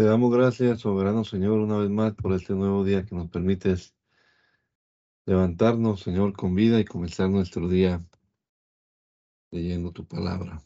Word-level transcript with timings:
Te 0.00 0.06
damos 0.06 0.32
gracias, 0.32 0.80
soberano 0.80 1.24
Señor, 1.24 1.58
una 1.58 1.76
vez 1.76 1.90
más 1.90 2.14
por 2.14 2.32
este 2.32 2.54
nuevo 2.54 2.82
día 2.84 3.04
que 3.04 3.14
nos 3.14 3.28
permites 3.28 3.94
levantarnos, 5.26 6.00
Señor, 6.00 6.32
con 6.32 6.54
vida 6.54 6.80
y 6.80 6.86
comenzar 6.86 7.28
nuestro 7.28 7.68
día 7.68 8.02
leyendo 9.50 9.92
tu 9.92 10.06
palabra. 10.06 10.64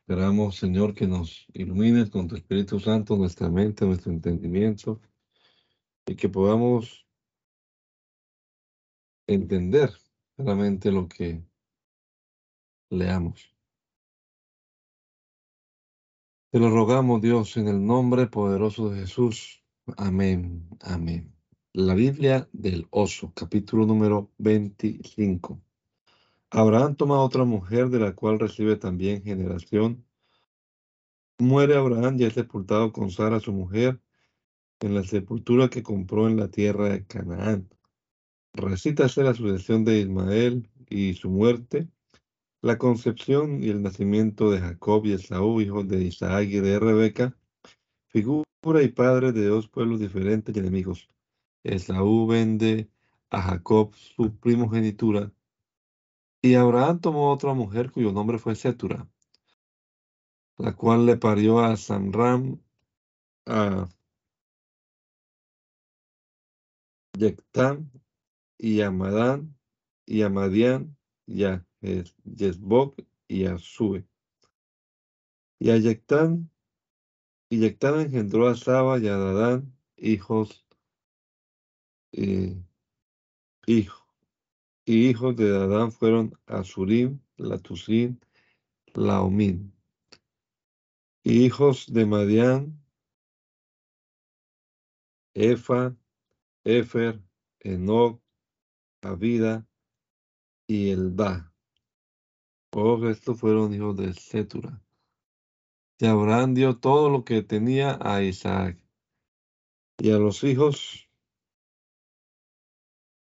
Esperamos, 0.00 0.56
Señor, 0.56 0.94
que 0.94 1.06
nos 1.06 1.46
ilumines 1.52 2.08
con 2.08 2.26
tu 2.26 2.36
Espíritu 2.36 2.80
Santo 2.80 3.14
nuestra 3.18 3.50
mente, 3.50 3.84
nuestro 3.84 4.10
entendimiento 4.10 5.02
y 6.06 6.16
que 6.16 6.30
podamos 6.30 7.06
entender 9.26 9.92
claramente 10.34 10.90
lo 10.90 11.06
que 11.08 11.44
leamos. 12.88 13.53
Te 16.54 16.60
lo 16.60 16.70
rogamos, 16.70 17.20
Dios, 17.20 17.56
en 17.56 17.66
el 17.66 17.84
nombre 17.84 18.28
poderoso 18.28 18.88
de 18.88 19.00
Jesús. 19.00 19.64
Amén. 19.96 20.68
Amén. 20.82 21.34
La 21.72 21.94
Biblia 21.94 22.48
del 22.52 22.86
oso, 22.90 23.32
capítulo 23.34 23.86
número 23.86 24.30
25. 24.38 25.60
Abraham 26.50 26.94
toma 26.94 27.18
otra 27.18 27.42
mujer 27.42 27.88
de 27.88 27.98
la 27.98 28.14
cual 28.14 28.38
recibe 28.38 28.76
también 28.76 29.24
generación. 29.24 30.06
Muere 31.40 31.74
Abraham 31.74 32.18
y 32.20 32.24
es 32.26 32.34
sepultado 32.34 32.92
con 32.92 33.10
Sara, 33.10 33.40
su 33.40 33.52
mujer, 33.52 34.00
en 34.78 34.94
la 34.94 35.02
sepultura 35.02 35.68
que 35.68 35.82
compró 35.82 36.28
en 36.28 36.36
la 36.36 36.52
tierra 36.52 36.90
de 36.90 37.04
Canaán. 37.04 37.68
Recítase 38.52 39.24
la 39.24 39.34
sucesión 39.34 39.84
de 39.84 39.98
Ismael 39.98 40.70
y 40.88 41.14
su 41.14 41.30
muerte 41.30 41.88
la 42.64 42.78
concepción 42.78 43.62
y 43.62 43.68
el 43.68 43.82
nacimiento 43.82 44.50
de 44.50 44.58
Jacob 44.58 45.04
y 45.04 45.12
Esaú, 45.12 45.60
hijos 45.60 45.86
de 45.86 46.02
Isaac 46.02 46.48
y 46.48 46.60
de 46.60 46.78
Rebeca, 46.80 47.36
figura 48.06 48.82
y 48.82 48.88
padre 48.88 49.32
de 49.32 49.44
dos 49.44 49.68
pueblos 49.68 50.00
diferentes 50.00 50.56
y 50.56 50.60
enemigos. 50.60 51.06
Esaú 51.62 52.26
vende 52.26 52.88
a 53.28 53.42
Jacob 53.42 53.94
su 53.94 54.34
primogenitura, 54.38 55.30
y 56.40 56.54
Abraham 56.54 57.00
tomó 57.00 57.30
otra 57.30 57.52
mujer 57.52 57.92
cuyo 57.92 58.12
nombre 58.12 58.38
fue 58.38 58.54
Setura, 58.54 59.06
la 60.56 60.74
cual 60.74 61.04
le 61.04 61.18
parió 61.18 61.60
a 61.60 61.76
Samram, 61.76 62.62
a 63.44 63.90
Yectán, 67.18 67.92
y 68.56 68.80
a 68.80 68.90
Madán, 68.90 69.54
y 70.06 70.22
a 70.22 70.30
Madián, 70.30 70.96
y 71.26 71.44
a 71.44 71.66
Yesbok 72.24 73.00
y 73.28 73.46
a 73.46 73.58
Sube. 73.58 74.06
Y 75.58 75.70
a 75.70 75.76
Yectán, 75.76 76.50
y 77.48 77.60
Yectán 77.60 78.00
engendró 78.00 78.48
a 78.48 78.54
Saba 78.54 78.98
y 78.98 79.08
a 79.08 79.16
Dadán, 79.16 79.74
hijos, 79.96 80.66
eh, 82.12 82.56
hijo, 83.66 84.06
y 84.84 85.08
hijos 85.08 85.36
de 85.36 85.50
Dadán 85.50 85.92
fueron 85.92 86.38
Asurim, 86.46 87.20
Latusim, 87.36 88.18
Laomín. 88.94 89.72
Y 91.22 91.46
hijos 91.46 91.92
de 91.92 92.04
Madián, 92.04 92.84
Efa, 95.34 95.96
Efer, 96.64 97.20
Enoch, 97.60 98.20
Abida 99.02 99.66
y 100.66 100.90
Elda. 100.90 101.53
Todos 102.74 103.04
estos 103.08 103.38
fueron 103.38 103.72
hijos 103.72 103.96
de 103.96 104.12
Setura. 104.14 104.82
Y 106.00 106.06
Abraham 106.06 106.54
dio 106.54 106.76
todo 106.80 107.08
lo 107.08 107.24
que 107.24 107.40
tenía 107.40 107.96
a 108.02 108.20
Isaac. 108.24 108.76
Y 109.96 110.10
a 110.10 110.18
los 110.18 110.42
hijos 110.42 111.08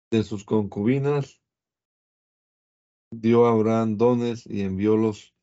de 0.09 0.24
sus 0.24 0.44
concubinas 0.44 1.40
dio 3.12 3.46
Abraham 3.46 3.96
dones 3.96 4.47
y 4.47 4.62
enviólos 4.62 5.36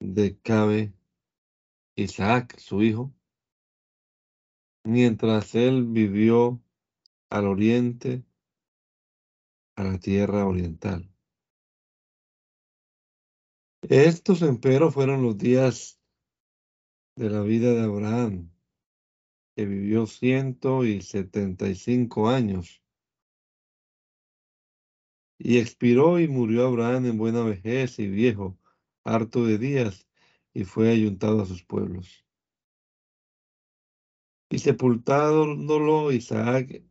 de 0.00 0.36
Cabe 0.40 0.92
Isaac, 1.94 2.58
su 2.58 2.82
hijo, 2.82 3.14
mientras 4.82 5.54
él 5.54 5.84
vivió 5.86 6.60
al 7.30 7.46
oriente, 7.46 8.24
a 9.76 9.84
la 9.84 10.00
tierra 10.00 10.44
oriental. 10.44 11.09
Estos, 13.82 14.42
empero, 14.42 14.90
fueron 14.90 15.22
los 15.22 15.38
días 15.38 15.98
de 17.16 17.30
la 17.30 17.40
vida 17.40 17.72
de 17.72 17.82
Abraham, 17.82 18.50
que 19.56 19.64
vivió 19.64 20.06
ciento 20.06 20.84
y 20.84 21.00
setenta 21.00 21.66
y 21.66 21.74
cinco 21.74 22.28
años. 22.28 22.82
Y 25.38 25.58
expiró 25.58 26.20
y 26.20 26.28
murió 26.28 26.66
Abraham 26.66 27.06
en 27.06 27.18
buena 27.18 27.42
vejez 27.42 27.98
y 27.98 28.06
viejo, 28.06 28.58
harto 29.02 29.46
de 29.46 29.56
días, 29.56 30.06
y 30.52 30.64
fue 30.64 30.90
ayuntado 30.90 31.40
a 31.40 31.46
sus 31.46 31.64
pueblos. 31.64 32.26
Y 34.50 34.58
sepultándolo 34.58 36.12
Isaac 36.12 36.82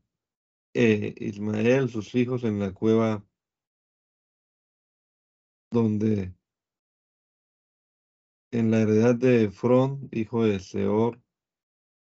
e 0.74 1.16
Ismael, 1.20 1.90
sus 1.90 2.16
hijos, 2.16 2.44
en 2.44 2.60
la 2.60 2.74
cueva 2.74 3.24
donde 5.72 6.34
en 8.52 8.72
la 8.72 8.82
heredad 8.82 9.16
de 9.16 9.46
Efrón, 9.46 10.10
hijo 10.12 10.46
de 10.46 10.60
Seor, 10.60 11.22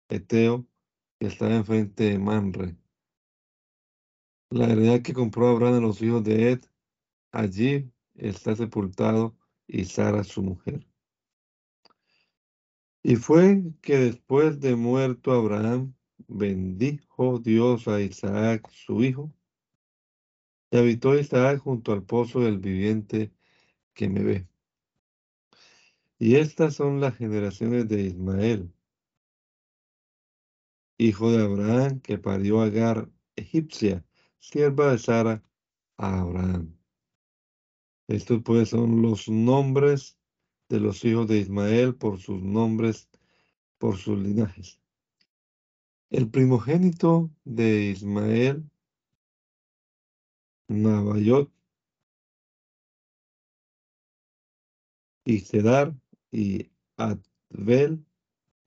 Eteo, 0.09 0.65
que 1.19 1.27
estaba 1.27 1.55
enfrente 1.55 2.05
de 2.05 2.19
Manre. 2.19 2.77
La 4.49 4.65
heredad 4.69 5.01
que 5.01 5.13
compró 5.13 5.47
Abraham 5.47 5.75
a 5.75 5.79
los 5.79 6.01
hijos 6.01 6.23
de 6.23 6.51
Ed, 6.51 6.61
allí 7.31 7.91
está 8.15 8.55
sepultado 8.55 9.37
y 9.67 9.85
Sara 9.85 10.23
su 10.23 10.41
mujer. 10.41 10.85
Y 13.03 13.15
fue 13.15 13.63
que 13.81 13.97
después 13.97 14.59
de 14.59 14.75
muerto 14.75 15.31
Abraham, 15.31 15.95
bendijo 16.27 17.39
Dios 17.39 17.87
a 17.87 18.01
Isaac 18.01 18.69
su 18.69 19.03
hijo, 19.03 19.33
y 20.69 20.77
habitó 20.77 21.17
Isaac 21.17 21.59
junto 21.59 21.91
al 21.93 22.03
pozo 22.03 22.41
del 22.41 22.59
viviente 22.59 23.31
que 23.93 24.07
me 24.07 24.23
ve. 24.23 24.50
Y 26.21 26.35
estas 26.35 26.75
son 26.75 27.01
las 27.01 27.15
generaciones 27.17 27.87
de 27.87 28.03
Ismael, 28.03 28.71
hijo 30.99 31.31
de 31.31 31.43
Abraham, 31.43 31.99
que 31.99 32.19
parió 32.19 32.61
a 32.61 32.65
Agar, 32.65 33.09
egipcia, 33.35 34.05
sierva 34.37 34.91
de 34.91 34.99
Sara, 34.99 35.43
a 35.97 36.19
Abraham. 36.21 36.77
Estos 38.07 38.43
pues 38.43 38.69
son 38.69 39.01
los 39.01 39.27
nombres 39.29 40.15
de 40.69 40.79
los 40.79 41.03
hijos 41.05 41.27
de 41.27 41.39
Ismael 41.39 41.95
por 41.95 42.19
sus 42.19 42.39
nombres, 42.39 43.09
por 43.79 43.97
sus 43.97 44.19
linajes. 44.19 44.79
El 46.11 46.29
primogénito 46.29 47.31
de 47.45 47.85
Ismael, 47.85 48.69
Nabayot, 50.67 51.51
y 55.25 55.39
Sedar, 55.39 55.95
y 56.31 56.71
Advel 56.97 58.05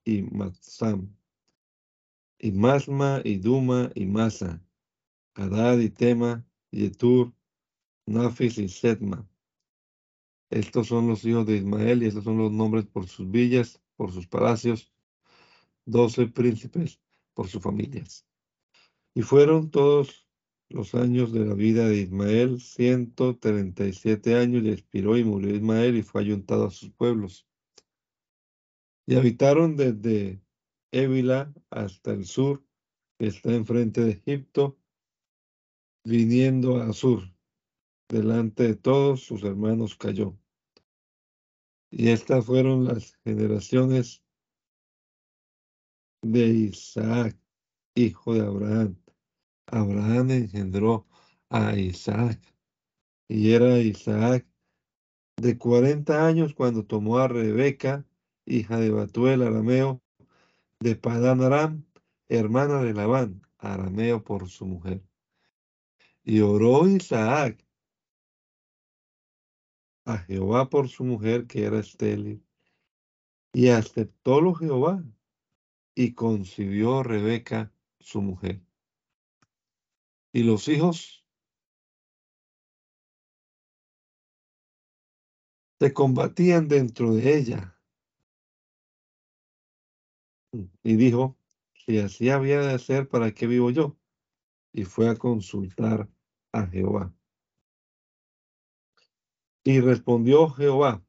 y 0.03 0.21
Matsam, 0.21 1.15
y 2.37 2.51
Masma 2.51 3.21
y 3.23 3.37
Duma 3.37 3.91
y 3.95 4.05
Masa, 4.05 4.63
Hadad 5.33 5.79
y 5.79 5.89
Tema, 5.89 6.45
Yetur, 6.71 7.33
Nafis 8.05 8.57
y 8.57 8.69
Setma. 8.69 9.27
Estos 10.51 10.87
son 10.87 11.07
los 11.07 11.25
hijos 11.25 11.45
de 11.47 11.57
Ismael 11.57 12.03
y 12.03 12.05
estos 12.05 12.23
son 12.23 12.37
los 12.37 12.51
nombres 12.51 12.85
por 12.85 13.07
sus 13.07 13.29
villas, 13.29 13.81
por 13.95 14.11
sus 14.11 14.27
palacios, 14.27 14.93
doce 15.85 16.27
príncipes 16.27 17.01
por 17.33 17.47
sus 17.47 17.61
familias. 17.61 18.27
Y 19.15 19.21
fueron 19.23 19.71
todos 19.71 20.27
los 20.69 20.93
años 20.93 21.31
de 21.31 21.45
la 21.45 21.53
vida 21.53 21.87
de 21.87 21.97
Ismael, 21.97 22.59
ciento 22.59 23.37
treinta 23.37 23.85
y 23.87 23.93
siete 23.93 24.35
años, 24.35 24.63
y 24.63 24.69
expiró 24.69 25.17
y 25.17 25.23
murió 25.23 25.55
Ismael 25.55 25.97
y 25.97 26.03
fue 26.03 26.21
ayuntado 26.21 26.67
a 26.67 26.71
sus 26.71 26.91
pueblos. 26.91 27.47
Y 29.07 29.15
habitaron 29.15 29.75
desde 29.75 30.41
Évila 30.91 31.53
hasta 31.69 32.11
el 32.11 32.25
sur, 32.25 32.63
que 33.19 33.27
está 33.27 33.53
enfrente 33.53 34.01
de 34.01 34.11
Egipto, 34.11 34.79
viniendo 36.03 36.81
a 36.81 36.91
sur. 36.93 37.21
Delante 38.09 38.63
de 38.63 38.75
todos 38.75 39.23
sus 39.23 39.43
hermanos 39.43 39.95
cayó. 39.95 40.37
Y 41.91 42.09
estas 42.09 42.45
fueron 42.45 42.85
las 42.85 43.15
generaciones 43.23 44.23
de 46.21 46.47
Isaac, 46.47 47.37
hijo 47.95 48.33
de 48.33 48.41
Abraham. 48.41 48.97
Abraham 49.67 50.31
engendró 50.31 51.07
a 51.49 51.75
Isaac. 51.77 52.41
Y 53.27 53.51
era 53.51 53.79
Isaac 53.79 54.47
de 55.37 55.57
cuarenta 55.57 56.27
años 56.27 56.53
cuando 56.53 56.85
tomó 56.85 57.17
a 57.17 57.27
Rebeca, 57.27 58.05
hija 58.45 58.77
de 58.77 58.91
Batuel, 58.91 59.41
arameo, 59.41 60.01
de 60.79 60.95
Padán 60.95 61.41
Aram, 61.41 61.85
hermana 62.27 62.81
de 62.81 62.93
Labán, 62.93 63.41
arameo 63.57 64.23
por 64.23 64.49
su 64.49 64.65
mujer. 64.65 65.03
Y 66.23 66.41
oró 66.41 66.87
Isaac 66.87 67.65
a 70.05 70.17
Jehová 70.19 70.69
por 70.69 70.89
su 70.89 71.03
mujer 71.03 71.47
que 71.47 71.65
era 71.65 71.79
estéril. 71.79 72.43
Y 73.53 73.69
aceptólo 73.69 74.53
Jehová 74.53 75.03
y 75.95 76.13
concibió 76.13 77.03
Rebeca 77.03 77.73
su 77.99 78.21
mujer. 78.21 78.61
Y 80.33 80.43
los 80.43 80.67
hijos 80.67 81.25
se 85.79 85.93
combatían 85.93 86.67
dentro 86.67 87.13
de 87.13 87.37
ella. 87.37 87.74
Y 90.83 90.95
dijo, 90.95 91.37
si 91.73 91.99
así 91.99 92.29
había 92.29 92.61
de 92.61 92.73
hacer, 92.73 93.07
¿para 93.07 93.31
qué 93.33 93.47
vivo 93.47 93.71
yo? 93.71 93.97
Y 94.73 94.85
fue 94.85 95.09
a 95.09 95.15
consultar 95.15 96.09
a 96.51 96.67
Jehová. 96.67 97.13
Y 99.63 99.79
respondió 99.79 100.49
Jehová, 100.49 101.03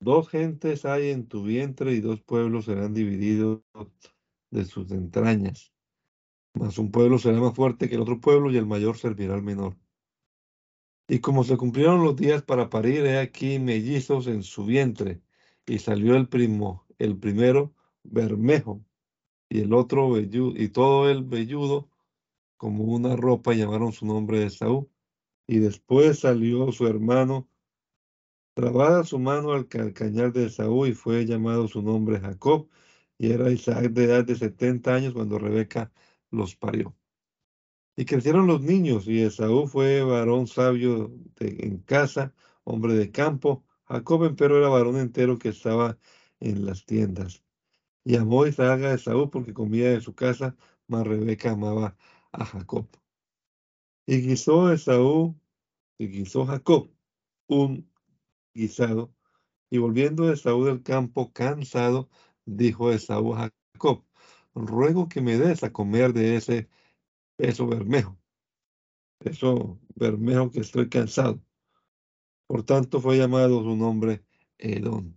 dos 0.00 0.28
gentes 0.28 0.84
hay 0.84 1.10
en 1.10 1.26
tu 1.26 1.42
vientre 1.42 1.92
y 1.92 2.00
dos 2.00 2.20
pueblos 2.22 2.66
serán 2.66 2.94
divididos 2.94 3.62
de 4.50 4.64
sus 4.64 4.90
entrañas. 4.90 5.72
Mas 6.54 6.78
un 6.78 6.90
pueblo 6.90 7.18
será 7.18 7.40
más 7.40 7.54
fuerte 7.54 7.88
que 7.88 7.94
el 7.94 8.00
otro 8.02 8.20
pueblo 8.20 8.50
y 8.50 8.56
el 8.56 8.66
mayor 8.66 8.96
servirá 8.96 9.34
al 9.34 9.42
menor. 9.42 9.76
Y 11.08 11.18
como 11.18 11.42
se 11.42 11.56
cumplieron 11.56 12.04
los 12.04 12.14
días 12.14 12.42
para 12.42 12.70
parir, 12.70 13.04
he 13.04 13.18
aquí 13.18 13.58
mellizos 13.58 14.28
en 14.28 14.44
su 14.44 14.64
vientre, 14.64 15.20
y 15.66 15.80
salió 15.80 16.14
el 16.14 16.28
primo, 16.28 16.86
el 16.98 17.16
primero 17.18 17.74
bermejo, 18.02 18.84
y 19.48 19.60
el 19.60 19.72
otro 19.74 20.18
y 20.18 20.68
todo 20.68 21.10
el 21.10 21.24
velludo 21.24 21.90
como 22.56 22.84
una 22.84 23.16
ropa, 23.16 23.54
llamaron 23.54 23.92
su 23.92 24.06
nombre 24.06 24.40
de 24.40 24.50
Saúl. 24.50 24.88
Y 25.46 25.58
después 25.58 26.20
salió 26.20 26.72
su 26.72 26.86
hermano 26.86 27.50
Trabada 28.54 29.04
su 29.04 29.18
mano 29.18 29.52
al 29.52 29.68
calcañar 29.68 30.32
de 30.32 30.50
Saúl 30.50 30.88
y 30.88 30.92
fue 30.92 31.24
llamado 31.24 31.68
su 31.68 31.82
nombre 31.82 32.20
Jacob, 32.20 32.68
y 33.16 33.30
era 33.32 33.50
Isaac 33.50 33.90
de 33.92 34.04
edad 34.04 34.24
de 34.24 34.34
70 34.34 34.94
años 34.94 35.14
cuando 35.14 35.38
Rebeca 35.38 35.92
los 36.30 36.56
parió. 36.56 36.94
Y 37.96 38.04
crecieron 38.04 38.46
los 38.46 38.60
niños, 38.60 39.06
y 39.06 39.22
Esaú 39.22 39.66
fue 39.66 40.02
varón 40.02 40.46
sabio 40.46 41.12
en 41.38 41.78
casa, 41.78 42.34
hombre 42.64 42.94
de 42.94 43.10
campo. 43.10 43.64
Jacob, 43.84 44.34
pero 44.36 44.58
era 44.58 44.68
varón 44.68 44.96
entero 44.96 45.38
que 45.38 45.50
estaba 45.50 45.98
en 46.40 46.66
las 46.66 46.84
tiendas. 46.84 47.42
Y 48.10 48.16
amó 48.16 48.44
Isaac 48.44 48.82
a 48.82 48.94
Esaú 48.94 49.30
porque 49.30 49.54
comía 49.54 49.90
de 49.90 50.00
su 50.00 50.16
casa, 50.16 50.56
mas 50.88 51.06
Rebeca 51.06 51.52
amaba 51.52 51.96
a 52.32 52.44
Jacob. 52.44 52.88
Y 54.04 54.20
guisó 54.22 54.72
Esaú, 54.72 55.38
y 55.96 56.08
guisó 56.08 56.44
Jacob 56.44 56.90
un 57.46 57.88
guisado. 58.52 59.14
Y 59.70 59.78
volviendo 59.78 60.32
Esaú 60.32 60.64
del 60.64 60.82
campo 60.82 61.32
cansado, 61.32 62.10
dijo 62.44 62.90
Esaú 62.90 63.32
a 63.34 63.52
Jacob, 63.74 64.04
ruego 64.56 65.08
que 65.08 65.20
me 65.20 65.38
des 65.38 65.62
a 65.62 65.72
comer 65.72 66.12
de 66.12 66.34
ese 66.34 66.68
peso 67.36 67.68
bermejo, 67.68 68.18
eso 69.20 69.78
bermejo 69.94 70.50
que 70.50 70.62
estoy 70.62 70.88
cansado. 70.88 71.40
Por 72.48 72.64
tanto 72.64 73.00
fue 73.00 73.18
llamado 73.18 73.62
su 73.62 73.76
nombre 73.76 74.24
Edom. 74.58 75.14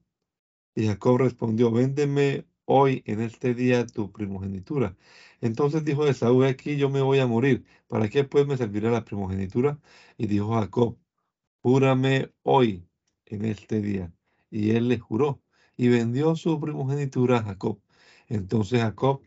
Y 0.75 0.85
Jacob 0.85 1.17
respondió, 1.17 1.71
véndeme 1.71 2.52
hoy 2.65 3.03
en 3.05 3.21
este 3.21 3.53
día 3.53 3.85
tu 3.85 4.11
primogenitura. 4.11 4.95
Entonces 5.41 5.83
dijo 5.85 6.07
Esaú, 6.07 6.43
aquí 6.43 6.77
yo 6.77 6.89
me 6.89 7.01
voy 7.01 7.19
a 7.19 7.27
morir. 7.27 7.65
¿Para 7.87 8.09
qué 8.09 8.23
pues 8.23 8.47
me 8.47 8.57
servirá 8.57 8.91
la 8.91 9.05
primogenitura? 9.05 9.79
Y 10.17 10.27
dijo 10.27 10.53
Jacob, 10.53 10.97
júrame 11.61 12.31
hoy 12.43 12.87
en 13.25 13.45
este 13.45 13.81
día. 13.81 14.13
Y 14.49 14.71
él 14.71 14.87
le 14.89 14.99
juró 14.99 15.41
y 15.77 15.89
vendió 15.89 16.35
su 16.35 16.59
primogenitura 16.59 17.39
a 17.39 17.43
Jacob. 17.43 17.79
Entonces 18.27 18.81
Jacob 18.81 19.21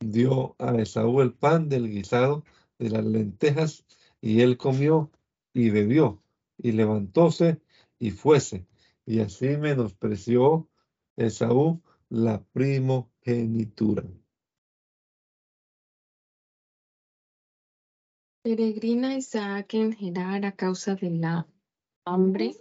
dio 0.00 0.56
a 0.58 0.76
Esaú 0.76 1.20
el 1.20 1.34
pan 1.34 1.68
del 1.68 1.88
guisado 1.90 2.44
de 2.78 2.90
las 2.90 3.04
lentejas 3.04 3.84
y 4.20 4.40
él 4.40 4.56
comió 4.56 5.10
y 5.52 5.70
bebió 5.70 6.22
y 6.56 6.72
levantóse 6.72 7.60
y 7.98 8.10
fuese. 8.10 8.66
Y 9.06 9.20
así 9.20 9.56
menospreció 9.56 10.68
Esaú 11.16 11.82
la 12.10 12.42
primogenitura. 12.52 14.04
Peregrina 18.42 19.14
Isaac 19.14 19.74
en 19.74 19.92
Gerar 19.92 20.44
a 20.46 20.52
causa 20.52 20.94
de 20.94 21.10
la 21.10 21.46
hambre 22.06 22.56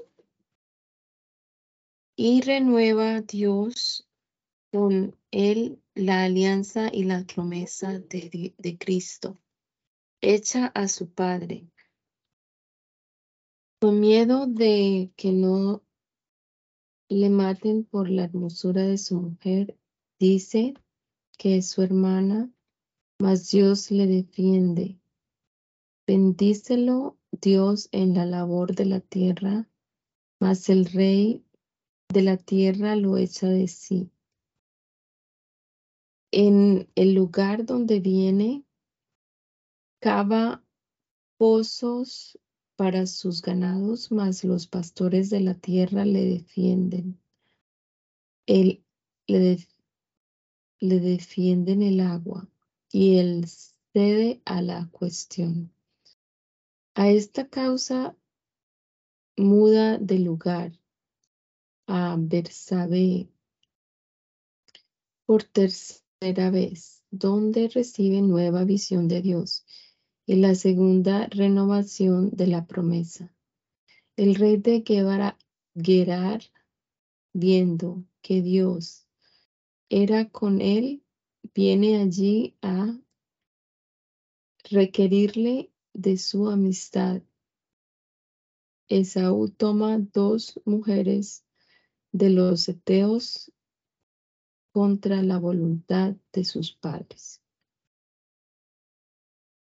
y 2.17 2.41
renueva 2.41 3.21
Dios 3.21 4.05
con 4.71 5.15
él 5.31 5.81
la 5.95 6.23
alianza 6.23 6.89
y 6.91 7.03
la 7.05 7.23
promesa 7.23 7.99
de, 7.99 8.53
de 8.57 8.77
Cristo, 8.77 9.39
hecha 10.19 10.67
a 10.67 10.89
su 10.89 11.09
Padre. 11.13 11.69
Con 13.79 13.99
miedo 14.01 14.47
de 14.47 15.13
que 15.15 15.31
no 15.31 15.86
le 17.09 17.29
maten 17.29 17.83
por 17.83 18.09
la 18.09 18.25
hermosura 18.25 18.83
de 18.83 18.97
su 18.97 19.19
mujer, 19.19 19.77
dice 20.19 20.73
que 21.37 21.57
es 21.57 21.69
su 21.69 21.81
hermana, 21.81 22.51
mas 23.19 23.49
Dios 23.49 23.91
le 23.91 24.07
defiende. 24.07 24.99
Bendícelo 26.05 27.17
Dios 27.31 27.89
en 27.91 28.13
la 28.13 28.25
labor 28.25 28.75
de 28.75 28.85
la 28.85 28.99
tierra, 28.99 29.69
mas 30.39 30.69
el 30.69 30.85
rey 30.85 31.43
de 32.13 32.21
la 32.21 32.37
tierra 32.37 32.95
lo 32.95 33.17
echa 33.17 33.47
de 33.47 33.67
sí. 33.67 34.09
En 36.31 36.89
el 36.95 37.13
lugar 37.13 37.65
donde 37.65 37.99
viene, 37.99 38.65
cava 39.99 40.63
pozos 41.37 42.37
para 42.77 43.07
sus 43.07 43.41
ganados, 43.41 44.11
mas 44.11 44.43
los 44.43 44.67
pastores 44.67 45.31
de 45.31 45.41
la 45.41 45.55
tierra 45.55 46.05
le 46.05 46.23
defienden. 46.23 47.19
Él, 48.45 48.85
le, 49.25 49.57
le 50.79 50.99
defienden 50.99 51.81
el 51.81 51.99
agua 51.99 52.47
y 52.91 53.17
él 53.17 53.45
cede 53.47 54.41
a 54.45 54.61
la 54.61 54.87
cuestión. 54.91 55.73
A 56.93 57.09
esta 57.09 57.49
causa 57.49 58.15
muda 59.35 59.97
de 59.97 60.19
lugar 60.19 60.71
a 61.87 62.15
Bersabe 62.19 63.27
por 65.25 65.43
tercera 65.43 66.51
vez, 66.51 67.03
donde 67.09 67.69
recibe 67.69 68.21
nueva 68.21 68.65
visión 68.65 69.07
de 69.07 69.21
Dios 69.21 69.65
y 70.27 70.35
la 70.35 70.55
segunda 70.55 71.27
renovación 71.27 72.31
de 72.31 72.47
la 72.47 72.67
promesa. 72.67 73.33
El 74.17 74.35
rey 74.35 74.57
de 74.57 74.83
Gerar, 74.85 76.41
viendo 77.33 78.03
que 78.21 78.41
Dios 78.41 79.07
era 79.89 80.29
con 80.29 80.59
él, 80.59 81.01
viene 81.55 82.01
allí 82.01 82.57
a 82.61 82.99
requerirle 84.69 85.71
de 85.93 86.17
su 86.17 86.49
amistad. 86.49 87.21
Esaú 88.89 89.47
toma 89.49 89.97
dos 89.97 90.59
mujeres 90.65 91.45
de 92.11 92.31
los 92.31 92.67
eteos 92.67 93.49
contra 94.73 95.23
la 95.23 95.37
voluntad 95.37 96.17
de 96.33 96.43
sus 96.43 96.73
padres. 96.73 97.41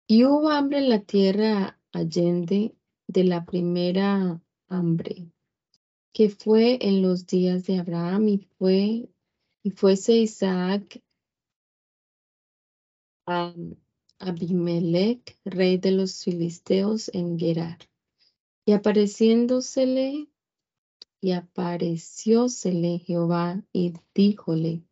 Y 0.09 0.25
hubo 0.25 0.51
hambre 0.51 0.79
en 0.79 0.89
la 0.89 1.01
tierra 1.01 1.81
allende 1.93 2.77
de 3.09 3.25
la 3.25 3.45
primera 3.45 4.41
hambre, 4.69 5.33
que 6.13 6.31
fue 6.31 6.79
en 6.81 7.03
los 7.03 7.27
días 7.27 7.65
de 7.65 7.81
Abraham 7.81 8.29
y 8.29 8.39
fue 8.39 9.09
y 9.65 9.71
fuese 9.71 10.19
Isaac 10.19 11.03
a 13.27 13.53
Abimelech, 14.21 15.37
rey 15.45 15.77
de 15.79 15.91
los 15.91 16.23
filisteos 16.23 17.11
en 17.13 17.37
Gerar. 17.37 17.79
Y 18.65 18.75
apareciéndosele 18.75 20.29
y 21.21 21.33
apareciósele 21.33 23.01
Jehová 23.01 23.65
y 23.73 23.95
díjole, 24.15 24.85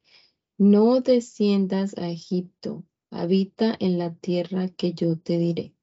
no 0.59 1.00
desciendas 1.00 1.97
a 1.99 2.11
Egipto, 2.11 2.85
habita 3.21 3.76
en 3.78 3.99
la 3.99 4.14
tierra 4.14 4.68
que 4.68 4.92
yo 4.92 5.18
te 5.18 5.38
diré. 5.38 5.75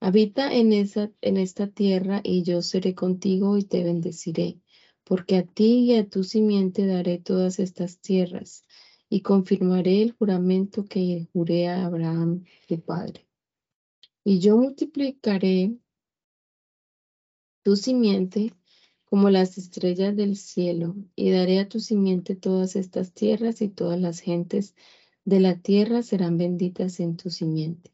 Habita 0.00 0.54
en, 0.54 0.72
esa, 0.72 1.10
en 1.20 1.36
esta 1.36 1.66
tierra 1.66 2.20
y 2.22 2.42
yo 2.42 2.62
seré 2.62 2.94
contigo 2.94 3.58
y 3.58 3.64
te 3.64 3.82
bendeciré. 3.84 4.60
porque 5.04 5.36
a 5.36 5.46
ti 5.46 5.84
y 5.84 5.94
a 5.96 6.08
tu 6.08 6.24
simiente 6.24 6.86
daré 6.86 7.18
todas 7.18 7.58
estas 7.58 8.00
tierras, 8.00 8.64
y 9.10 9.20
confirmaré 9.20 10.02
el 10.02 10.12
juramento 10.12 10.86
que 10.86 11.28
juré 11.32 11.68
a 11.68 11.84
Abraham, 11.84 12.44
tu 12.66 12.80
padre. 12.80 13.28
Y 14.24 14.38
yo 14.38 14.56
multiplicaré 14.56 15.76
tu 17.62 17.76
simiente 17.76 18.52
como 19.04 19.28
las 19.30 19.58
estrellas 19.58 20.16
del 20.16 20.36
cielo, 20.36 20.96
y 21.14 21.30
daré 21.30 21.60
a 21.60 21.68
tu 21.68 21.80
simiente 21.80 22.34
todas 22.34 22.74
estas 22.74 23.12
tierras, 23.12 23.60
y 23.60 23.68
todas 23.68 24.00
las 24.00 24.20
gentes 24.20 24.74
de 25.24 25.40
la 25.40 25.56
tierra 25.56 26.02
serán 26.02 26.36
benditas 26.36 27.00
en 27.00 27.16
tu 27.16 27.30
simiente. 27.30 27.92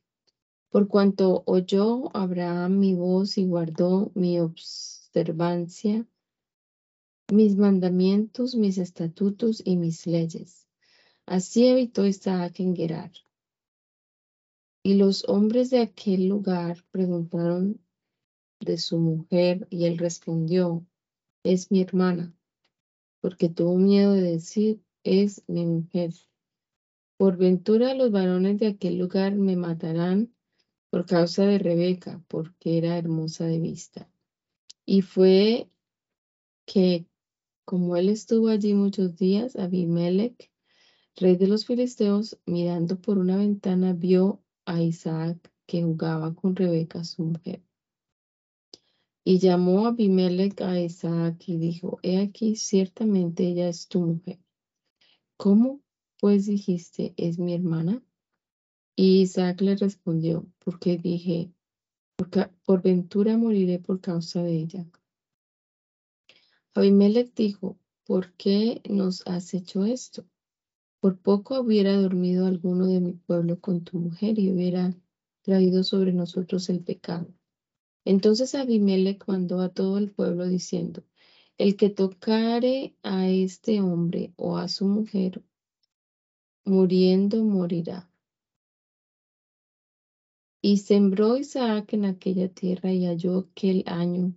Por 0.70 0.88
cuanto 0.88 1.42
oyó 1.46 2.14
Abraham 2.16 2.78
mi 2.78 2.94
voz 2.94 3.38
y 3.38 3.44
guardó 3.44 4.12
mi 4.14 4.40
observancia, 4.40 6.06
mis 7.32 7.56
mandamientos, 7.56 8.54
mis 8.54 8.78
estatutos 8.78 9.62
y 9.64 9.76
mis 9.76 10.06
leyes. 10.06 10.68
Así 11.26 11.66
evitó 11.66 12.06
Isaac 12.06 12.60
en 12.60 12.74
Gerar. 12.74 13.12
Y 14.82 14.94
los 14.94 15.28
hombres 15.28 15.70
de 15.70 15.80
aquel 15.80 16.26
lugar 16.26 16.84
preguntaron 16.90 17.80
de 18.60 18.78
su 18.78 18.98
mujer 18.98 19.66
y 19.70 19.84
él 19.84 19.98
respondió, 19.98 20.86
es 21.44 21.70
mi 21.70 21.80
hermana, 21.80 22.34
porque 23.20 23.48
tuvo 23.48 23.76
miedo 23.76 24.12
de 24.12 24.22
decir, 24.22 24.82
es 25.04 25.42
mi 25.48 25.66
mujer. 25.66 26.12
Por 27.20 27.36
ventura 27.36 27.92
los 27.92 28.10
varones 28.10 28.58
de 28.58 28.68
aquel 28.68 28.96
lugar 28.96 29.34
me 29.34 29.54
matarán 29.54 30.34
por 30.88 31.04
causa 31.04 31.44
de 31.44 31.58
Rebeca, 31.58 32.24
porque 32.28 32.78
era 32.78 32.96
hermosa 32.96 33.44
de 33.44 33.58
vista. 33.58 34.10
Y 34.86 35.02
fue 35.02 35.68
que, 36.64 37.04
como 37.66 37.98
él 37.98 38.08
estuvo 38.08 38.48
allí 38.48 38.72
muchos 38.72 39.16
días, 39.16 39.54
Abimelech, 39.56 40.50
rey 41.14 41.36
de 41.36 41.46
los 41.46 41.66
filisteos, 41.66 42.38
mirando 42.46 42.98
por 42.98 43.18
una 43.18 43.36
ventana, 43.36 43.92
vio 43.92 44.42
a 44.64 44.80
Isaac 44.80 45.52
que 45.66 45.82
jugaba 45.82 46.34
con 46.34 46.56
Rebeca, 46.56 47.04
su 47.04 47.22
mujer. 47.22 47.62
Y 49.24 49.40
llamó 49.40 49.84
a 49.84 49.88
Abimelech 49.90 50.58
a 50.62 50.80
Isaac 50.80 51.46
y 51.48 51.58
dijo, 51.58 51.98
he 52.02 52.16
aquí, 52.16 52.56
ciertamente 52.56 53.46
ella 53.46 53.68
es 53.68 53.88
tu 53.88 54.00
mujer. 54.00 54.38
¿Cómo 55.36 55.82
pues 56.20 56.46
dijiste, 56.46 57.14
es 57.16 57.38
mi 57.38 57.54
hermana? 57.54 58.02
Y 58.94 59.22
Isaac 59.22 59.62
le 59.62 59.76
respondió, 59.76 60.46
porque 60.58 60.98
dije, 60.98 61.50
por, 62.64 62.82
ventura 62.82 63.38
moriré 63.38 63.78
por 63.78 64.00
causa 64.00 64.42
de 64.42 64.56
ella. 64.56 64.86
Abimelech 66.74 67.34
dijo, 67.34 67.78
¿por 68.04 68.32
qué 68.34 68.82
nos 68.88 69.26
has 69.26 69.54
hecho 69.54 69.84
esto? 69.84 70.26
Por 71.00 71.18
poco 71.18 71.60
hubiera 71.60 71.96
dormido 71.96 72.46
alguno 72.46 72.86
de 72.86 73.00
mi 73.00 73.12
pueblo 73.12 73.58
con 73.58 73.82
tu 73.82 73.98
mujer 73.98 74.38
y 74.38 74.50
hubiera 74.50 74.94
traído 75.40 75.82
sobre 75.82 76.12
nosotros 76.12 76.68
el 76.68 76.80
pecado. 76.84 77.32
Entonces 78.04 78.54
Abimelech 78.54 79.24
mandó 79.26 79.60
a 79.60 79.70
todo 79.70 79.96
el 79.96 80.10
pueblo 80.10 80.46
diciendo, 80.46 81.02
el 81.56 81.76
que 81.76 81.88
tocare 81.88 82.94
a 83.02 83.28
este 83.28 83.80
hombre 83.80 84.32
o 84.36 84.58
a 84.58 84.68
su 84.68 84.86
mujer, 84.86 85.42
muriendo 86.64 87.44
morirá. 87.44 88.10
Y 90.62 90.76
sembró 90.78 91.36
Isaac 91.36 91.94
en 91.94 92.04
aquella 92.04 92.48
tierra 92.48 92.92
y 92.92 93.06
halló 93.06 93.38
aquel 93.38 93.82
año 93.86 94.34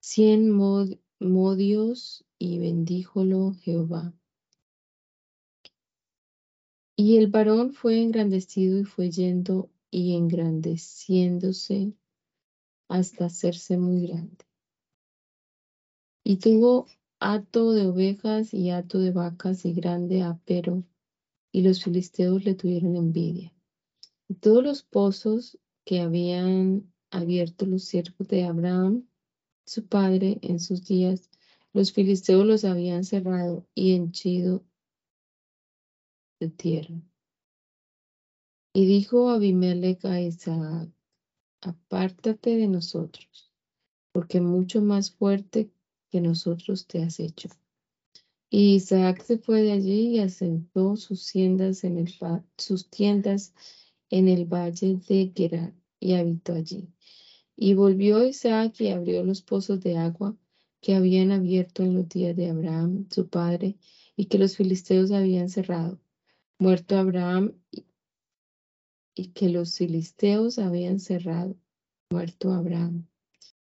cien 0.00 0.50
modios 1.18 2.24
y 2.38 2.58
bendíjolo 2.58 3.54
Jehová. 3.60 4.14
Y 6.96 7.16
el 7.16 7.26
varón 7.26 7.72
fue 7.72 8.00
engrandecido 8.02 8.78
y 8.78 8.84
fue 8.84 9.10
yendo 9.10 9.68
y 9.90 10.14
engrandeciéndose 10.14 11.94
hasta 12.88 13.24
hacerse 13.24 13.76
muy 13.78 14.06
grande. 14.06 14.44
Y 16.22 16.36
tuvo 16.36 16.86
hato 17.18 17.72
de 17.72 17.86
ovejas 17.86 18.54
y 18.54 18.70
hato 18.70 18.98
de 18.98 19.10
vacas 19.10 19.64
y 19.64 19.72
grande 19.72 20.22
apero, 20.22 20.84
y 21.54 21.62
los 21.62 21.84
filisteos 21.84 22.44
le 22.44 22.56
tuvieron 22.56 22.96
envidia. 22.96 23.54
Todos 24.40 24.64
los 24.64 24.82
pozos 24.82 25.56
que 25.84 26.00
habían 26.00 26.92
abierto 27.12 27.64
los 27.64 27.84
siervos 27.84 28.26
de 28.26 28.42
Abraham, 28.42 29.06
su 29.64 29.86
padre, 29.86 30.40
en 30.42 30.58
sus 30.58 30.84
días, 30.84 31.30
los 31.72 31.92
filisteos 31.92 32.44
los 32.44 32.64
habían 32.64 33.04
cerrado 33.04 33.68
y 33.72 33.94
henchido 33.94 34.64
de 36.40 36.50
tierra. 36.50 37.00
Y 38.72 38.86
dijo 38.86 39.28
Abimelech 39.28 40.04
a 40.06 40.20
Isaac, 40.20 40.90
apártate 41.60 42.56
de 42.56 42.66
nosotros, 42.66 43.52
porque 44.10 44.40
mucho 44.40 44.82
más 44.82 45.12
fuerte 45.12 45.70
que 46.10 46.20
nosotros 46.20 46.88
te 46.88 47.00
has 47.04 47.20
hecho. 47.20 47.48
Y 48.56 48.76
Isaac 48.76 49.20
se 49.24 49.36
fue 49.36 49.62
de 49.62 49.72
allí 49.72 50.10
y 50.10 50.20
asentó 50.20 50.94
sus 50.94 51.26
tiendas 51.26 51.82
en 51.82 51.98
el, 51.98 52.14
sus 52.56 52.88
tiendas 52.88 53.52
en 54.10 54.28
el 54.28 54.44
valle 54.44 54.96
de 55.08 55.32
Gerar 55.34 55.74
y 55.98 56.12
habitó 56.12 56.52
allí. 56.52 56.88
Y 57.56 57.74
volvió 57.74 58.24
Isaac 58.24 58.80
y 58.80 58.90
abrió 58.90 59.24
los 59.24 59.42
pozos 59.42 59.80
de 59.80 59.96
agua 59.96 60.36
que 60.80 60.94
habían 60.94 61.32
abierto 61.32 61.82
en 61.82 61.94
los 61.94 62.08
días 62.08 62.36
de 62.36 62.48
Abraham, 62.48 63.08
su 63.10 63.26
padre, 63.26 63.76
y 64.14 64.26
que 64.26 64.38
los 64.38 64.54
filisteos 64.54 65.10
habían 65.10 65.48
cerrado. 65.48 65.98
Muerto 66.60 66.96
Abraham 66.96 67.58
y 69.16 69.26
que 69.32 69.48
los 69.48 69.76
filisteos 69.76 70.60
habían 70.60 71.00
cerrado. 71.00 71.56
Muerto 72.08 72.52
Abraham. 72.52 73.08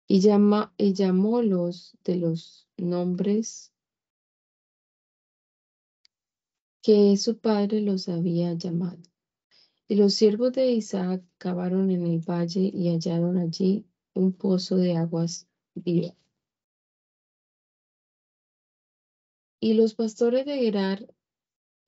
Y, 0.06 0.20
llama, 0.20 0.70
y 0.76 0.92
llamó 0.92 1.40
los 1.40 1.96
de 2.04 2.16
los 2.16 2.68
nombres 2.76 3.72
que 6.86 7.16
su 7.16 7.40
padre 7.40 7.80
los 7.80 8.08
había 8.08 8.54
llamado. 8.54 9.02
Y 9.88 9.96
los 9.96 10.14
siervos 10.14 10.52
de 10.52 10.70
Isaac 10.70 11.20
cavaron 11.36 11.90
en 11.90 12.06
el 12.06 12.20
valle 12.20 12.70
y 12.72 12.90
hallaron 12.90 13.38
allí 13.38 13.84
un 14.14 14.32
pozo 14.32 14.76
de 14.76 14.96
aguas 14.96 15.48
vivas. 15.74 16.14
Y 19.58 19.74
los 19.74 19.96
pastores 19.96 20.46
de 20.46 20.58
Gerar 20.58 21.12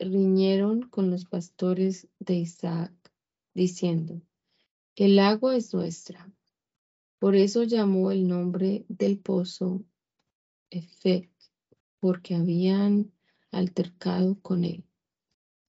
riñeron 0.00 0.88
con 0.88 1.12
los 1.12 1.26
pastores 1.26 2.08
de 2.18 2.34
Isaac, 2.34 2.92
diciendo, 3.54 4.20
el 4.96 5.20
agua 5.20 5.54
es 5.54 5.72
nuestra. 5.74 6.28
Por 7.20 7.36
eso 7.36 7.62
llamó 7.62 8.10
el 8.10 8.26
nombre 8.26 8.84
del 8.88 9.20
pozo 9.20 9.84
Efec, 10.70 11.30
porque 12.00 12.34
habían 12.34 13.12
altercado 13.52 14.40
con 14.42 14.64
él. 14.64 14.87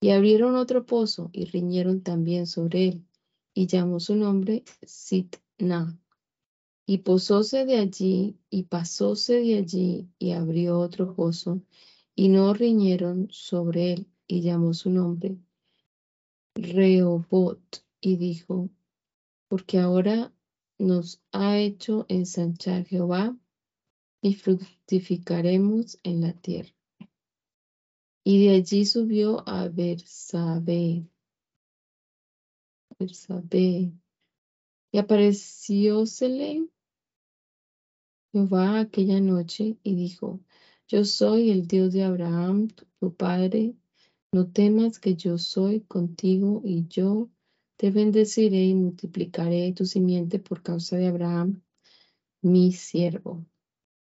Y 0.01 0.11
abrieron 0.11 0.55
otro 0.55 0.87
pozo 0.87 1.31
y 1.33 1.47
riñeron 1.47 2.03
también 2.03 2.47
sobre 2.47 2.89
él, 2.89 3.07
y 3.53 3.67
llamó 3.67 3.99
su 3.99 4.15
nombre 4.15 4.65
Sitna. 4.83 5.99
Y 6.87 6.99
posóse 6.99 7.67
de 7.67 7.79
allí, 7.79 8.39
y 8.49 8.63
pasóse 8.65 9.41
de 9.41 9.59
allí, 9.59 10.09
y 10.19 10.31
abrió 10.31 10.79
otro 10.79 11.15
pozo, 11.15 11.61
y 12.15 12.29
no 12.29 12.55
riñeron 12.55 13.29
sobre 13.31 13.93
él, 13.93 14.07
y 14.27 14.43
llamó 14.43 14.73
su 14.73 14.91
nombre 14.91 15.37
Rehobot, 16.55 17.85
y 18.01 18.17
dijo, 18.17 18.71
porque 19.49 19.79
ahora 19.79 20.33
nos 20.79 21.21
ha 21.33 21.59
hecho 21.59 22.07
ensanchar 22.09 22.85
Jehová, 22.85 23.37
y 24.23 24.35
fructificaremos 24.35 25.99
en 26.03 26.21
la 26.21 26.33
tierra. 26.33 26.78
Y 28.31 28.45
de 28.45 28.57
allí 28.57 28.85
subió 28.85 29.43
a 29.49 29.69
Bersabé. 29.69 31.09
Bersabé. 32.99 33.91
Y 34.93 34.99
apareciósele 34.99 36.69
Jehová 38.31 38.81
aquella 38.81 39.19
noche 39.23 39.79
y 39.83 39.95
dijo, 39.95 40.41
yo 40.89 41.07
soy 41.07 41.51
el 41.51 41.67
Dios 41.67 41.95
de 41.95 42.05
Abraham, 42.05 42.69
tu 43.01 43.15
padre, 43.15 43.75
no 44.31 44.47
temas 44.47 44.99
que 44.99 45.17
yo 45.17 45.39
soy 45.39 45.81
contigo 45.81 46.61
y 46.67 46.87
yo 46.87 47.31
te 47.79 47.91
bendeciré 47.91 48.63
y 48.63 48.75
multiplicaré 48.75 49.73
tu 49.73 49.87
simiente 49.87 50.39
por 50.39 50.63
causa 50.63 50.99
de 50.99 51.07
Abraham, 51.07 51.63
mi 52.43 52.73
siervo. 52.73 53.47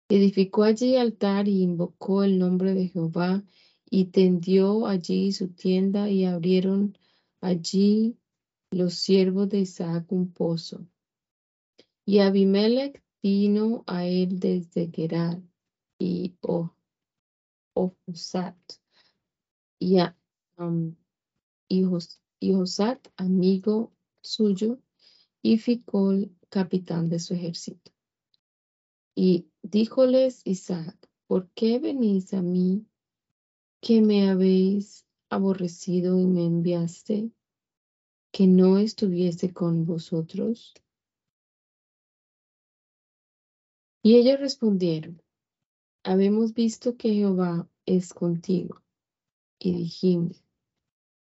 Edificó 0.10 0.64
allí 0.64 0.96
altar 0.96 1.48
y 1.48 1.62
invocó 1.62 2.24
el 2.24 2.40
nombre 2.40 2.74
de 2.74 2.88
Jehová 2.88 3.44
y 3.90 4.06
tendió 4.06 4.86
allí 4.88 5.32
su 5.32 5.50
tienda 5.50 6.10
y 6.10 6.26
abrieron 6.26 6.98
allí 7.42 8.18
los 8.72 8.96
siervos 8.96 9.50
de 9.50 9.60
Isaac 9.60 10.12
un 10.12 10.32
pozo. 10.32 10.86
Y 12.06 12.20
Abimelech 12.20 13.04
vino 13.22 13.84
a 13.88 14.06
él 14.06 14.40
desde 14.40 14.90
Gerar 14.92 15.42
y 16.00 16.36
Ofusat, 17.74 18.58
y, 19.80 20.00
a, 20.00 20.18
um, 20.58 20.96
y, 21.68 21.84
Josat, 22.42 23.08
amigo 23.18 23.94
suyo, 24.22 24.80
y 25.42 25.58
Ficol, 25.58 26.32
capitán 26.50 27.10
de 27.10 27.20
su 27.20 27.34
ejército. 27.34 27.92
Y 29.16 29.48
díjoles 29.62 30.42
Isaac, 30.46 30.98
¿por 31.28 31.50
qué 31.52 31.80
venís 31.80 32.34
a 32.34 32.42
mí 32.42 32.86
que 33.82 34.02
me 34.02 34.30
habéis 34.30 35.06
aborrecido 35.30 36.20
y 36.20 36.26
me 36.26 36.46
enviaste, 36.46 37.32
que 38.32 38.48
no 38.48 38.78
estuviese 38.78 39.54
con 39.54 39.86
vosotros? 39.86 40.74
Y 44.04 44.16
ellos 44.16 44.40
respondieron, 44.40 45.22
habemos 46.04 46.54
visto 46.54 46.96
que 46.96 47.14
Jehová 47.14 47.70
es 47.86 48.14
contigo. 48.14 48.82
Y 49.60 49.74
dijimos, 49.74 50.44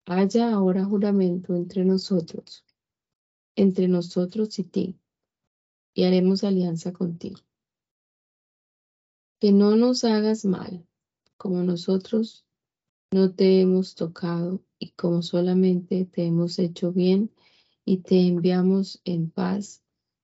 haya 0.05 0.51
ahora 0.53 0.85
juramento 0.85 1.55
entre 1.55 1.85
nosotros, 1.85 2.65
entre 3.55 3.87
nosotros 3.87 4.57
y 4.57 4.63
ti, 4.63 4.99
y 5.93 6.05
haremos 6.05 6.43
alianza 6.43 6.93
contigo. 6.93 7.41
Que 9.39 9.51
no 9.51 9.75
nos 9.75 10.03
hagas 10.03 10.45
mal, 10.45 10.87
como 11.41 11.63
nosotros 11.63 12.45
no 13.11 13.33
te 13.33 13.61
hemos 13.61 13.95
tocado 13.95 14.61
y 14.77 14.91
como 14.91 15.21
solamente 15.21 16.05
te 16.05 16.25
hemos 16.25 16.59
hecho 16.59 16.91
bien 16.91 17.31
y 17.85 17.97
te 17.97 18.27
enviamos 18.27 19.01
en 19.05 19.31
paz, 19.31 19.81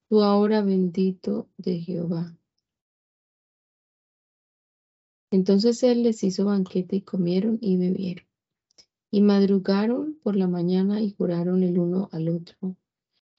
tú 0.09 0.21
ahora 0.21 0.61
bendito 0.61 1.49
de 1.57 1.79
Jehová 1.79 2.37
entonces 5.31 5.83
él 5.83 6.03
les 6.03 6.23
hizo 6.23 6.45
banquete 6.45 6.97
y 6.97 7.01
comieron 7.01 7.57
y 7.61 7.77
bebieron. 7.77 8.25
Y 9.11 9.21
madrugaron 9.21 10.17
por 10.23 10.35
la 10.35 10.47
mañana 10.47 11.01
y 11.01 11.11
juraron 11.11 11.63
el 11.63 11.79
uno 11.79 12.09
al 12.11 12.29
otro. 12.29 12.75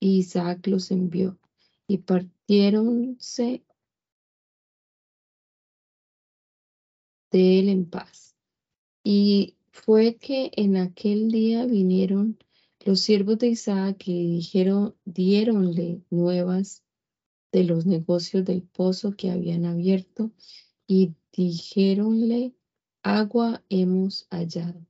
Y 0.01 0.19
Isaac 0.19 0.67
los 0.67 0.91
envió 0.91 1.39
y 1.87 1.99
partiéronse 1.99 3.65
de 7.31 7.59
él 7.59 7.69
en 7.69 7.89
paz. 7.89 8.37
Y 9.05 9.57
fue 9.71 10.17
que 10.17 10.51
en 10.57 10.77
aquel 10.77 11.31
día 11.31 11.67
vinieron 11.67 12.39
los 12.85 13.01
siervos 13.01 13.39
de 13.39 13.49
Isaac 13.49 14.05
y 14.07 14.37
dijeron, 14.37 14.95
diéronle 15.05 16.03
nuevas 16.11 16.85
de 17.53 17.65
los 17.65 17.87
negocios 17.87 18.45
del 18.45 18.63
pozo 18.63 19.13
que 19.13 19.31
habían 19.31 19.65
abierto 19.65 20.33
y 20.87 21.15
dijéronle, 21.33 22.55
agua 23.03 23.63
hemos 23.69 24.27
hallado. 24.31 24.87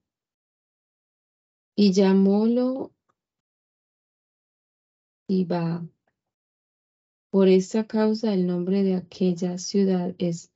Y 1.77 1.93
llamólo 1.93 2.93
Iba. 5.29 5.87
Por 7.31 7.49
esta 7.49 7.87
causa 7.87 8.33
el 8.33 8.47
nombre 8.47 8.83
de 8.83 8.95
aquella 8.95 9.59
ciudad 9.59 10.15
es 10.19 10.51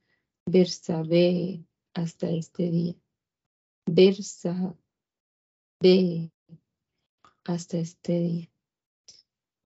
Bersabé 0.47 1.63
hasta 1.95 2.31
este 2.31 2.71
día. 2.71 2.95
Bersabé 3.87 4.77
hasta 7.45 7.79
este 7.79 8.21
día. 8.21 8.49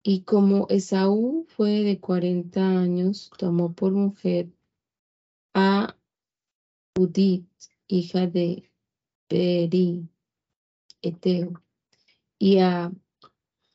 Y 0.03 0.21
como 0.21 0.67
Esaú 0.69 1.45
fue 1.49 1.81
de 1.81 1.99
cuarenta 1.99 2.61
años, 2.79 3.31
tomó 3.37 3.73
por 3.73 3.91
mujer 3.91 4.49
a 5.55 5.97
Judith, 6.95 7.49
hija 7.87 8.27
de 8.27 8.71
Beri, 9.29 10.07
Eteo, 11.01 11.63
y 12.37 12.59
a 12.59 12.91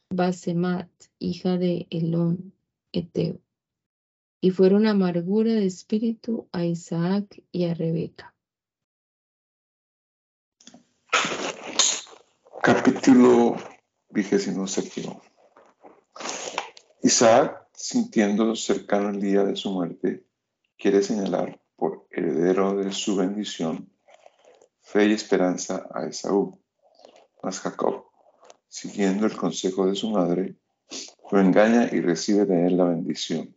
Basemat, 0.09 0.89
hija 1.19 1.59
de 1.59 1.87
Elón, 1.91 2.55
Eteo. 2.93 3.41
Y 4.41 4.51
fueron 4.53 4.87
amargura 4.87 5.53
de 5.53 5.67
espíritu 5.67 6.49
a 6.53 6.65
Isaac 6.65 7.43
y 7.51 7.65
a 7.65 7.75
Rebeca. 7.75 8.35
Capítulo 12.63 13.57
vigésimo 14.11 14.67
séptimo. 14.67 15.23
Isaac, 17.03 17.69
sintiendo 17.73 18.55
cercano 18.55 19.09
el 19.09 19.19
día 19.19 19.45
de 19.45 19.57
su 19.57 19.71
muerte, 19.71 20.27
quiere 20.77 21.03
señalar 21.03 21.59
por 21.75 22.07
heredero 22.11 22.77
de 22.77 22.93
su 22.93 23.17
bendición, 23.17 23.91
fe 24.83 25.07
y 25.07 25.13
esperanza 25.15 25.89
a 25.91 26.07
Esaú. 26.07 26.61
Mas 27.43 27.61
Jacob, 27.61 28.05
siguiendo 28.69 29.25
el 29.25 29.35
consejo 29.35 29.87
de 29.87 29.95
su 29.95 30.11
madre, 30.11 30.57
lo 31.33 31.41
engaña 31.41 31.89
y 31.91 32.03
recibe 32.03 32.45
de 32.45 32.67
él 32.67 32.77
la 32.77 32.85
bendición, 32.85 33.57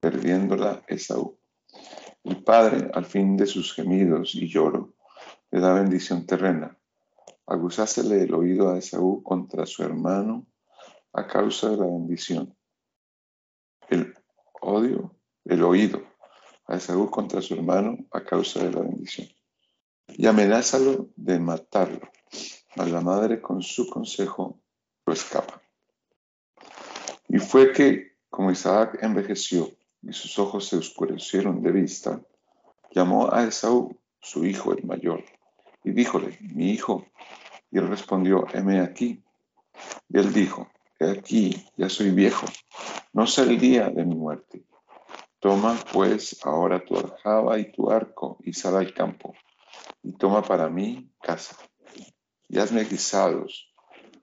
perdiéndola 0.00 0.82
Esaú. 0.88 1.38
El 2.24 2.42
padre, 2.42 2.90
al 2.92 3.04
fin 3.04 3.36
de 3.36 3.46
sus 3.46 3.72
gemidos 3.72 4.34
y 4.34 4.48
lloro, 4.48 4.94
le 5.52 5.60
da 5.60 5.74
bendición 5.74 6.26
terrena. 6.26 6.76
Aguzásele 7.46 8.22
el 8.22 8.34
oído 8.34 8.70
a 8.70 8.78
Esaú 8.78 9.22
contra 9.22 9.66
su 9.66 9.84
hermano 9.84 10.46
a 11.12 11.26
causa 11.28 11.70
de 11.70 11.76
la 11.76 11.86
bendición. 11.86 12.56
El 13.88 14.14
odio, 14.60 15.14
el 15.44 15.62
oído 15.62 16.02
a 16.66 16.76
Esaú 16.76 17.08
contra 17.08 17.40
su 17.40 17.54
hermano 17.54 17.98
a 18.10 18.24
causa 18.24 18.64
de 18.64 18.72
la 18.72 18.80
bendición. 18.80 19.28
Y 20.08 20.26
amenázalo 20.26 21.10
de 21.14 21.38
matarlo. 21.38 22.10
A 22.76 22.84
la 22.84 23.00
madre 23.00 23.40
con 23.40 23.62
su 23.62 23.88
consejo 23.88 24.60
lo 25.06 25.12
escapa. 25.12 25.62
Y 27.28 27.38
fue 27.38 27.72
que, 27.72 28.16
como 28.28 28.50
Isaac 28.50 28.98
envejeció 29.02 29.70
y 30.02 30.12
sus 30.12 30.38
ojos 30.38 30.68
se 30.68 30.76
oscurecieron 30.76 31.62
de 31.62 31.72
vista, 31.72 32.20
llamó 32.90 33.32
a 33.32 33.44
Esaú, 33.44 33.98
su 34.20 34.44
hijo 34.44 34.72
el 34.72 34.84
mayor, 34.84 35.24
y 35.86 35.92
díjole, 35.92 36.36
mi 36.40 36.72
hijo. 36.72 37.06
Y 37.70 37.78
él 37.78 37.86
respondió, 37.88 38.44
heme 38.52 38.80
aquí. 38.80 39.22
Y 40.08 40.18
él 40.18 40.32
dijo, 40.32 40.68
he 40.98 41.10
aquí, 41.10 41.64
ya 41.76 41.88
soy 41.88 42.10
viejo, 42.10 42.46
no 43.12 43.26
sé 43.26 43.42
el 43.42 43.58
día 43.58 43.88
de 43.88 44.04
mi 44.04 44.16
muerte. 44.16 44.64
Toma 45.38 45.76
pues 45.92 46.44
ahora 46.44 46.84
tu 46.84 46.96
aljaba 46.96 47.58
y 47.58 47.70
tu 47.70 47.90
arco 47.90 48.38
y 48.40 48.52
sal 48.52 48.76
al 48.76 48.92
campo, 48.94 49.34
y 50.02 50.12
toma 50.12 50.42
para 50.42 50.68
mí 50.68 51.08
casa, 51.22 51.56
y 52.48 52.58
hazme 52.58 52.84
guisados 52.84 53.72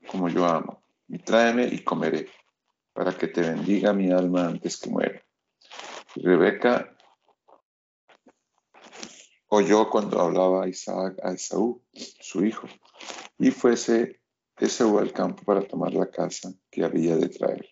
como 0.08 0.28
yo 0.28 0.44
amo, 0.44 0.82
y 1.08 1.18
tráeme 1.18 1.66
y 1.66 1.78
comeré, 1.78 2.28
para 2.92 3.16
que 3.16 3.28
te 3.28 3.40
bendiga 3.40 3.92
mi 3.92 4.10
alma 4.10 4.48
antes 4.48 4.76
que 4.76 4.90
muera. 4.90 5.22
Y 6.16 6.26
Rebeca 6.26 6.93
oyó 9.54 9.88
cuando 9.88 10.20
hablaba 10.20 10.68
Isaac 10.68 11.18
a 11.22 11.32
Esaú, 11.32 11.80
su 11.92 12.44
hijo, 12.44 12.66
y 13.38 13.50
fuese 13.50 14.20
Esaú 14.58 14.98
al 14.98 15.12
campo 15.12 15.42
para 15.44 15.62
tomar 15.62 15.94
la 15.94 16.10
casa 16.10 16.52
que 16.70 16.84
había 16.84 17.16
de 17.16 17.28
traer. 17.28 17.68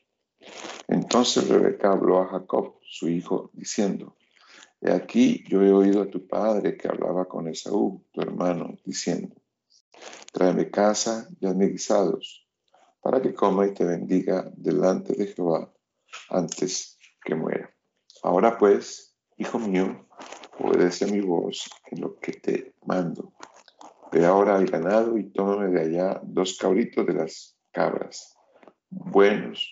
Entonces 0.88 1.48
Rebeca 1.48 1.92
habló 1.92 2.20
a 2.20 2.28
Jacob, 2.28 2.78
su 2.82 3.08
hijo, 3.08 3.50
diciendo, 3.52 4.16
He 4.80 4.92
aquí 4.92 5.44
yo 5.48 5.62
he 5.62 5.72
oído 5.72 6.02
a 6.02 6.10
tu 6.10 6.26
padre 6.26 6.76
que 6.76 6.88
hablaba 6.88 7.26
con 7.26 7.48
Esaú, 7.48 8.04
tu 8.12 8.20
hermano, 8.20 8.76
diciendo, 8.84 9.34
Tráeme 10.32 10.70
casa 10.70 11.28
y 11.40 11.46
hazme 11.46 11.66
guisados, 11.66 12.46
para 13.00 13.20
que 13.20 13.34
coma 13.34 13.66
y 13.66 13.74
te 13.74 13.84
bendiga 13.84 14.50
delante 14.56 15.14
de 15.14 15.26
Jehová 15.26 15.72
antes 16.30 16.98
que 17.24 17.34
muera. 17.34 17.74
Ahora 18.22 18.56
pues, 18.56 19.16
hijo 19.36 19.58
mío, 19.58 20.06
obedece 20.58 21.06
mi 21.06 21.20
voz 21.20 21.68
en 21.90 22.00
lo 22.00 22.18
que 22.18 22.32
te 22.32 22.74
mando. 22.86 23.32
Ve 24.10 24.24
ahora 24.24 24.56
al 24.56 24.66
ganado 24.66 25.16
y 25.16 25.30
tómame 25.30 25.68
de 25.68 25.80
allá 25.80 26.20
dos 26.22 26.58
cabritos 26.58 27.06
de 27.06 27.14
las 27.14 27.56
cabras, 27.70 28.36
buenos, 28.90 29.66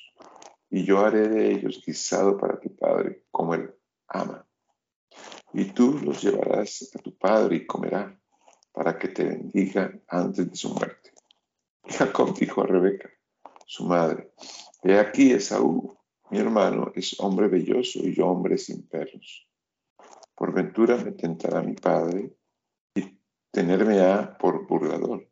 y 0.70 0.84
yo 0.84 1.00
haré 1.00 1.28
de 1.28 1.52
ellos 1.52 1.82
guisado 1.84 2.38
para 2.38 2.58
tu 2.58 2.74
padre, 2.74 3.24
como 3.30 3.54
él 3.54 3.74
ama. 4.08 4.46
Y 5.52 5.64
tú 5.66 5.98
los 6.02 6.22
llevarás 6.22 6.90
a 6.94 6.98
tu 7.00 7.16
padre 7.16 7.56
y 7.56 7.66
comerá, 7.66 8.18
para 8.72 8.96
que 8.98 9.08
te 9.08 9.24
bendiga 9.24 9.92
antes 10.08 10.48
de 10.48 10.56
su 10.56 10.70
muerte. 10.70 11.12
Jacob 11.84 12.38
dijo 12.38 12.62
a 12.62 12.66
Rebeca, 12.66 13.10
su 13.66 13.84
madre, 13.84 14.32
he 14.82 14.98
aquí 14.98 15.32
Esaú, 15.32 15.98
mi 16.30 16.38
hermano, 16.38 16.92
es 16.94 17.18
hombre 17.18 17.48
belloso 17.48 17.98
y 17.98 18.14
yo 18.14 18.28
hombre 18.28 18.56
sin 18.56 18.86
perros. 18.86 19.49
Por 20.40 20.54
ventura 20.54 20.96
me 20.96 21.12
tentará 21.12 21.60
mi 21.60 21.74
padre 21.74 22.34
y 22.94 23.20
tenerme 23.50 24.00
a 24.00 24.38
por 24.38 24.66
burlador, 24.66 25.28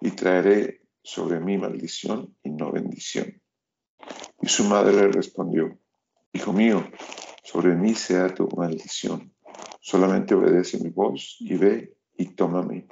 y 0.00 0.12
traeré 0.12 0.88
sobre 1.02 1.40
mí 1.40 1.58
maldición 1.58 2.34
y 2.42 2.48
no 2.48 2.72
bendición. 2.72 3.38
Y 4.40 4.48
su 4.48 4.64
madre 4.64 4.94
le 4.94 5.08
respondió, 5.08 5.78
Hijo 6.32 6.54
mío, 6.54 6.90
sobre 7.44 7.74
mí 7.74 7.94
sea 7.94 8.32
tu 8.34 8.48
maldición, 8.56 9.34
Solamente 9.78 10.34
obedece 10.34 10.78
mi 10.78 10.88
voz 10.88 11.36
y 11.40 11.58
ve 11.58 11.94
y 12.16 12.34
tómame. 12.34 12.88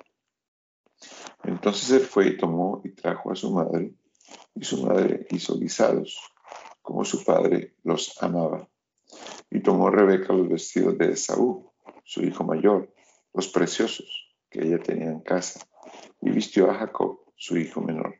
Entonces 1.45 1.91
él 1.93 2.07
fue 2.07 2.29
y 2.29 2.37
tomó 2.37 2.83
y 2.85 2.91
trajo 2.91 3.33
a 3.33 3.37
su 3.37 3.51
madre, 3.53 3.95
y 4.55 4.65
su 4.65 4.85
madre 4.85 5.27
hizo 5.31 5.59
guisados, 5.59 6.21
como 6.83 7.07
su 7.07 7.25
padre 7.25 7.75
los 7.85 8.23
amaba. 8.23 8.69
Y 9.51 9.61
tomó 9.61 9.91
Rebeca 9.91 10.33
los 10.33 10.49
vestidos 10.49 10.99
de 10.99 11.13
Esaú, 11.13 11.73
su 12.05 12.23
hijo 12.23 12.45
mayor, 12.45 12.93
los 13.35 13.49
preciosos 13.49 14.35
que 14.51 14.67
ella 14.67 14.79
tenía 14.79 15.11
en 15.11 15.21
casa, 15.21 15.61
y 16.21 16.31
vistió 16.31 16.71
a 16.71 16.75
Jacob, 16.75 17.21
su 17.37 17.57
hijo 17.57 17.81
menor. 17.81 18.17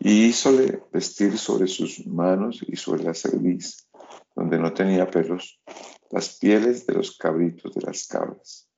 Y 0.00 0.26
hízole 0.26 0.82
vestir 0.92 1.38
sobre 1.38 1.66
sus 1.66 2.06
manos 2.06 2.64
y 2.66 2.76
sobre 2.76 3.02
la 3.04 3.14
cerviz, 3.14 3.88
donde 4.34 4.58
no 4.58 4.72
tenía 4.72 5.10
pelos, 5.10 5.60
las 6.10 6.38
pieles 6.38 6.86
de 6.86 6.94
los 6.94 7.16
cabritos 7.16 7.74
de 7.74 7.82
las 7.82 8.06
cabras. 8.06 8.68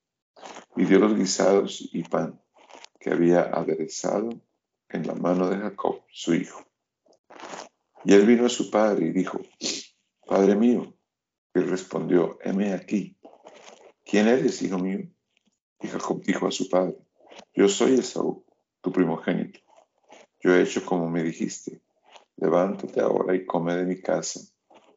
Y 0.77 0.85
dio 0.85 0.99
los 0.99 1.14
guisados 1.14 1.88
y 1.92 2.03
pan 2.03 2.40
que 2.99 3.11
había 3.11 3.42
aderezado 3.42 4.31
en 4.88 5.07
la 5.07 5.14
mano 5.14 5.49
de 5.49 5.57
Jacob, 5.57 6.03
su 6.11 6.35
hijo. 6.35 6.64
Y 8.05 8.14
él 8.14 8.27
vino 8.27 8.46
a 8.46 8.51
su 8.51 8.70
padre 8.70 9.07
y 9.07 9.12
dijo, 9.12 9.40
Padre 10.27 10.55
mío. 10.55 10.94
Él 11.55 11.69
respondió, 11.69 12.39
heme 12.43 12.73
aquí. 12.73 13.17
¿Quién 14.05 14.29
eres, 14.29 14.63
hijo 14.63 14.79
mío? 14.79 15.09
Y 15.81 15.89
Jacob 15.89 16.23
dijo 16.23 16.47
a 16.47 16.51
su 16.51 16.69
padre, 16.69 16.97
yo 17.55 17.69
soy 17.69 17.95
Esaú, 17.95 18.45
tu 18.81 18.93
primogénito. 18.93 19.61
Yo 20.41 20.55
he 20.55 20.63
hecho 20.63 20.85
como 20.85 21.09
me 21.09 21.23
dijiste. 21.23 21.83
Levántate 22.37 23.01
ahora 23.01 23.35
y 23.35 23.45
come 23.45 23.75
de 23.75 23.85
mi 23.85 24.01
casa, 24.01 24.41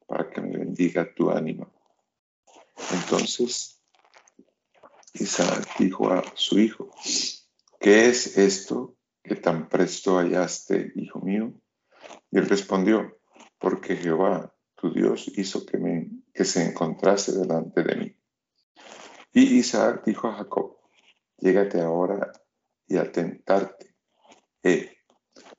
para 0.08 0.30
que 0.30 0.42
me 0.42 0.58
bendiga 0.58 1.13
tu 1.13 1.30
ánima. 1.30 1.70
Entonces 2.92 3.82
Isaac 5.13 5.78
dijo 5.78 6.10
a 6.10 6.24
su 6.36 6.60
hijo, 6.60 6.89
¿qué 7.80 8.08
es 8.08 8.38
esto 8.38 8.96
que 9.22 9.36
tan 9.36 9.68
presto 9.68 10.18
hallaste, 10.18 10.94
hijo 10.96 11.20
mío? 11.20 11.54
Y 12.32 12.39
él 12.39 12.48
respondió, 12.48 13.20
porque 13.60 13.96
Jehová, 13.96 14.56
tu 14.76 14.92
Dios, 14.92 15.32
hizo 15.36 15.66
que, 15.66 15.78
me, 15.78 16.10
que 16.34 16.46
se 16.46 16.65
encontrase 16.65 17.32
delante 17.32 17.84
de 17.84 17.96
mí. 17.96 18.17
Y 19.34 19.60
Isaac 19.60 20.04
dijo 20.06 20.28
a 20.28 20.36
Jacob, 20.36 20.78
llégate 21.38 21.82
ahora 21.82 22.32
y 22.88 22.98
atentarte, 22.98 23.96
eh, 24.63 24.98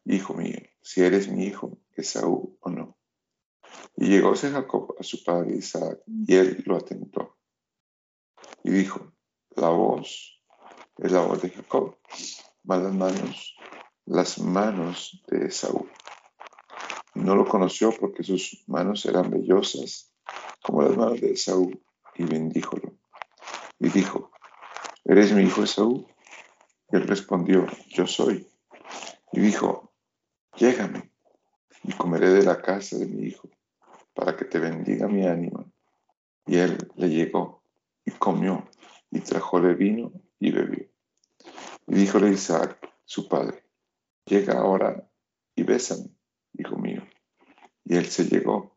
hijo 0.05 0.35
mío, 0.35 0.59
si 0.83 1.03
eres 1.03 1.29
mi 1.29 1.45
hijo, 1.45 1.79
Esaú 1.97 2.59
o 2.61 2.71
no. 2.71 2.99
Y 3.97 4.09
llegóse 4.09 4.51
Jacob 4.51 4.95
a 4.99 5.03
su 5.03 5.23
padre 5.23 5.57
Isaac, 5.57 6.01
y 6.07 6.35
él 6.35 6.63
lo 6.67 6.77
atentó. 6.77 7.39
Y 8.63 8.71
dijo, 8.71 9.13
la 9.51 9.69
voz 9.69 10.41
es 10.99 11.13
la 11.13 11.21
voz 11.21 11.43
de 11.43 11.51
Jacob, 11.51 11.99
mas 12.63 12.83
las 12.83 12.95
manos, 12.95 13.57
las 14.07 14.39
manos 14.39 15.23
de 15.29 15.47
Esaú. 15.47 15.89
No 17.15 17.37
lo 17.37 17.47
conoció 17.47 17.93
porque 17.93 18.25
sus 18.25 18.65
manos 18.67 19.07
eran 19.07 19.31
vellosas 19.31 20.14
como 20.63 20.83
las 20.83 20.97
manos 20.97 21.21
de 21.21 21.33
Esaú, 21.33 21.71
y 22.17 22.25
bendíjolo. 22.25 22.95
Y 23.79 23.89
dijo, 23.89 24.31
¿eres 25.05 25.33
mi 25.33 25.43
hijo 25.43 25.65
Esaú? 25.65 26.07
Y 26.91 26.97
él 26.97 27.07
respondió, 27.07 27.67
yo 27.89 28.07
soy. 28.07 28.47
Y 29.33 29.41
dijo, 29.41 29.93
llégame, 30.57 31.11
y 31.83 31.93
comeré 31.93 32.31
de 32.31 32.45
la 32.45 32.63
casa 32.63 32.97
de 32.97 33.07
mi 33.07 33.27
hijo, 33.27 33.49
para 34.15 34.37
que 34.37 34.45
te 34.45 34.59
bendiga 34.59 35.09
mi 35.09 35.27
ánima. 35.27 35.65
Y 36.47 36.59
él 36.59 36.79
le 36.97 37.09
llegó, 37.09 37.63
y 38.05 38.13
comió, 38.13 38.69
y 39.11 39.21
trajóle 39.21 39.75
vino, 39.75 40.13
y 40.39 40.51
bebió. 40.51 40.87
Y 41.87 41.95
díjole 41.95 42.31
Isaac, 42.31 42.79
su 43.05 43.29
padre, 43.29 43.65
llega 44.25 44.59
ahora 44.59 45.09
y 45.55 45.63
bésame, 45.63 46.09
hijo 46.55 46.77
mío. 46.77 47.03
Y 47.85 47.97
él 47.97 48.07
se 48.07 48.25
llegó 48.25 48.77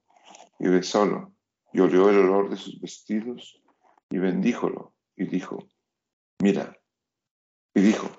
y 0.60 0.68
besólo, 0.68 1.34
y 1.78 1.80
olió 1.80 2.10
el 2.10 2.18
olor 2.18 2.50
de 2.50 2.58
sus 2.58 2.82
vestidos, 2.82 3.62
y 4.10 4.18
bendíjolo, 4.18 4.96
y 5.16 5.26
dijo, 5.26 5.60
mira, 6.42 6.76
y 7.72 7.82
dijo, 7.82 8.10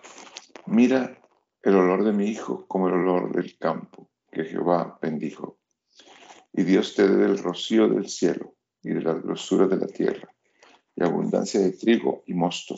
mira 0.66 1.20
el 1.62 1.74
olor 1.74 2.04
de 2.04 2.12
mi 2.12 2.26
hijo 2.28 2.68
como 2.68 2.86
el 2.86 2.94
olor 2.94 3.34
del 3.34 3.58
campo 3.58 4.12
que 4.30 4.44
Jehová 4.44 4.96
bendijo. 5.02 5.58
Y 6.52 6.62
Dios 6.62 6.94
te 6.94 7.08
dé 7.08 7.16
del 7.16 7.38
rocío 7.38 7.88
del 7.88 8.08
cielo 8.08 8.54
y 8.80 8.90
de 8.90 9.02
la 9.02 9.14
grosura 9.14 9.66
de 9.66 9.78
la 9.78 9.88
tierra, 9.88 10.32
y 10.94 11.02
abundancia 11.02 11.58
de 11.58 11.72
trigo 11.72 12.22
y 12.26 12.34
mosto 12.34 12.76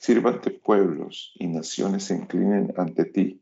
Sírvate 0.00 0.50
pueblos 0.50 1.34
y 1.38 1.46
naciones 1.46 2.02
se 2.02 2.16
inclinen 2.16 2.74
ante 2.76 3.04
ti. 3.04 3.40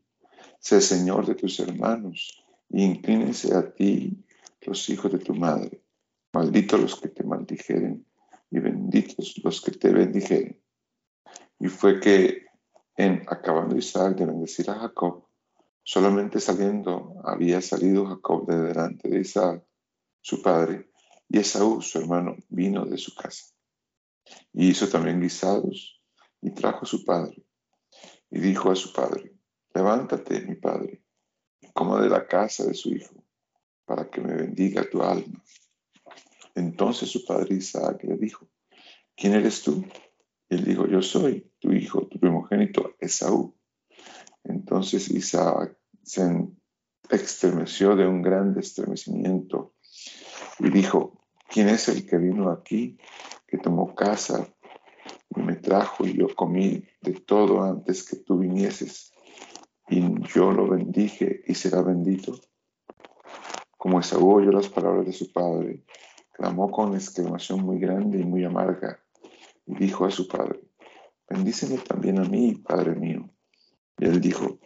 Sé 0.59 0.81
Señor 0.81 1.25
de 1.25 1.33
tus 1.33 1.59
hermanos 1.59 2.45
y 2.69 2.83
inclínense 2.83 3.55
a 3.55 3.73
ti 3.73 4.23
los 4.61 4.87
hijos 4.91 5.11
de 5.11 5.17
tu 5.17 5.33
madre. 5.33 5.82
Malditos 6.33 6.81
los 6.81 6.99
que 6.99 7.09
te 7.09 7.23
maldijeren 7.23 8.05
y 8.49 8.59
benditos 8.59 9.35
los 9.43 9.61
que 9.61 9.71
te 9.71 9.91
bendijeren. 9.91 10.61
Y 11.59 11.67
fue 11.67 11.99
que 11.99 12.47
en 12.97 13.23
acabando 13.27 13.77
Isaac 13.77 14.17
de 14.17 14.25
bendecir 14.25 14.69
a 14.69 14.75
Jacob, 14.75 15.27
solamente 15.83 16.39
saliendo 16.39 17.15
había 17.23 17.61
salido 17.61 18.05
Jacob 18.05 18.47
de 18.47 18.61
delante 18.61 19.09
de 19.09 19.19
Isaac, 19.19 19.63
su 20.21 20.41
padre, 20.41 20.89
y 21.29 21.39
Esaú, 21.39 21.81
su 21.81 21.99
hermano, 21.99 22.35
vino 22.49 22.85
de 22.85 22.97
su 22.97 23.15
casa. 23.15 23.45
Y 24.53 24.69
hizo 24.69 24.87
también 24.87 25.19
guisados 25.19 26.01
y 26.41 26.51
trajo 26.51 26.83
a 26.83 26.87
su 26.87 27.03
padre. 27.03 27.43
Y 28.29 28.39
dijo 28.39 28.71
a 28.71 28.75
su 28.75 28.93
padre, 28.93 29.35
levántate, 29.73 30.41
mi 30.41 30.55
padre, 30.55 31.03
y 31.59 31.71
coma 31.71 32.01
de 32.01 32.09
la 32.09 32.27
casa 32.27 32.65
de 32.65 32.73
su 32.73 32.89
hijo, 32.89 33.15
para 33.85 34.09
que 34.09 34.21
me 34.21 34.35
bendiga 34.35 34.89
tu 34.89 35.01
alma. 35.01 35.43
Entonces 36.55 37.09
su 37.09 37.25
padre 37.25 37.55
Isaac 37.55 38.03
le 38.03 38.17
dijo, 38.17 38.47
¿quién 39.15 39.33
eres 39.33 39.63
tú? 39.63 39.83
Y 40.49 40.55
él 40.55 40.63
dijo, 40.63 40.87
yo 40.87 41.01
soy 41.01 41.51
tu 41.59 41.71
hijo, 41.71 42.07
tu 42.07 42.19
primogénito, 42.19 42.95
Esaú. 42.99 43.55
Entonces 44.43 45.09
Isaac 45.09 45.77
se 46.03 46.47
estremeció 47.09 47.95
de 47.95 48.07
un 48.07 48.21
gran 48.21 48.57
estremecimiento 48.57 49.75
y 50.59 50.69
dijo, 50.69 51.25
¿quién 51.49 51.69
es 51.69 51.87
el 51.89 52.05
que 52.05 52.17
vino 52.17 52.51
aquí, 52.51 52.97
que 53.47 53.57
tomó 53.57 53.95
casa 53.95 54.47
y 55.35 55.41
me 55.41 55.55
trajo 55.55 56.05
y 56.05 56.17
yo 56.17 56.27
comí 56.35 56.85
de 57.01 57.13
todo 57.13 57.63
antes 57.63 58.03
que 58.03 58.17
tú 58.17 58.37
vinieses, 58.37 59.13
y 59.89 60.01
yo 60.33 60.51
lo 60.51 60.67
bendije 60.67 61.43
y 61.45 61.55
será 61.55 61.81
bendito. 61.81 62.39
Como 63.77 63.99
Esaú 63.99 64.35
oyó 64.35 64.51
las 64.51 64.69
palabras 64.69 65.05
de 65.05 65.13
su 65.13 65.31
padre, 65.31 65.83
clamó 66.33 66.69
con 66.69 66.93
exclamación 66.93 67.61
muy 67.61 67.79
grande 67.79 68.19
y 68.19 68.25
muy 68.25 68.43
amarga, 68.43 68.99
y 69.65 69.75
dijo 69.75 70.05
a 70.05 70.11
su 70.11 70.27
padre, 70.27 70.59
bendíceme 71.29 71.77
también 71.77 72.19
a 72.19 72.23
mí, 72.23 72.55
padre 72.55 72.95
mío. 72.95 73.29
Y 73.97 74.05
él 74.05 74.19
dijo, 74.19 74.59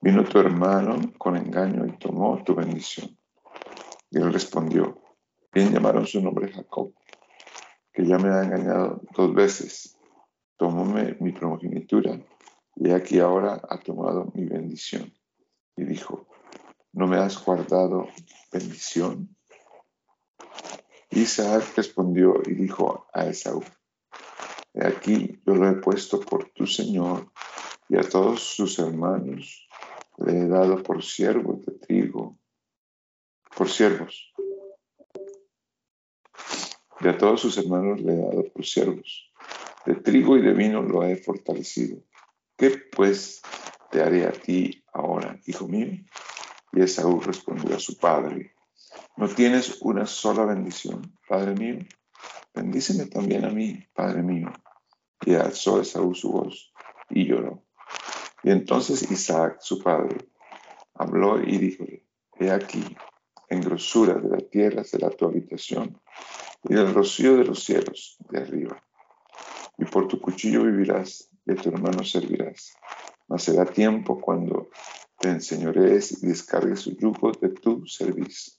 vino 0.00 0.24
tu 0.24 0.38
hermano 0.38 1.00
con 1.16 1.36
engaño 1.36 1.86
y 1.86 1.96
tomó 1.98 2.42
tu 2.44 2.54
bendición. 2.54 3.16
Y 4.10 4.18
él 4.18 4.32
respondió, 4.32 5.00
bien 5.52 5.72
llamaron 5.72 6.06
su 6.06 6.20
nombre 6.20 6.52
Jacob, 6.52 6.92
que 7.92 8.04
ya 8.04 8.18
me 8.18 8.28
ha 8.28 8.42
engañado 8.42 9.00
dos 9.16 9.34
veces 9.34 9.96
tomóme 10.56 11.16
mi 11.20 11.32
primogenitura, 11.32 12.18
y 12.76 12.90
aquí 12.90 13.18
ahora 13.18 13.60
ha 13.68 13.78
tomado 13.78 14.30
mi 14.34 14.46
bendición. 14.46 15.12
Y 15.76 15.84
dijo, 15.84 16.26
¿no 16.92 17.06
me 17.06 17.16
has 17.18 17.42
guardado 17.44 18.08
bendición? 18.52 19.35
Isaac 21.10 21.64
respondió 21.76 22.42
y 22.44 22.54
dijo 22.54 23.06
a 23.12 23.26
Esaú, 23.26 23.62
He 24.74 24.86
aquí 24.86 25.40
yo 25.46 25.54
lo 25.54 25.68
he 25.68 25.74
puesto 25.74 26.20
por 26.20 26.50
tu 26.50 26.66
Señor, 26.66 27.30
y 27.88 27.96
a 27.96 28.02
todos 28.02 28.42
sus 28.42 28.78
hermanos 28.78 29.68
le 30.18 30.40
he 30.40 30.48
dado 30.48 30.82
por 30.82 31.02
siervos 31.02 31.64
de 31.64 31.72
trigo, 31.72 32.38
por 33.56 33.68
siervos. 33.68 34.32
Y 37.00 37.08
a 37.08 37.16
todos 37.16 37.40
sus 37.40 37.56
hermanos 37.58 38.00
le 38.00 38.14
he 38.14 38.16
dado 38.16 38.44
por 38.52 38.64
siervos 38.64 39.26
de 39.86 39.94
trigo 39.94 40.36
y 40.36 40.42
de 40.42 40.52
vino 40.52 40.82
lo 40.82 41.04
he 41.04 41.16
fortalecido. 41.16 42.02
¿Qué 42.56 42.70
pues 42.70 43.40
te 43.90 44.02
haré 44.02 44.26
a 44.26 44.32
ti 44.32 44.84
ahora, 44.92 45.38
hijo 45.46 45.68
mío? 45.68 46.04
Y 46.72 46.82
Esaú 46.82 47.20
respondió 47.20 47.76
a 47.76 47.78
su 47.78 47.96
padre, 47.96 48.55
¿no 49.16 49.28
tienes 49.28 49.78
una 49.82 50.06
sola 50.06 50.44
bendición, 50.44 51.16
padre 51.28 51.54
mío? 51.54 51.78
Bendíceme 52.54 53.06
también 53.06 53.44
a 53.44 53.50
mí, 53.50 53.86
padre 53.94 54.22
mío. 54.22 54.52
Y 55.24 55.34
alzó 55.34 55.80
Esaú 55.80 56.14
su 56.14 56.32
voz 56.32 56.72
y 57.10 57.26
lloró. 57.26 57.62
Y 58.42 58.50
entonces 58.50 59.10
Isaac, 59.10 59.58
su 59.60 59.82
padre, 59.82 60.28
habló 60.94 61.42
y 61.42 61.58
díjole, 61.58 62.04
he 62.38 62.50
aquí, 62.50 62.84
en 63.48 63.60
grosura 63.60 64.14
de 64.14 64.28
la 64.28 64.38
tierra 64.38 64.84
será 64.84 65.10
tu 65.10 65.26
habitación 65.26 66.00
y 66.64 66.74
del 66.74 66.92
rocío 66.92 67.36
de 67.36 67.44
los 67.44 67.62
cielos 67.62 68.16
de 68.30 68.38
arriba 68.40 68.82
y 69.78 69.84
por 69.84 70.08
tu 70.08 70.20
cuchillo 70.20 70.64
vivirás, 70.64 71.30
y 71.46 71.54
tu 71.54 71.68
hermano 71.68 72.02
servirás. 72.04 72.74
Mas 73.28 73.44
será 73.44 73.64
tiempo 73.64 74.20
cuando 74.20 74.68
te 75.18 75.28
enseñorees 75.28 76.22
y 76.22 76.28
descargues 76.28 76.80
su 76.80 76.96
yugo 76.96 77.32
de 77.32 77.50
tu 77.50 77.86
servicio. 77.86 78.54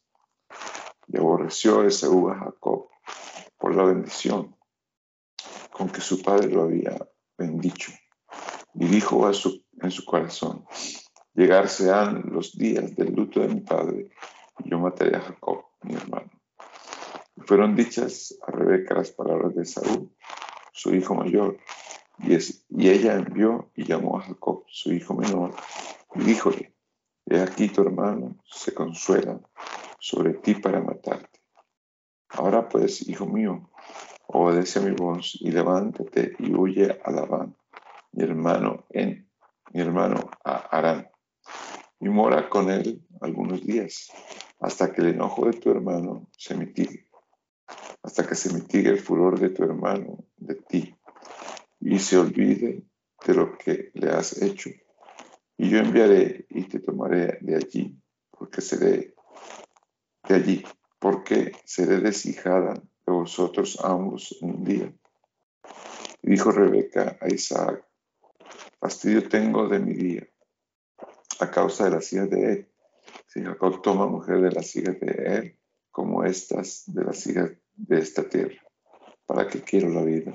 Y 1.07 1.17
aborreció 1.17 1.83
Esaú 1.83 2.29
a 2.29 2.35
Jacob 2.35 2.89
por 3.57 3.75
la 3.75 3.83
bendición 3.83 4.55
con 5.71 5.89
que 5.89 6.01
su 6.01 6.21
padre 6.21 6.49
lo 6.49 6.63
había 6.63 6.97
bendicho. 7.37 7.91
Y 8.73 8.85
dijo 8.87 9.27
a 9.27 9.33
su, 9.33 9.63
en 9.79 9.91
su 9.91 10.03
corazón, 10.05 10.65
llegarse 11.33 11.91
han 11.91 12.23
los 12.31 12.57
días 12.57 12.95
del 12.95 13.13
luto 13.13 13.39
de 13.41 13.47
mi 13.47 13.61
padre, 13.61 14.09
y 14.59 14.69
yo 14.69 14.79
mataré 14.79 15.15
a 15.15 15.21
Jacob, 15.21 15.65
mi 15.83 15.93
hermano. 15.93 16.31
Fueron 17.45 17.75
dichas 17.75 18.35
a 18.45 18.51
Rebeca 18.51 18.95
las 18.95 19.11
palabras 19.11 19.55
de 19.55 19.65
Saúl, 19.65 20.11
su 20.73 20.95
hijo 20.95 21.13
mayor, 21.13 21.57
y, 22.19 22.35
y 22.69 22.89
ella 22.89 23.13
envió 23.13 23.69
y 23.75 23.85
llamó 23.85 24.17
a 24.17 24.23
Jacob, 24.23 24.63
su 24.67 24.91
hijo 24.91 25.13
menor, 25.13 25.53
y 26.15 26.21
díjole, 26.21 26.73
he 27.27 27.39
aquí 27.39 27.69
tu 27.69 27.81
hermano 27.81 28.35
se 28.45 28.73
consuela 28.73 29.39
sobre 29.99 30.33
ti 30.35 30.55
para 30.55 30.81
matarte. 30.81 31.39
Ahora 32.29 32.67
pues, 32.67 33.07
hijo 33.07 33.25
mío, 33.25 33.69
obedece 34.27 34.79
a 34.79 34.81
mi 34.83 34.91
voz 34.91 35.37
y 35.39 35.51
levántate 35.51 36.35
y 36.39 36.53
huye 36.53 36.99
a 37.03 37.11
Labán, 37.11 37.55
mi 38.11 38.23
hermano 38.23 38.85
en 38.89 39.27
mi 39.73 39.81
hermano 39.81 40.29
a 40.43 40.55
Arán, 40.77 41.09
y 41.99 42.09
mora 42.09 42.49
con 42.49 42.69
él 42.69 43.01
algunos 43.21 43.65
días, 43.65 44.11
hasta 44.59 44.91
que 44.91 45.01
el 45.01 45.09
enojo 45.09 45.45
de 45.45 45.53
tu 45.53 45.69
hermano 45.71 46.27
se 46.37 46.55
mitigue, 46.55 47.07
hasta 48.03 48.25
que 48.25 48.35
se 48.35 48.53
mitigue 48.53 48.89
el 48.89 48.99
furor 48.99 49.39
de 49.39 49.49
tu 49.49 49.63
hermano 49.63 50.25
de 50.37 50.55
ti, 50.55 50.95
y 51.79 51.99
se 51.99 52.17
olvide 52.17 52.83
de 53.25 53.33
lo 53.33 53.57
que 53.57 53.91
le 53.93 54.09
has 54.09 54.41
hecho. 54.41 54.69
Y 55.57 55.69
yo 55.69 55.79
enviaré 55.79 56.45
y 56.49 56.63
te 56.63 56.79
tomaré 56.79 57.39
de 57.41 57.55
allí, 57.55 57.99
porque 58.31 58.61
seré 58.61 59.15
de 60.27 60.35
allí, 60.35 60.63
porque 60.99 61.53
seré 61.65 61.99
deshijada 61.99 62.73
de 62.73 63.13
vosotros 63.13 63.79
ambos 63.83 64.33
un 64.41 64.63
día. 64.63 64.93
Dijo 66.21 66.51
Rebeca 66.51 67.17
a 67.21 67.27
Isaac, 67.27 67.85
fastidio 68.79 69.27
tengo 69.29 69.67
de 69.67 69.79
mi 69.79 69.93
día, 69.93 70.27
a 71.39 71.49
causa 71.49 71.85
de 71.85 71.91
las 71.91 72.11
hijas 72.11 72.29
de 72.29 72.53
él. 72.53 72.71
Si 73.27 73.41
Jacob 73.41 73.81
toma 73.81 74.07
mujer 74.07 74.41
de 74.41 74.51
las 74.51 74.75
hijas 74.75 74.99
de 74.99 75.37
él, 75.37 75.59
como 75.91 76.23
estas 76.23 76.83
de 76.87 77.03
las 77.03 77.25
hijas 77.27 77.51
de 77.75 77.99
esta 77.99 78.27
tierra, 78.27 78.61
¿para 79.25 79.47
qué 79.47 79.61
quiero 79.61 79.89
la 79.89 80.03
vida? 80.03 80.33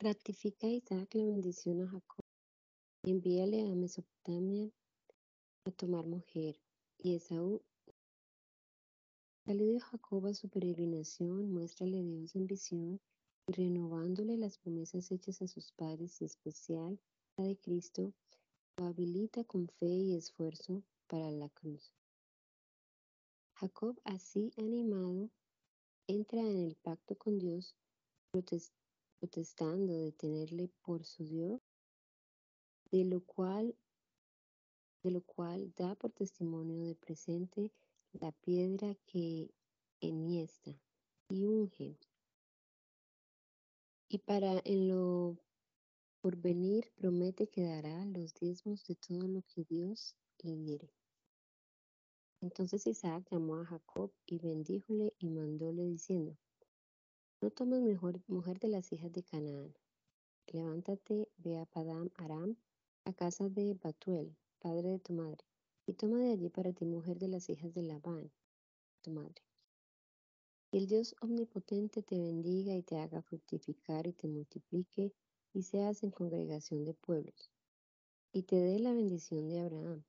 Ratifica 0.00 0.66
Isaac 0.66 1.14
la 1.14 1.24
bendición 1.24 1.82
a 1.82 1.86
Jacob 1.86 2.24
y 3.04 3.10
envíale 3.12 3.70
a 3.70 3.74
Mesopotamia 3.74 4.70
a 5.64 5.70
tomar 5.70 6.06
mujer. 6.06 6.60
Y 6.98 7.14
Esaú 7.14 7.62
Salido 9.44 9.80
Jacob 9.80 10.26
a 10.26 10.34
su 10.34 10.48
peregrinación, 10.48 11.50
muéstrale 11.52 12.00
Dios 12.02 12.36
en 12.36 12.46
visión 12.46 13.00
y 13.48 13.52
renovándole 13.52 14.36
las 14.36 14.56
promesas 14.56 15.10
hechas 15.10 15.42
a 15.42 15.48
sus 15.48 15.72
padres 15.72 16.22
y 16.22 16.26
especial 16.26 17.00
la 17.36 17.44
de 17.44 17.56
Cristo, 17.56 18.12
lo 18.76 18.86
habilita 18.86 19.42
con 19.42 19.66
fe 19.66 19.88
y 19.88 20.14
esfuerzo 20.16 20.84
para 21.08 21.30
la 21.32 21.48
cruz. 21.48 21.92
Jacob, 23.54 24.00
así 24.04 24.52
animado, 24.56 25.28
entra 26.06 26.40
en 26.40 26.58
el 26.58 26.76
pacto 26.76 27.16
con 27.16 27.38
Dios, 27.38 27.74
protestando 29.18 29.92
de 29.92 30.12
tenerle 30.12 30.70
por 30.82 31.04
su 31.04 31.24
Dios, 31.24 31.60
de 32.92 33.04
lo 33.04 33.24
cual, 33.24 33.74
de 35.02 35.10
lo 35.10 35.22
cual 35.22 35.72
da 35.76 35.94
por 35.94 36.12
testimonio 36.12 36.86
de 36.86 36.94
presente 36.94 37.72
la 38.12 38.32
piedra 38.32 38.94
que 39.06 39.50
enhiesta 40.00 40.78
y 41.28 41.44
unge. 41.46 41.98
Y 44.08 44.18
para 44.18 44.60
en 44.64 44.88
lo 44.88 45.38
por 46.20 46.36
venir 46.36 46.92
promete 46.94 47.48
que 47.48 47.64
dará 47.64 48.04
los 48.04 48.32
diezmos 48.34 48.84
de 48.84 48.94
todo 48.94 49.26
lo 49.26 49.42
que 49.42 49.64
Dios 49.64 50.14
le 50.42 50.56
diere. 50.56 50.92
Entonces 52.40 52.86
Isaac 52.86 53.26
llamó 53.30 53.56
a 53.56 53.64
Jacob 53.64 54.12
y 54.26 54.38
bendíjole 54.38 55.14
y 55.18 55.30
mandóle 55.30 55.84
diciendo, 55.84 56.36
no 57.40 57.50
tomes 57.50 57.80
mejor 57.82 58.20
mujer 58.28 58.60
de 58.60 58.68
las 58.68 58.92
hijas 58.92 59.12
de 59.12 59.24
Canaán. 59.24 59.74
Levántate, 60.46 61.28
ve 61.38 61.58
a 61.58 61.66
Padam 61.66 62.10
Aram, 62.14 62.56
a 63.04 63.12
casa 63.12 63.48
de 63.48 63.74
Batuel, 63.74 64.36
padre 64.62 64.90
de 64.90 64.98
tu 65.00 65.12
madre, 65.12 65.44
y 65.86 65.94
toma 65.94 66.20
de 66.20 66.30
allí 66.30 66.48
para 66.48 66.72
ti 66.72 66.84
mujer 66.84 67.18
de 67.18 67.26
las 67.26 67.50
hijas 67.50 67.74
de 67.74 67.82
Labán, 67.82 68.30
tu 69.00 69.10
madre. 69.10 69.42
Y 70.70 70.78
el 70.78 70.86
Dios 70.86 71.16
omnipotente 71.20 72.02
te 72.02 72.16
bendiga 72.16 72.72
y 72.76 72.82
te 72.82 72.96
haga 72.96 73.22
fructificar 73.22 74.06
y 74.06 74.12
te 74.12 74.28
multiplique 74.28 75.12
y 75.52 75.62
seas 75.64 76.04
en 76.04 76.12
congregación 76.12 76.84
de 76.84 76.94
pueblos, 76.94 77.50
y 78.32 78.44
te 78.44 78.56
dé 78.56 78.78
la 78.78 78.94
bendición 78.94 79.48
de 79.48 79.60
Abraham, 79.60 80.04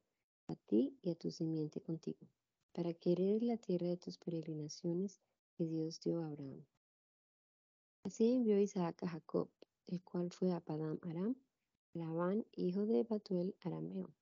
a 0.47 0.55
ti 0.55 0.95
y 1.01 1.09
a 1.09 1.15
tu 1.15 1.31
simiente 1.31 1.81
contigo, 1.81 2.29
para 2.73 2.93
que 2.93 3.13
heredes 3.13 3.41
la 3.41 3.57
tierra 3.57 3.87
de 3.87 3.97
tus 3.97 4.19
peregrinaciones 4.19 5.19
que 5.57 5.65
Dios 5.65 5.99
dio 5.99 6.21
a 6.21 6.27
Abraham. 6.27 6.63
Así 8.03 8.31
envió 8.31 8.59
Isaac 8.59 9.01
a 9.01 9.09
Jacob, 9.09 9.49
el 9.87 10.01
cual 10.03 10.31
fue 10.31 10.51
a 10.51 10.59
Padam 10.59 10.99
Aram, 11.01 11.35
Labán, 11.93 12.45
hijo 12.55 12.85
de 12.85 13.03
Batuel 13.03 13.55
Arameo, 13.61 14.13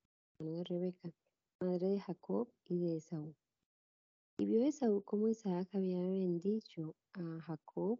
de 0.50 0.64
Rebeca, 0.64 1.14
madre 1.60 1.88
de 1.88 2.00
Jacob 2.00 2.52
y 2.66 2.80
de 2.80 2.98
Esaú. 2.98 3.36
Y 4.40 4.46
vio 4.46 4.64
Esaú 4.64 5.04
cómo 5.04 5.28
Isaac 5.28 5.70
había 5.74 6.02
bendicho 6.02 6.96
a 7.14 7.40
Jacob 7.42 8.00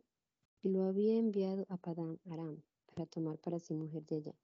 y 0.64 0.70
lo 0.70 0.84
había 0.86 1.18
enviado 1.18 1.66
a 1.70 1.78
Padán 1.78 2.20
Aram 2.26 2.64
para 2.88 3.06
tomar 3.06 3.38
para 3.38 3.60
sí 3.60 3.74
mujer 3.74 4.06
de 4.08 4.16
allá. 4.16 4.36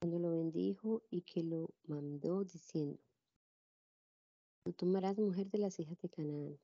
Cuando 0.00 0.18
lo 0.18 0.30
bendijo 0.30 1.02
y 1.10 1.22
que 1.22 1.42
lo 1.42 1.68
mandó 1.86 2.44
diciendo, 2.44 2.98
no 4.64 4.72
tomarás 4.72 5.18
mujer 5.18 5.50
de 5.50 5.58
las 5.58 5.78
hijas 5.80 5.98
de 6.00 6.08
Canaán. 6.08 6.58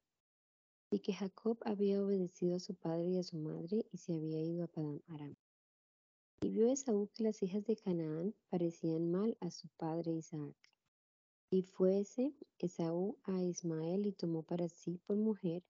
Y 0.91 1.01
que 1.01 1.13
Jacob 1.13 1.59
había 1.65 2.03
obedecido 2.03 2.57
a 2.57 2.61
su 2.61 2.75
padre 2.75 3.11
y 3.11 3.19
a 3.19 3.23
su 3.23 3.37
madre 3.37 3.87
y 3.91 3.99
se 3.99 4.15
había 4.15 4.41
ido 4.41 4.65
a 4.65 4.69
Padán 4.69 5.03
Aram. 5.09 5.37
Y 6.45 6.51
vio 6.51 6.69
Esaú 6.69 7.09
que 7.15 7.23
las 7.23 7.43
hijas 7.43 7.65
de 7.65 7.75
Canaán 7.75 8.35
parecían 8.51 9.11
mal 9.11 9.35
a 9.41 9.51
su 9.51 9.67
padre 9.79 10.13
Isaac. 10.13 10.55
Y 11.49 11.63
fuese 11.63 12.35
Esaú 12.59 13.17
a 13.23 13.43
Ismael 13.43 14.05
y 14.05 14.13
tomó 14.13 14.43
para 14.43 14.69
sí 14.69 15.01
por 15.07 15.17
mujer 15.17 15.63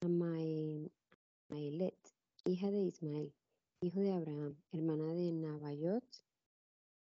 a 0.00 0.08
Maelet, 0.08 1.98
hija 2.46 2.70
de 2.70 2.80
Ismael, 2.80 3.34
hijo 3.82 4.00
de 4.00 4.12
Abraham, 4.14 4.56
hermana 4.72 5.12
de 5.12 5.32
Nabayot, 5.32 6.24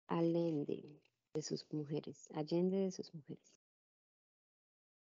alende 0.08 1.00
de 1.36 1.42
sus 1.44 1.72
mujeres, 1.72 2.28
allende 2.34 2.78
de 2.78 2.92
sus 2.92 3.14
mujeres. 3.14 3.54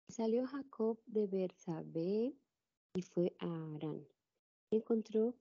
Salió 0.08 0.48
Jacob 0.48 0.98
de 1.06 1.28
Bersabé 1.28 2.34
y 2.95 3.02
fue 3.04 3.36
a 3.38 3.76
Arán. 3.76 4.08
Encontró 4.71 5.36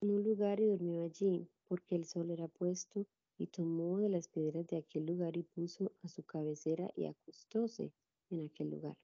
en 0.00 0.12
un 0.12 0.22
lugar 0.22 0.60
y 0.60 0.66
durmió 0.66 1.02
allí, 1.02 1.50
porque 1.70 1.94
el 1.94 2.04
sol 2.04 2.32
era 2.32 2.48
puesto 2.48 3.06
y 3.38 3.46
tomó 3.46 3.98
de 3.98 4.08
las 4.08 4.26
piedras 4.26 4.66
de 4.66 4.78
aquel 4.78 5.06
lugar 5.06 5.36
y 5.36 5.44
puso 5.44 5.92
a 6.02 6.08
su 6.08 6.24
cabecera 6.24 6.90
y 6.96 7.06
acostóse 7.06 7.92
en 8.28 8.44
aquel 8.46 8.70
lugar. 8.70 8.96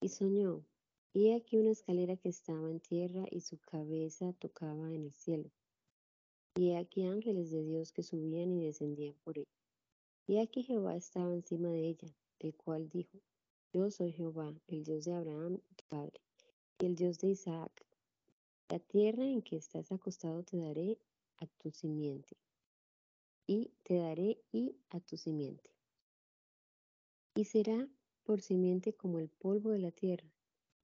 Y 0.00 0.08
soñó, 0.08 0.64
y 1.12 1.32
aquí 1.32 1.56
una 1.56 1.72
escalera 1.72 2.16
que 2.16 2.28
estaba 2.28 2.70
en 2.70 2.78
tierra 2.78 3.24
y 3.28 3.40
su 3.40 3.58
cabeza 3.58 4.32
tocaba 4.34 4.92
en 4.92 5.06
el 5.06 5.12
cielo. 5.12 5.50
Y 6.54 6.74
aquí 6.74 7.02
ángeles 7.02 7.50
de 7.50 7.64
Dios 7.64 7.90
que 7.90 8.04
subían 8.04 8.52
y 8.52 8.64
descendían 8.64 9.16
por 9.24 9.38
ella. 9.38 9.50
Y 10.28 10.38
aquí 10.38 10.62
Jehová 10.62 10.94
estaba 10.94 11.34
encima 11.34 11.70
de 11.70 11.88
ella, 11.88 12.14
el 12.38 12.54
cual 12.54 12.88
dijo, 12.90 13.18
Yo 13.72 13.90
soy 13.90 14.12
Jehová, 14.12 14.54
el 14.68 14.84
Dios 14.84 15.04
de 15.04 15.14
Abraham, 15.14 15.58
tu 15.74 15.84
padre, 15.88 16.20
y 16.78 16.86
el 16.86 16.94
Dios 16.94 17.18
de 17.18 17.30
Isaac. 17.30 17.72
La 18.68 18.78
tierra 18.78 19.24
en 19.24 19.42
que 19.42 19.56
estás 19.56 19.90
acostado 19.90 20.44
te 20.44 20.58
daré 20.58 20.96
a 21.42 21.46
tu 21.58 21.70
simiente 21.70 22.36
y 23.46 23.72
te 23.82 23.96
daré 23.96 24.40
y 24.52 24.76
a 24.90 25.00
tu 25.00 25.16
simiente. 25.16 25.70
Y 27.34 27.44
será 27.44 27.88
por 28.24 28.40
simiente 28.40 28.92
como 28.92 29.18
el 29.18 29.28
polvo 29.28 29.70
de 29.70 29.78
la 29.78 29.90
tierra, 29.90 30.30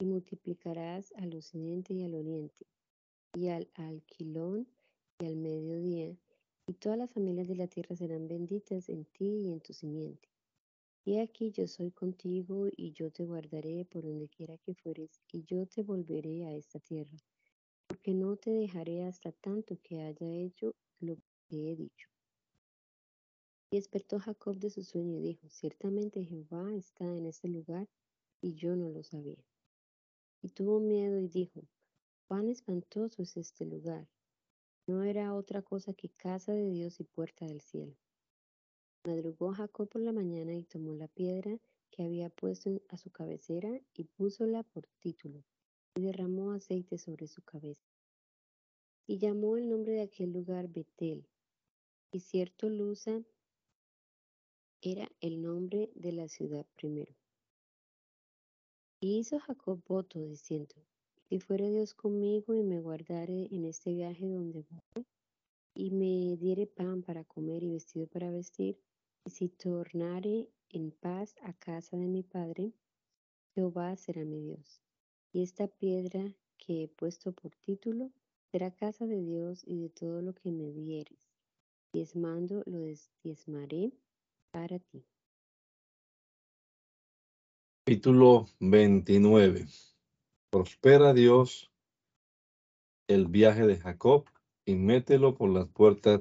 y 0.00 0.04
multiplicarás 0.04 1.12
al 1.16 1.34
occidente 1.34 1.92
y 1.94 2.04
al 2.04 2.14
oriente, 2.14 2.66
y 3.34 3.48
al 3.48 3.68
alquilón 3.74 4.68
y 5.18 5.26
al 5.26 5.36
mediodía, 5.36 6.16
y 6.66 6.72
todas 6.74 6.98
las 6.98 7.10
familias 7.10 7.48
de 7.48 7.56
la 7.56 7.68
tierra 7.68 7.96
serán 7.96 8.28
benditas 8.28 8.88
en 8.88 9.04
ti 9.06 9.26
y 9.26 9.52
en 9.52 9.60
tu 9.60 9.72
simiente. 9.72 10.28
Y 11.04 11.18
aquí 11.18 11.50
yo 11.50 11.66
soy 11.66 11.90
contigo, 11.90 12.68
y 12.76 12.92
yo 12.92 13.10
te 13.10 13.24
guardaré 13.24 13.84
por 13.84 14.04
donde 14.04 14.28
quiera 14.28 14.58
que 14.58 14.74
fueres, 14.74 15.20
y 15.32 15.44
yo 15.44 15.66
te 15.66 15.82
volveré 15.82 16.44
a 16.44 16.54
esta 16.54 16.78
tierra, 16.80 17.16
porque 17.98 18.14
no 18.14 18.36
te 18.36 18.50
dejaré 18.50 19.02
hasta 19.04 19.32
tanto 19.32 19.76
que 19.82 20.02
haya 20.02 20.30
hecho 20.30 20.76
lo 21.00 21.16
que 21.48 21.72
he 21.72 21.74
dicho. 21.76 22.08
Y 23.72 23.76
despertó 23.76 24.20
Jacob 24.20 24.56
de 24.56 24.70
su 24.70 24.84
sueño 24.84 25.18
y 25.18 25.22
dijo, 25.22 25.48
ciertamente 25.48 26.24
Jehová 26.24 26.72
está 26.74 27.04
en 27.04 27.26
este 27.26 27.48
lugar 27.48 27.88
y 28.40 28.54
yo 28.54 28.76
no 28.76 28.88
lo 28.88 29.02
sabía. 29.02 29.44
Y 30.42 30.50
tuvo 30.50 30.78
miedo 30.78 31.18
y 31.18 31.26
dijo, 31.26 31.64
cuán 32.28 32.48
espantoso 32.48 33.20
es 33.22 33.36
este 33.36 33.66
lugar. 33.66 34.06
No 34.86 35.02
era 35.02 35.34
otra 35.34 35.62
cosa 35.62 35.92
que 35.92 36.08
casa 36.10 36.52
de 36.52 36.70
Dios 36.70 37.00
y 37.00 37.04
puerta 37.04 37.46
del 37.46 37.60
cielo. 37.60 37.96
Madrugó 39.04 39.52
Jacob 39.52 39.88
por 39.88 40.02
la 40.02 40.12
mañana 40.12 40.54
y 40.54 40.62
tomó 40.62 40.94
la 40.94 41.08
piedra 41.08 41.58
que 41.90 42.04
había 42.04 42.30
puesto 42.30 42.70
a 42.90 42.96
su 42.96 43.10
cabecera 43.10 43.80
y 43.92 44.04
púsola 44.04 44.62
por 44.62 44.86
título, 45.00 45.42
y 45.98 46.00
derramó 46.00 46.52
aceite 46.52 46.96
sobre 46.96 47.26
su 47.26 47.42
cabeza. 47.42 47.90
Y 49.08 49.18
llamó 49.18 49.56
el 49.56 49.68
nombre 49.68 49.94
de 49.94 50.02
aquel 50.02 50.32
lugar 50.32 50.68
Betel, 50.68 51.26
y 52.12 52.20
cierto 52.20 52.68
Luza 52.68 53.20
era 54.80 55.10
el 55.20 55.42
nombre 55.42 55.90
de 55.96 56.12
la 56.12 56.28
ciudad 56.28 56.64
primero. 56.76 57.12
Y 59.00 59.18
hizo 59.18 59.40
Jacob 59.40 59.82
voto 59.88 60.20
diciendo, 60.20 60.76
si 61.28 61.40
fuere 61.40 61.68
Dios 61.68 61.94
conmigo 61.94 62.54
y 62.54 62.62
me 62.62 62.78
guardare 62.78 63.48
en 63.50 63.64
este 63.64 63.92
viaje 63.92 64.28
donde 64.28 64.64
voy, 64.70 65.04
y 65.74 65.90
me 65.90 66.36
diere 66.36 66.68
pan 66.68 67.02
para 67.02 67.24
comer 67.24 67.64
y 67.64 67.70
vestido 67.70 68.06
para 68.06 68.30
vestir, 68.30 68.78
y 69.24 69.30
si 69.30 69.48
tornare 69.48 70.48
en 70.68 70.92
paz 70.92 71.34
a 71.42 71.52
casa 71.54 71.96
de 71.96 72.06
mi 72.06 72.22
padre, 72.22 72.72
Jehová 73.52 73.96
será 73.96 74.24
mi 74.24 74.40
Dios. 74.40 74.87
Y 75.32 75.42
esta 75.42 75.68
piedra 75.68 76.34
que 76.56 76.84
he 76.84 76.88
puesto 76.88 77.32
por 77.32 77.54
título 77.56 78.10
será 78.50 78.70
casa 78.70 79.06
de 79.06 79.20
Dios 79.22 79.62
y 79.66 79.80
de 79.82 79.88
todo 79.90 80.22
lo 80.22 80.34
que 80.34 80.50
me 80.50 80.72
dieres. 80.72 81.18
Diezmando 81.92 82.62
lo 82.66 82.80
diezmaré 83.22 83.92
para 84.50 84.78
ti. 84.78 85.04
Capítulo 87.84 88.46
29. 88.60 89.66
Prospera 90.50 91.12
Dios 91.12 91.70
el 93.06 93.26
viaje 93.26 93.66
de 93.66 93.78
Jacob 93.78 94.26
y 94.66 94.74
mételo 94.74 95.34
por 95.34 95.50
las 95.50 95.68
puertas 95.68 96.20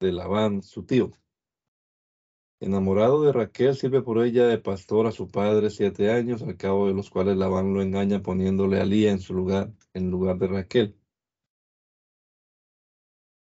de 0.00 0.12
Labán, 0.12 0.62
su 0.62 0.84
tío. 0.84 1.12
Enamorado 2.64 3.22
de 3.22 3.30
Raquel, 3.30 3.76
sirve 3.76 4.00
por 4.00 4.24
ella 4.24 4.46
de 4.46 4.56
pastor 4.56 5.06
a 5.06 5.12
su 5.12 5.28
padre 5.28 5.68
siete 5.68 6.10
años, 6.10 6.40
al 6.40 6.56
cabo 6.56 6.86
de 6.86 6.94
los 6.94 7.10
cuales 7.10 7.36
Labán 7.36 7.74
lo 7.74 7.82
engaña 7.82 8.22
poniéndole 8.22 8.80
a 8.80 8.86
Lía 8.86 9.10
en 9.10 9.20
su 9.20 9.34
lugar, 9.34 9.70
en 9.92 10.10
lugar 10.10 10.38
de 10.38 10.46
Raquel. 10.46 10.98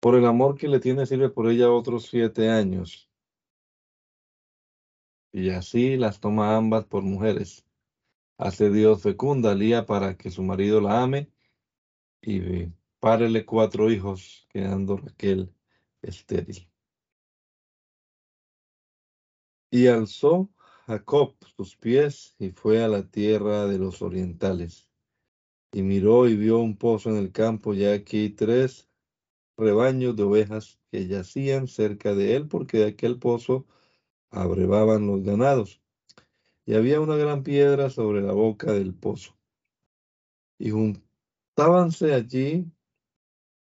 Por 0.00 0.16
el 0.16 0.26
amor 0.26 0.58
que 0.58 0.68
le 0.68 0.80
tiene, 0.80 1.06
sirve 1.06 1.30
por 1.30 1.48
ella 1.48 1.70
otros 1.70 2.08
siete 2.08 2.50
años. 2.50 3.10
Y 5.32 5.48
así 5.48 5.96
las 5.96 6.20
toma 6.20 6.54
ambas 6.54 6.84
por 6.84 7.02
mujeres. 7.02 7.64
Hace 8.36 8.68
Dios 8.68 9.02
fecunda 9.02 9.52
a 9.52 9.54
Lía 9.54 9.86
para 9.86 10.18
que 10.18 10.30
su 10.30 10.42
marido 10.42 10.82
la 10.82 11.02
ame 11.02 11.30
y 12.20 12.66
párele 13.00 13.46
cuatro 13.46 13.90
hijos, 13.90 14.46
quedando 14.50 14.98
Raquel 14.98 15.54
estéril. 16.02 16.68
Y 19.76 19.88
alzó 19.88 20.48
Jacob 20.86 21.34
sus 21.54 21.76
pies 21.76 22.34
y 22.38 22.48
fue 22.48 22.82
a 22.82 22.88
la 22.88 23.02
tierra 23.10 23.66
de 23.66 23.76
los 23.78 24.00
orientales. 24.00 24.88
Y 25.70 25.82
miró 25.82 26.26
y 26.26 26.34
vio 26.34 26.60
un 26.60 26.78
pozo 26.78 27.10
en 27.10 27.16
el 27.16 27.30
campo, 27.30 27.74
y 27.74 27.84
aquí 27.84 28.30
tres 28.30 28.88
rebaños 29.58 30.16
de 30.16 30.22
ovejas 30.22 30.80
que 30.90 31.06
yacían 31.06 31.68
cerca 31.68 32.14
de 32.14 32.36
él, 32.36 32.48
porque 32.48 32.78
de 32.78 32.86
aquel 32.86 33.18
pozo 33.18 33.66
abrevaban 34.30 35.06
los 35.06 35.22
ganados. 35.22 35.82
Y 36.64 36.72
había 36.72 36.98
una 37.02 37.16
gran 37.16 37.42
piedra 37.42 37.90
sobre 37.90 38.22
la 38.22 38.32
boca 38.32 38.72
del 38.72 38.94
pozo. 38.94 39.36
Y 40.58 40.70
juntábanse 40.70 42.14
allí 42.14 42.64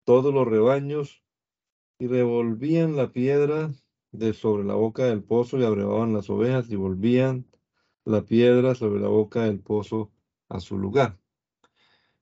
todos 0.05 0.33
los 0.33 0.47
rebaños 0.47 1.25
y 1.99 2.07
revolvían 2.07 2.95
la 2.95 3.11
piedra 3.11 3.75
de 4.15 4.33
sobre 4.33 4.65
la 4.65 4.75
boca 4.75 5.05
del 5.07 5.23
pozo 5.23 5.59
y 5.59 5.65
abrevaban 5.65 6.13
las 6.13 6.31
ovejas 6.31 6.71
y 6.71 6.77
volvían 6.77 7.47
la 8.05 8.25
piedra 8.25 8.75
sobre 8.75 9.01
la 9.01 9.09
boca 9.09 9.45
del 9.45 9.61
pozo 9.61 10.13
a 10.49 10.61
su 10.61 10.79
lugar. 10.79 11.19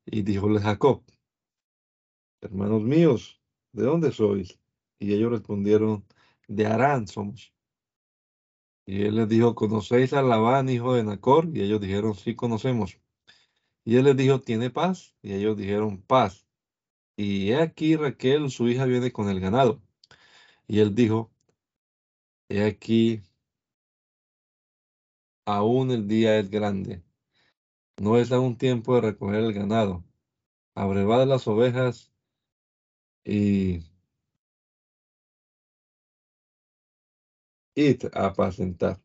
Y 0.06 0.22
díjole 0.22 0.60
Jacob, 0.60 1.02
hermanos 2.40 2.82
míos, 2.82 3.40
¿de 3.72 3.84
dónde 3.84 4.10
sois? 4.12 4.58
Y 4.98 5.12
ellos 5.12 5.30
respondieron, 5.30 6.04
de 6.48 6.66
Arán 6.66 7.06
somos. 7.06 7.52
Y 8.86 9.02
él 9.02 9.16
les 9.16 9.28
dijo, 9.28 9.54
¿conocéis 9.54 10.12
a 10.12 10.22
Labán, 10.22 10.68
hijo 10.68 10.94
de 10.94 11.04
Nacor? 11.04 11.48
Y 11.54 11.62
ellos 11.62 11.80
dijeron, 11.80 12.14
sí, 12.14 12.34
conocemos. 12.34 12.98
Y 13.84 13.96
él 13.96 14.04
les 14.04 14.16
dijo, 14.16 14.40
¿tiene 14.40 14.70
paz? 14.70 15.14
Y 15.22 15.34
ellos 15.34 15.56
dijeron, 15.56 16.02
paz. 16.02 16.46
Y 17.16 17.50
he 17.50 17.60
aquí 17.60 17.96
Raquel, 17.96 18.50
su 18.50 18.68
hija, 18.68 18.86
viene 18.86 19.12
con 19.12 19.28
el 19.28 19.40
ganado. 19.40 19.82
Y 20.66 20.80
él 20.80 20.94
dijo, 20.94 21.31
He 22.48 22.62
aquí, 22.64 23.22
aún 25.46 25.90
el 25.90 26.08
día 26.08 26.38
es 26.38 26.50
grande. 26.50 27.02
No 28.00 28.18
es 28.18 28.32
aún 28.32 28.56
tiempo 28.56 28.94
de 28.94 29.02
recoger 29.02 29.36
el 29.44 29.52
ganado. 29.52 30.04
Abrevad 30.74 31.26
las 31.26 31.46
ovejas 31.48 32.12
y 33.24 33.82
id 37.76 38.06
a 38.12 38.26
apacentar. 38.26 38.96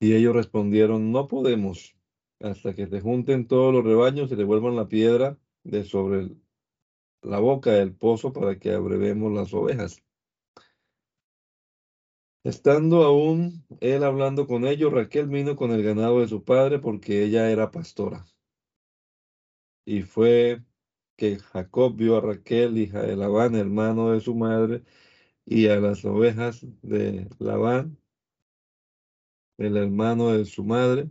Y 0.00 0.14
ellos 0.14 0.34
respondieron, 0.34 1.12
no 1.12 1.28
podemos, 1.28 1.94
hasta 2.40 2.74
que 2.74 2.86
se 2.86 3.00
junten 3.00 3.46
todos 3.46 3.72
los 3.72 3.84
rebaños 3.84 4.32
y 4.32 4.34
devuelvan 4.36 4.76
la 4.76 4.88
piedra 4.88 5.38
de 5.62 5.84
sobre 5.84 6.28
la 7.22 7.38
boca 7.40 7.72
del 7.72 7.94
pozo 7.94 8.32
para 8.32 8.58
que 8.58 8.72
abrevemos 8.72 9.32
las 9.32 9.54
ovejas. 9.54 10.02
Estando 12.44 13.04
aún 13.04 13.64
él 13.80 14.02
hablando 14.02 14.46
con 14.46 14.66
ellos, 14.66 14.92
Raquel 14.92 15.26
vino 15.28 15.56
con 15.56 15.72
el 15.72 15.82
ganado 15.82 16.20
de 16.20 16.28
su 16.28 16.42
padre 16.42 16.78
porque 16.78 17.22
ella 17.22 17.50
era 17.50 17.70
pastora. 17.70 18.26
Y 19.84 20.02
fue 20.02 20.62
que 21.16 21.38
Jacob 21.38 21.96
vio 21.96 22.16
a 22.16 22.20
Raquel, 22.22 22.78
hija 22.78 23.02
de 23.02 23.16
Labán, 23.16 23.54
hermano 23.56 24.12
de 24.12 24.20
su 24.20 24.34
madre, 24.34 24.84
y 25.46 25.68
a 25.68 25.76
las 25.80 26.04
ovejas 26.04 26.66
de 26.82 27.28
Labán, 27.38 27.98
el 29.58 29.76
hermano 29.76 30.32
de 30.32 30.44
su 30.46 30.64
madre. 30.64 31.10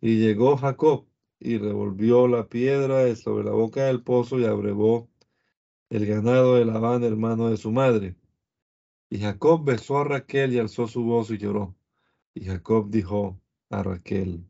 Y 0.00 0.18
llegó 0.18 0.56
Jacob 0.58 1.06
y 1.40 1.58
revolvió 1.58 2.28
la 2.28 2.48
piedra 2.48 3.14
sobre 3.16 3.44
la 3.44 3.52
boca 3.52 3.84
del 3.86 4.02
pozo 4.02 4.38
y 4.38 4.44
abrevó 4.46 5.10
el 5.90 6.06
ganado 6.06 6.56
de 6.56 6.64
Labán, 6.66 7.04
hermano 7.04 7.50
de 7.50 7.56
su 7.56 7.72
madre. 7.72 8.16
Y 9.16 9.20
Jacob 9.20 9.64
besó 9.64 9.96
a 9.96 10.04
Raquel 10.04 10.52
y 10.52 10.58
alzó 10.58 10.86
su 10.86 11.02
voz 11.02 11.30
y 11.30 11.38
lloró. 11.38 11.74
Y 12.34 12.44
Jacob 12.44 12.90
dijo 12.90 13.40
a 13.70 13.82
Raquel, 13.82 14.46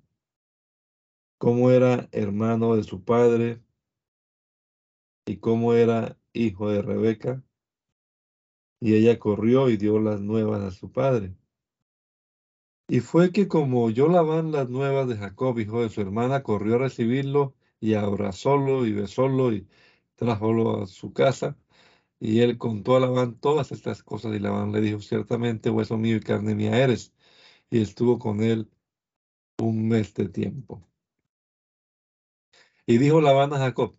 cómo 1.39 1.71
era 1.71 2.09
hermano 2.11 2.75
de 2.75 2.83
su 2.83 3.05
padre 3.05 3.63
y 5.25 5.37
cómo 5.37 5.73
era 5.75 6.19
hijo 6.33 6.69
de 6.69 6.83
Rebeca. 6.83 7.45
Y 8.81 8.95
ella 8.95 9.21
corrió 9.21 9.69
y 9.69 9.77
dio 9.77 10.01
las 10.01 10.21
nuevas 10.21 10.63
a 10.63 10.73
su 10.73 10.91
padre. 10.91 11.37
Y 12.89 12.99
fue 12.99 13.31
que 13.31 13.47
como 13.47 13.85
oyó 13.85 14.09
Labán 14.09 14.51
las 14.51 14.69
nuevas 14.69 15.07
de 15.07 15.17
Jacob, 15.17 15.61
hijo 15.61 15.83
de 15.83 15.91
su 15.91 16.01
hermana, 16.01 16.43
corrió 16.43 16.75
a 16.75 16.79
recibirlo 16.79 17.55
y 17.79 17.95
abrazólo 17.95 18.85
y 18.85 18.93
besólo 18.93 19.53
y 19.53 19.69
trájolo 20.17 20.83
a 20.83 20.87
su 20.89 21.13
casa. 21.13 21.57
Y 22.21 22.41
él 22.41 22.59
contó 22.59 22.97
a 22.97 23.01
Labán 23.01 23.39
todas 23.41 23.73
estas 23.73 24.03
cosas 24.03 24.35
y 24.35 24.39
Labán 24.39 24.73
le 24.73 24.81
dijo, 24.81 25.01
ciertamente 25.01 25.71
hueso 25.71 25.97
mío 25.99 26.17
y 26.17 26.21
carne 26.21 26.55
mía 26.55 26.79
eres. 26.83 27.13
Y 27.71 27.81
estuvo 27.83 28.19
con 28.19 28.43
él 28.43 28.71
un 29.59 29.89
mes 29.89 30.15
de 30.15 30.29
tiempo. 30.29 30.83
Y 32.87 32.99
dijo 32.99 33.21
Labán 33.21 33.53
a 33.53 33.59
Jacob, 33.59 33.97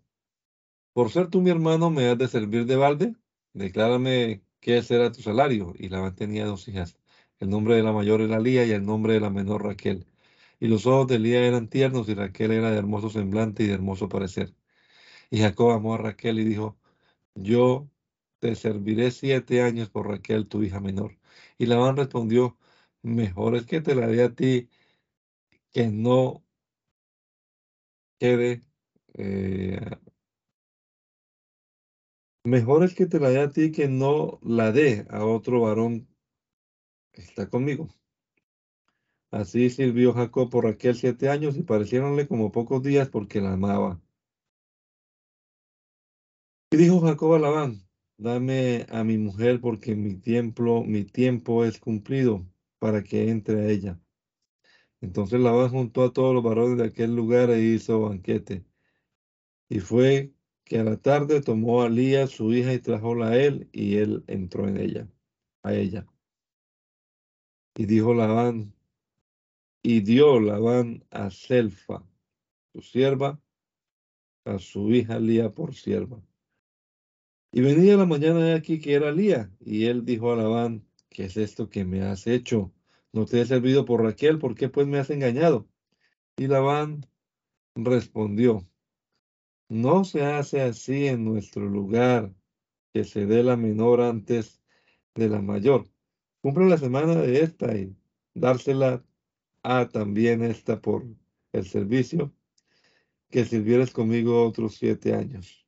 por 0.93 1.11
ser 1.11 1.30
tú 1.30 1.41
mi 1.41 1.51
hermano, 1.51 1.89
¿me 1.91 2.07
has 2.09 2.18
de 2.18 2.28
servir 2.28 2.65
de 2.65 2.76
balde? 2.76 3.15
Declárame 3.53 4.43
qué 4.59 4.82
será 4.82 5.11
tu 5.11 5.22
salario. 5.22 5.74
Y 5.78 5.89
Labán 5.89 6.15
tenía 6.15 6.45
dos 6.45 6.68
hijas. 6.68 6.97
El 7.39 7.49
nombre 7.49 7.76
de 7.76 7.84
la 7.84 7.91
mayor 7.91 8.22
era 8.22 8.39
Lía 8.39 8.65
y 8.65 8.72
el 8.72 8.86
nombre 8.86 9.13
de 9.13 9.20
la 9.20 9.30
menor 9.30 9.63
Raquel. 9.63 10.07
Y 10.59 10.68
los 10.68 10.88
ojos 10.88 11.07
de 11.07 11.20
Lía 11.20 11.45
eran 11.45 11.70
tiernos 11.70 12.09
y 12.09 12.15
Raquel 12.15 12.51
era 12.51 12.72
de 12.72 12.78
hermoso 12.78 13.09
semblante 13.09 13.63
y 13.63 13.68
de 13.68 13.74
hermoso 13.76 14.09
parecer. 14.09 14.55
Y 15.30 15.39
Jacob 15.39 15.72
amó 15.72 15.95
a 15.95 15.97
Raquel 15.99 16.39
y 16.39 16.45
dijo, 16.45 16.78
yo 17.36 17.89
te 18.40 18.56
serviré 18.56 19.12
siete 19.12 19.62
años 19.62 19.90
por 19.90 20.08
Raquel, 20.08 20.48
tu 20.48 20.64
hija 20.64 20.80
menor. 20.80 21.18
Y 21.58 21.66
Labán 21.68 21.98
respondió, 21.98 22.58
mejor 23.02 23.56
es 23.56 23.66
que 23.66 23.82
te 23.82 23.96
la 23.96 24.08
dé 24.08 24.24
a 24.24 24.36
ti, 24.36 24.70
que 25.72 25.88
no 25.88 26.44
quede 28.20 28.64
eh, 29.16 29.80
mejor 32.44 32.84
es 32.84 32.96
que 32.96 33.06
te 33.06 33.20
la 33.20 33.30
dé 33.30 33.40
a 33.42 33.52
ti 33.52 33.72
que 33.72 33.88
no 33.88 34.40
la 34.44 34.72
dé 34.72 35.06
a 35.10 35.26
otro 35.26 35.62
varón 35.62 36.08
que 37.12 37.22
está 37.22 37.50
conmigo. 37.50 37.90
Así 39.32 39.70
sirvió 39.70 40.14
Jacob 40.14 40.50
por 40.50 40.66
Raquel 40.66 40.96
siete 40.96 41.30
años 41.30 41.58
y 41.58 41.64
parecieronle 41.64 42.28
como 42.28 42.52
pocos 42.52 42.84
días 42.84 43.10
porque 43.10 43.42
la 43.42 43.54
amaba. 43.54 44.02
Y 46.72 46.78
dijo 46.78 47.02
Jacob 47.02 47.34
a 47.34 47.40
Labán, 47.40 47.87
dame 48.18 48.86
a 48.89 49.03
mi 49.03 49.18
mujer 49.18 49.61
porque 49.61 49.95
mi 49.95 50.15
tiempo, 50.15 50.84
mi 50.84 51.05
tiempo 51.05 51.63
es 51.65 51.80
cumplido 51.80 52.45
para 52.80 53.03
que 53.03 53.30
entre 53.30 53.61
a 53.61 53.70
ella. 53.70 53.99
Entonces 55.01 55.39
Labán 55.39 55.70
juntó 55.70 56.03
a 56.03 56.13
todos 56.13 56.34
los 56.34 56.43
varones 56.43 56.78
de 56.78 56.86
aquel 56.86 57.15
lugar 57.15 57.49
e 57.51 57.61
hizo 57.61 58.01
banquete. 58.01 58.65
Y 59.70 59.80
fue 59.80 60.34
que 60.63 60.80
a 60.80 60.84
la 60.84 60.97
tarde 60.97 61.41
tomó 61.41 61.84
a 61.84 61.89
Lía, 61.89 62.28
su 62.28 62.53
hija, 62.53 62.74
y 62.74 62.80
trajóla 62.80 63.30
a 63.30 63.38
él, 63.38 63.70
y 63.72 63.97
él 63.97 64.24
entró 64.28 64.68
en 64.68 64.78
ella, 64.78 65.07
a 65.63 65.74
ella. 65.74 66.07
Y 67.76 67.86
dijo 67.86 68.13
Labán, 68.13 68.74
y 69.82 70.01
dio 70.01 70.39
Labán 70.39 71.05
a 71.11 71.30
Selfa, 71.30 72.03
su 72.74 72.82
sierva, 72.82 73.39
a 74.45 74.59
su 74.59 74.89
hija 74.91 75.20
Lía 75.20 75.53
por 75.53 75.76
sierva. 75.76 76.22
Y 77.52 77.62
venía 77.62 77.98
la 77.98 78.06
mañana 78.06 78.39
de 78.45 78.54
aquí 78.54 78.80
que 78.80 78.93
era 78.93 79.12
Lía, 79.12 79.52
y 79.60 79.86
él 79.86 80.06
dijo 80.06 80.32
a 80.32 80.36
Labán, 80.36 80.86
¿qué 81.10 81.26
es 81.26 81.38
esto 81.38 81.70
que 81.70 81.86
me 81.86 82.02
has 82.02 82.28
hecho? 82.28 82.74
No 83.14 83.26
te 83.26 83.41
he 83.41 83.45
servido 83.45 83.86
por 83.86 84.04
Raquel, 84.04 84.38
¿por 84.38 84.56
qué 84.56 84.70
pues 84.70 84.88
me 84.88 85.00
has 85.00 85.10
engañado? 85.10 85.68
Y 86.38 86.48
Labán 86.48 87.06
respondió, 87.76 88.68
no 89.70 90.04
se 90.04 90.24
hace 90.24 90.62
así 90.62 91.08
en 91.08 91.26
nuestro 91.26 91.66
lugar, 91.66 92.34
que 92.93 93.04
se 93.04 93.26
dé 93.26 93.43
la 93.43 93.58
menor 93.58 94.02
antes 94.02 94.62
de 95.16 95.30
la 95.30 95.41
mayor. 95.41 95.88
Cumple 96.41 96.66
la 96.66 96.78
semana 96.78 97.16
de 97.16 97.41
esta 97.41 97.76
y 97.76 97.95
dársela 98.34 99.04
a 99.64 99.88
también 99.89 100.43
esta 100.43 100.82
por 100.82 101.06
el 101.52 101.66
servicio, 101.66 102.34
que 103.30 103.45
sirvieres 103.45 103.91
conmigo 103.91 104.45
otros 104.45 104.76
siete 104.76 105.14
años. 105.14 105.66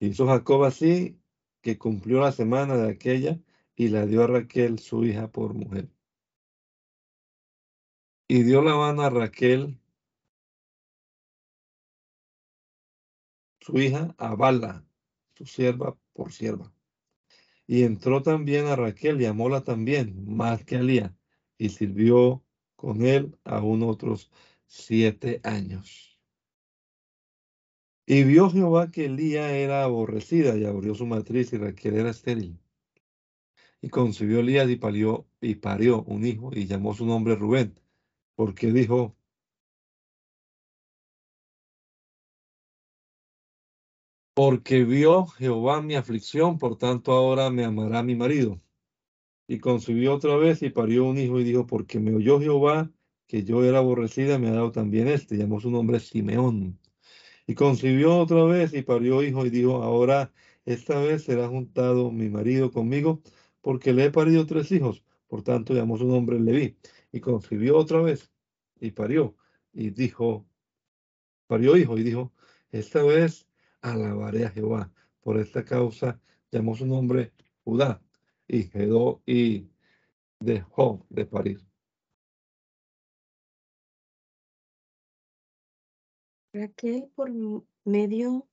Hizo 0.00 0.26
Jacob 0.26 0.64
así, 0.64 1.20
que 1.60 1.78
cumplió 1.78 2.20
la 2.20 2.32
semana 2.32 2.76
de 2.76 2.90
aquella 2.90 3.38
y 3.76 3.88
la 3.88 4.06
dio 4.06 4.24
a 4.24 4.26
Raquel, 4.26 4.78
su 4.78 5.04
hija, 5.04 5.30
por 5.30 5.52
mujer. 5.52 5.90
Y 8.26 8.42
dio 8.42 8.62
la 8.62 8.76
mano 8.76 9.02
a 9.02 9.10
Raquel, 9.10 9.78
su 13.60 13.78
hija, 13.78 14.14
a 14.16 14.34
Bala, 14.34 14.86
su 15.36 15.44
sierva, 15.44 15.98
por 16.14 16.32
sierva. 16.32 16.72
Y 17.66 17.82
entró 17.82 18.22
también 18.22 18.66
a 18.66 18.76
Raquel 18.76 19.20
y 19.20 19.26
amóla 19.26 19.62
también, 19.62 20.24
más 20.34 20.64
que 20.64 20.76
a 20.76 20.82
Lía, 20.82 21.14
y 21.58 21.68
sirvió 21.68 22.42
con 22.74 23.04
él 23.04 23.38
aún 23.44 23.82
otros 23.82 24.30
siete 24.66 25.40
años. 25.44 26.09
Y 28.12 28.24
vio 28.24 28.50
Jehová 28.50 28.90
que 28.90 29.08
Lía 29.08 29.56
era 29.56 29.84
aborrecida 29.84 30.56
y 30.56 30.64
abrió 30.64 30.96
su 30.96 31.06
matriz 31.06 31.52
y 31.52 31.58
Raquel 31.58 31.94
era 31.94 32.10
estéril. 32.10 32.58
Y 33.80 33.88
concibió 33.88 34.42
Lía 34.42 34.64
y 34.64 34.74
parió, 34.74 35.28
y 35.40 35.54
parió 35.54 36.02
un 36.02 36.26
hijo 36.26 36.50
y 36.52 36.66
llamó 36.66 36.92
su 36.92 37.06
nombre 37.06 37.36
Rubén, 37.36 37.78
porque 38.34 38.72
dijo, 38.72 39.16
porque 44.34 44.82
vio 44.84 45.26
Jehová 45.26 45.80
mi 45.80 45.94
aflicción, 45.94 46.58
por 46.58 46.78
tanto 46.78 47.12
ahora 47.12 47.48
me 47.50 47.64
amará 47.64 48.02
mi 48.02 48.16
marido. 48.16 48.60
Y 49.46 49.60
concibió 49.60 50.14
otra 50.14 50.36
vez 50.36 50.62
y 50.62 50.70
parió 50.70 51.04
un 51.04 51.16
hijo 51.16 51.38
y 51.38 51.44
dijo, 51.44 51.64
porque 51.64 52.00
me 52.00 52.12
oyó 52.12 52.40
Jehová 52.40 52.90
que 53.28 53.44
yo 53.44 53.62
era 53.64 53.78
aborrecida, 53.78 54.40
me 54.40 54.48
ha 54.48 54.52
dado 54.52 54.72
también 54.72 55.06
este. 55.06 55.36
Llamó 55.36 55.60
su 55.60 55.70
nombre 55.70 56.00
Simeón. 56.00 56.79
Y 57.50 57.56
concibió 57.56 58.16
otra 58.16 58.44
vez 58.44 58.72
y 58.74 58.82
parió 58.82 59.24
hijo 59.24 59.44
y 59.44 59.50
dijo, 59.50 59.82
ahora 59.82 60.32
esta 60.66 61.00
vez 61.00 61.24
será 61.24 61.48
juntado 61.48 62.12
mi 62.12 62.28
marido 62.28 62.70
conmigo, 62.70 63.22
porque 63.60 63.92
le 63.92 64.04
he 64.04 64.10
parido 64.12 64.46
tres 64.46 64.70
hijos. 64.70 65.02
Por 65.26 65.42
tanto, 65.42 65.74
llamó 65.74 65.98
su 65.98 66.04
nombre 66.04 66.38
Leví. 66.38 66.76
Y 67.10 67.18
concibió 67.18 67.76
otra 67.76 68.02
vez 68.02 68.30
y 68.78 68.92
parió. 68.92 69.34
Y 69.72 69.90
dijo, 69.90 70.46
parió 71.48 71.76
hijo 71.76 71.98
y 71.98 72.04
dijo, 72.04 72.32
esta 72.70 73.02
vez 73.02 73.48
alabaré 73.80 74.46
a 74.46 74.50
Jehová. 74.50 74.92
Por 75.20 75.36
esta 75.36 75.64
causa 75.64 76.20
llamó 76.52 76.76
su 76.76 76.86
nombre 76.86 77.32
Judá. 77.64 78.00
Y 78.46 78.68
quedó 78.68 79.22
y 79.26 79.66
dejó 80.38 81.04
de 81.08 81.26
parir. 81.26 81.69
Raquel, 86.52 87.08
por 87.14 87.30
medio 87.84 88.48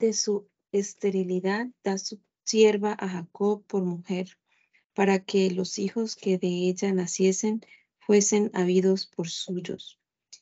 de 0.00 0.12
su 0.12 0.48
esterilidad, 0.72 1.68
da 1.84 1.98
su 1.98 2.18
sierva 2.42 2.96
a 2.98 3.08
Jacob 3.08 3.64
por 3.66 3.84
mujer, 3.84 4.36
para 4.92 5.20
que 5.20 5.52
los 5.52 5.78
hijos 5.78 6.16
que 6.16 6.36
de 6.36 6.48
ella 6.48 6.92
naciesen 6.92 7.60
fuesen 7.98 8.50
habidos 8.54 9.06
por 9.06 9.28
suyos. 9.28 10.00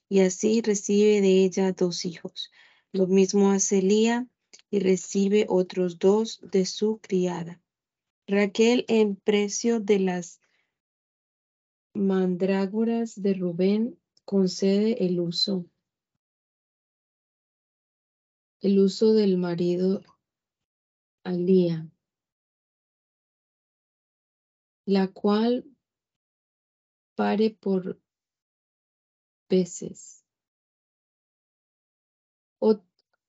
Y 0.08 0.20
así 0.20 0.62
recibe 0.62 1.20
de 1.20 1.44
ella 1.44 1.72
dos 1.72 2.06
hijos. 2.06 2.50
Lo 2.92 3.08
mismo 3.08 3.50
hace 3.50 3.82
Lía 3.82 4.26
y 4.70 4.78
recibe 4.78 5.44
otros 5.48 5.98
dos 5.98 6.40
de 6.50 6.64
su 6.64 6.98
criada. 6.98 7.60
Raquel, 8.26 8.86
en 8.88 9.16
precio 9.16 9.80
de 9.80 9.98
las 9.98 10.40
mandrágoras 11.92 13.20
de 13.20 13.34
Rubén, 13.34 13.98
concede 14.24 15.04
el 15.04 15.20
uso 15.20 15.66
el 18.64 18.78
uso 18.78 19.12
del 19.12 19.36
marido 19.36 20.00
al 21.22 21.44
día, 21.44 21.86
la 24.86 25.08
cual 25.08 25.66
pare 27.14 27.50
por 27.50 28.00
veces. 29.50 30.24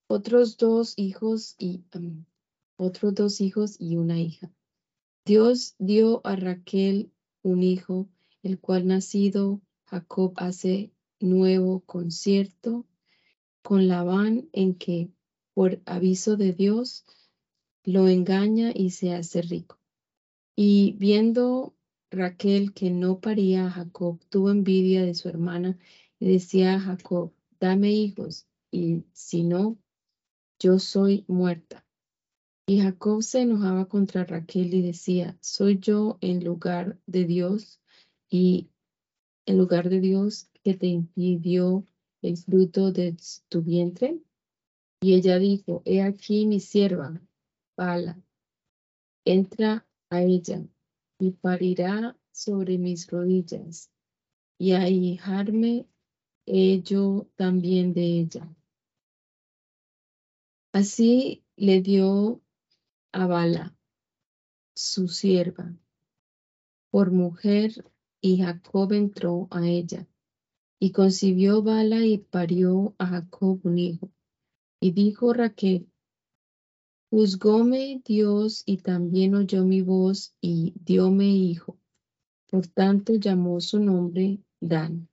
otros 0.07 0.55
dos 0.55 0.93
hijos 0.95 1.55
y 1.57 1.83
otros 2.77 3.15
dos 3.15 3.41
hijos 3.41 3.75
y 3.77 3.97
una 3.97 4.21
hija. 4.21 4.49
Dios 5.25 5.75
dio 5.79 6.21
a 6.25 6.37
Raquel 6.37 7.11
un 7.41 7.61
hijo, 7.61 8.07
el 8.41 8.57
cual 8.59 8.87
nacido 8.87 9.61
Jacob 9.85 10.33
hace 10.37 10.93
nuevo 11.19 11.81
concierto 11.81 12.85
con 13.63 13.87
Labán 13.87 14.47
en 14.53 14.75
que 14.75 15.09
por 15.55 15.81
aviso 15.85 16.37
de 16.37 16.53
Dios, 16.53 17.05
lo 17.83 18.07
engaña 18.07 18.71
y 18.75 18.91
se 18.91 19.13
hace 19.13 19.41
rico. 19.41 19.79
Y 20.55 20.93
viendo 20.99 21.73
Raquel 22.11 22.73
que 22.73 22.91
no 22.91 23.19
paría 23.19 23.65
a 23.65 23.71
Jacob, 23.71 24.19
tuvo 24.29 24.51
envidia 24.51 25.03
de 25.03 25.15
su 25.15 25.29
hermana 25.29 25.79
y 26.19 26.31
decía 26.33 26.75
a 26.75 26.79
Jacob, 26.79 27.33
dame 27.59 27.91
hijos, 27.91 28.47
y 28.69 29.05
si 29.13 29.43
no, 29.43 29.77
yo 30.59 30.77
soy 30.77 31.23
muerta. 31.27 31.85
Y 32.67 32.81
Jacob 32.81 33.23
se 33.23 33.41
enojaba 33.41 33.87
contra 33.87 34.25
Raquel 34.25 34.73
y 34.73 34.81
decía, 34.81 35.37
soy 35.39 35.79
yo 35.79 36.17
en 36.19 36.43
lugar 36.43 36.99
de 37.05 37.25
Dios 37.25 37.79
y 38.29 38.69
en 39.45 39.57
lugar 39.57 39.89
de 39.89 39.99
Dios 40.01 40.49
que 40.63 40.73
te 40.73 40.87
impidió 40.87 41.85
el 42.21 42.37
fruto 42.37 42.91
de 42.91 43.15
tu 43.49 43.61
vientre. 43.61 44.19
Y 45.05 45.13
ella 45.13 45.37
dijo, 45.37 45.83
he 45.85 46.01
aquí 46.01 46.47
mi 46.47 46.59
sierva, 46.59 47.21
Bala, 47.77 48.19
entra 49.23 49.85
a 50.09 50.23
ella 50.23 50.65
y 51.19 51.29
parirá 51.29 52.17
sobre 52.31 52.79
mis 52.79 53.05
rodillas 53.05 53.91
y 54.57 54.71
ahijarme 54.71 55.85
yo 56.83 57.27
también 57.35 57.93
de 57.93 58.01
ella. 58.01 58.51
Así 60.73 61.43
le 61.55 61.81
dio 61.83 62.41
a 63.11 63.27
Bala, 63.27 63.77
su 64.73 65.07
sierva, 65.07 65.71
por 66.89 67.11
mujer, 67.11 67.91
y 68.21 68.41
Jacob 68.41 68.91
entró 68.93 69.47
a 69.51 69.67
ella. 69.67 70.07
Y 70.79 70.91
concibió 70.93 71.61
Bala 71.61 72.03
y 72.03 72.17
parió 72.17 72.95
a 72.97 73.05
Jacob 73.05 73.59
un 73.65 73.77
hijo. 73.77 74.14
Y 74.85 74.91
dijo 74.91 75.33
Raquel, 75.33 75.89
juzgóme 77.09 78.03
Dios 78.05 78.61
y 78.67 78.77
también 78.77 79.33
oyó 79.33 79.65
mi 79.65 79.81
voz 79.81 80.35
y 80.41 80.75
dióme 80.75 81.25
hijo. 81.25 81.79
Por 82.45 82.67
tanto 82.67 83.15
llamó 83.15 83.59
su 83.61 83.79
nombre 83.79 84.43
Dan. 84.59 85.09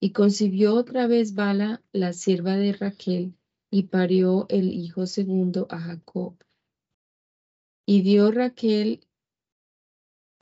Y 0.00 0.10
concibió 0.10 0.74
otra 0.74 1.06
vez 1.06 1.36
Bala, 1.36 1.84
la 1.92 2.12
sierva 2.14 2.56
de 2.56 2.72
Raquel, 2.72 3.36
y 3.70 3.84
parió 3.84 4.46
el 4.48 4.72
hijo 4.72 5.06
segundo 5.06 5.68
a 5.70 5.78
Jacob. 5.78 6.36
Y 7.86 8.02
dio 8.02 8.32
Raquel 8.32 9.06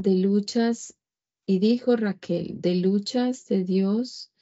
de 0.02 0.14
luchas, 0.14 0.96
y 1.44 1.58
dijo 1.58 1.96
Raquel, 1.96 2.62
de 2.62 2.76
luchas 2.76 3.46
de 3.46 3.62
Dios 3.62 4.32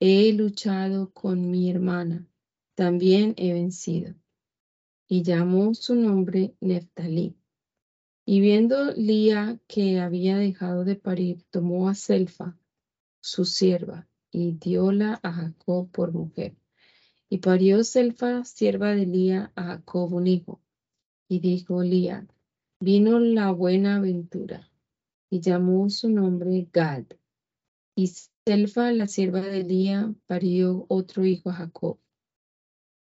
he 0.00 0.32
luchado 0.32 1.12
con 1.12 1.50
mi 1.50 1.70
hermana, 1.70 2.26
también 2.74 3.34
he 3.36 3.52
vencido. 3.52 4.14
Y 5.06 5.22
llamó 5.22 5.74
su 5.74 5.94
nombre 5.94 6.54
Neftalí. 6.60 7.36
Y 8.24 8.40
viendo 8.40 8.92
Lía 8.92 9.60
que 9.66 10.00
había 10.00 10.36
dejado 10.36 10.84
de 10.84 10.96
parir, 10.96 11.44
tomó 11.50 11.88
a 11.88 11.94
Selfa, 11.94 12.56
su 13.20 13.44
sierva, 13.44 14.08
y 14.30 14.52
dióla 14.52 15.20
a 15.22 15.32
Jacob 15.32 15.90
por 15.90 16.12
mujer. 16.12 16.56
Y 17.28 17.38
parió 17.38 17.82
Selfa, 17.84 18.44
sierva 18.44 18.94
de 18.94 19.06
Lía, 19.06 19.52
a 19.56 19.64
Jacob 19.64 20.12
un 20.14 20.26
hijo. 20.26 20.60
Y 21.28 21.40
dijo 21.40 21.82
Lía, 21.82 22.26
vino 22.80 23.18
la 23.18 23.50
buena 23.50 23.96
aventura, 23.96 24.70
y 25.28 25.40
llamó 25.40 25.90
su 25.90 26.08
nombre 26.08 26.68
Gad. 26.72 27.04
Y 27.94 28.12
Selfa, 28.46 28.92
la 28.92 29.08
sierva 29.08 29.40
de 29.40 29.64
Lía, 29.64 30.14
parió 30.26 30.86
otro 30.88 31.24
hijo 31.24 31.50
a 31.50 31.54
Jacob. 31.54 31.98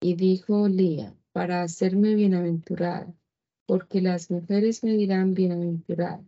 Y 0.01 0.15
dijo 0.15 0.69
Lía, 0.69 1.15
para 1.33 1.63
hacerme 1.63 2.15
bienaventurada, 2.15 3.15
porque 3.67 4.01
las 4.01 4.31
mujeres 4.31 4.83
me 4.85 4.97
dirán 4.97 5.35
bienaventurada. 5.35 6.25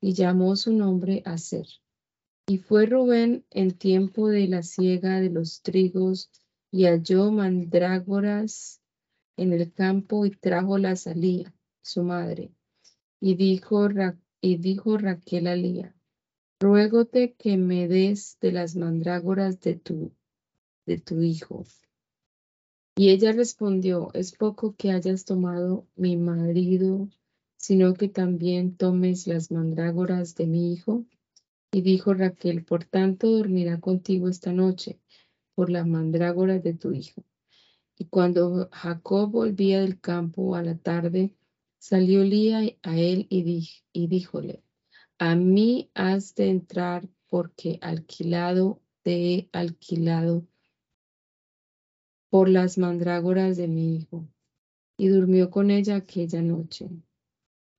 Y 0.00 0.12
llamó 0.12 0.54
su 0.56 0.72
nombre 0.72 1.22
Aser. 1.24 1.66
Y 2.46 2.58
fue 2.58 2.86
Rubén 2.86 3.44
en 3.50 3.72
tiempo 3.72 4.28
de 4.28 4.46
la 4.48 4.62
siega 4.62 5.20
de 5.20 5.30
los 5.30 5.60
trigos 5.62 6.30
y 6.70 6.84
halló 6.84 7.30
mandrágoras 7.30 8.80
en 9.36 9.52
el 9.52 9.72
campo 9.72 10.24
y 10.24 10.30
trajo 10.30 10.78
la 10.78 10.96
salía, 10.96 11.54
su 11.82 12.02
madre. 12.02 12.52
Y 13.20 13.34
dijo, 13.34 13.88
y 14.40 14.56
dijo 14.56 14.96
Raquel 14.96 15.46
a 15.46 15.56
Lía, 15.56 15.94
ruégote 16.60 17.34
que 17.34 17.56
me 17.56 17.88
des 17.88 18.38
de 18.40 18.52
las 18.52 18.76
mandrágoras 18.76 19.60
de 19.60 19.74
tu, 19.76 20.12
de 20.86 20.98
tu 20.98 21.20
hijo. 21.22 21.64
Y 22.98 23.10
ella 23.10 23.30
respondió, 23.30 24.10
es 24.12 24.32
poco 24.32 24.74
que 24.74 24.90
hayas 24.90 25.24
tomado 25.24 25.86
mi 25.94 26.16
marido, 26.16 27.08
sino 27.56 27.94
que 27.94 28.08
también 28.08 28.76
tomes 28.76 29.28
las 29.28 29.52
mandrágoras 29.52 30.34
de 30.34 30.48
mi 30.48 30.72
hijo. 30.72 31.04
Y 31.70 31.82
dijo 31.82 32.12
Raquel, 32.12 32.64
por 32.64 32.82
tanto 32.82 33.30
dormirá 33.30 33.78
contigo 33.78 34.28
esta 34.28 34.52
noche 34.52 34.98
por 35.54 35.70
la 35.70 35.84
mandrágora 35.84 36.58
de 36.58 36.74
tu 36.74 36.90
hijo. 36.90 37.22
Y 37.96 38.06
cuando 38.06 38.68
Jacob 38.72 39.30
volvía 39.30 39.80
del 39.80 40.00
campo 40.00 40.56
a 40.56 40.64
la 40.64 40.76
tarde, 40.76 41.36
salió 41.78 42.24
Lía 42.24 42.62
a 42.82 42.98
él 42.98 43.28
y, 43.30 43.68
y 43.92 44.06
díjole, 44.08 44.64
a 45.18 45.36
mí 45.36 45.88
has 45.94 46.34
de 46.34 46.48
entrar 46.48 47.08
porque 47.28 47.78
alquilado 47.80 48.80
te 49.02 49.34
he 49.34 49.48
alquilado 49.52 50.48
por 52.30 52.48
las 52.48 52.78
mandrágoras 52.78 53.56
de 53.56 53.68
mi 53.68 53.96
hijo. 53.96 54.28
Y 54.96 55.08
durmió 55.08 55.50
con 55.50 55.70
ella 55.70 55.96
aquella 55.96 56.42
noche. 56.42 56.88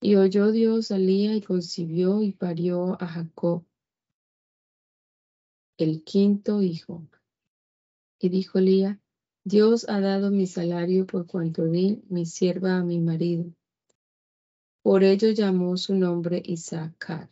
Y 0.01 0.15
oyó 0.15 0.51
Dios 0.51 0.91
a 0.91 0.97
Lía 0.97 1.35
y 1.35 1.41
concibió 1.41 2.21
y 2.23 2.31
parió 2.31 3.01
a 3.01 3.07
Jacob 3.07 3.65
el 5.79 6.03
quinto 6.03 6.61
hijo. 6.61 7.07
Y 8.19 8.27
dijo 8.27 8.59
Lía, 8.59 8.99
Dios 9.45 9.87
ha 9.87 10.01
dado 10.01 10.29
mi 10.29 10.45
salario 10.45 11.07
por 11.07 11.25
cuanto 11.25 11.65
di 11.67 12.01
mi 12.09 12.25
sierva 12.25 12.77
a 12.77 12.83
mi 12.83 12.99
marido. 12.99 13.45
Por 14.83 15.05
ello 15.05 15.29
llamó 15.31 15.77
su 15.77 15.95
nombre 15.95 16.41
Isaacar. 16.43 17.29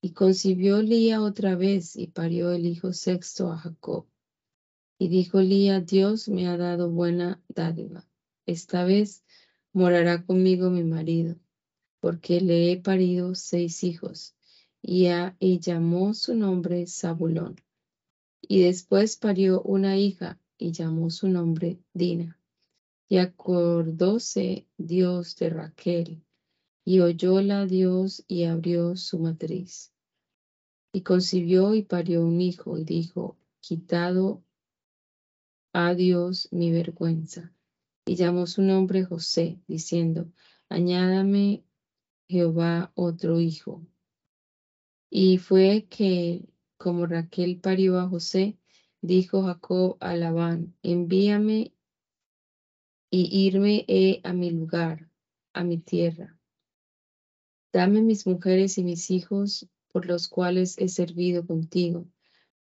Y 0.00 0.12
concibió 0.12 0.80
Lía 0.80 1.20
otra 1.20 1.56
vez 1.56 1.94
y 1.96 2.06
parió 2.06 2.52
el 2.52 2.64
hijo 2.64 2.94
sexto 2.94 3.52
a 3.52 3.58
Jacob. 3.58 4.06
Y 4.98 5.08
dijo 5.08 5.40
Lía, 5.40 5.80
Dios 5.80 6.28
me 6.28 6.48
ha 6.48 6.56
dado 6.56 6.90
buena 6.90 7.40
dádiva. 7.48 8.08
Esta 8.46 8.84
vez 8.84 9.22
morará 9.72 10.24
conmigo 10.24 10.70
mi 10.70 10.82
marido, 10.82 11.36
porque 12.00 12.40
le 12.40 12.72
he 12.72 12.76
parido 12.76 13.34
seis 13.34 13.84
hijos 13.84 14.34
y, 14.82 15.08
llamó 15.60 16.14
su 16.14 16.34
nombre 16.34 16.86
Zabulón. 16.86 17.56
Y 18.40 18.62
después 18.62 19.16
parió 19.16 19.62
una 19.62 19.98
hija 19.98 20.40
y 20.56 20.72
llamó 20.72 21.10
su 21.10 21.28
nombre 21.28 21.80
Dina. 21.92 22.40
Y 23.08 23.18
acordóse 23.18 24.66
Dios 24.76 25.36
de 25.36 25.50
Raquel, 25.50 26.22
y 26.84 27.00
oyóla 27.00 27.66
Dios 27.66 28.24
y 28.28 28.44
abrió 28.44 28.96
su 28.96 29.18
matriz. 29.18 29.92
Y 30.92 31.02
concibió 31.02 31.74
y 31.74 31.82
parió 31.82 32.24
un 32.24 32.40
hijo, 32.40 32.78
y 32.78 32.84
dijo, 32.84 33.36
quitado 33.60 34.42
a 35.72 35.94
Dios 35.94 36.48
mi 36.52 36.72
vergüenza. 36.72 37.52
Y 38.06 38.16
llamó 38.16 38.46
su 38.46 38.62
nombre 38.62 39.04
José, 39.04 39.60
diciendo, 39.66 40.30
añádame 40.68 41.64
Jehová 42.28 42.92
otro 42.94 43.40
hijo. 43.40 43.86
Y 45.10 45.38
fue 45.38 45.86
que, 45.88 46.48
como 46.76 47.06
Raquel 47.06 47.60
parió 47.60 47.98
a 47.98 48.08
José, 48.08 48.58
dijo 49.00 49.42
Jacob 49.42 49.96
a 50.00 50.16
Labán, 50.16 50.74
envíame 50.82 51.72
y 53.10 53.46
irme 53.46 53.84
he 53.88 54.20
a 54.24 54.32
mi 54.32 54.50
lugar, 54.50 55.10
a 55.52 55.64
mi 55.64 55.78
tierra. 55.78 56.38
Dame 57.72 58.02
mis 58.02 58.26
mujeres 58.26 58.78
y 58.78 58.84
mis 58.84 59.10
hijos 59.10 59.68
por 59.92 60.06
los 60.06 60.28
cuales 60.28 60.78
he 60.78 60.88
servido 60.88 61.46
contigo, 61.46 62.06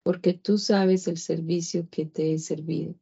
porque 0.08 0.34
tú 0.34 0.58
sabes 0.58 1.10
el 1.10 1.18
servicio 1.18 1.90
que 1.92 2.06
te 2.06 2.32
he 2.32 2.40
servido. 2.40 2.96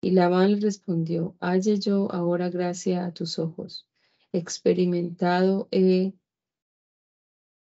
Y 0.00 0.12
Labán 0.12 0.52
le 0.52 0.60
respondió, 0.60 1.36
halle 1.40 1.78
yo 1.78 2.10
ahora 2.10 2.48
gracia 2.48 3.04
a 3.04 3.12
tus 3.12 3.38
ojos. 3.38 3.86
Experimentado 4.32 5.68
he 5.70 6.14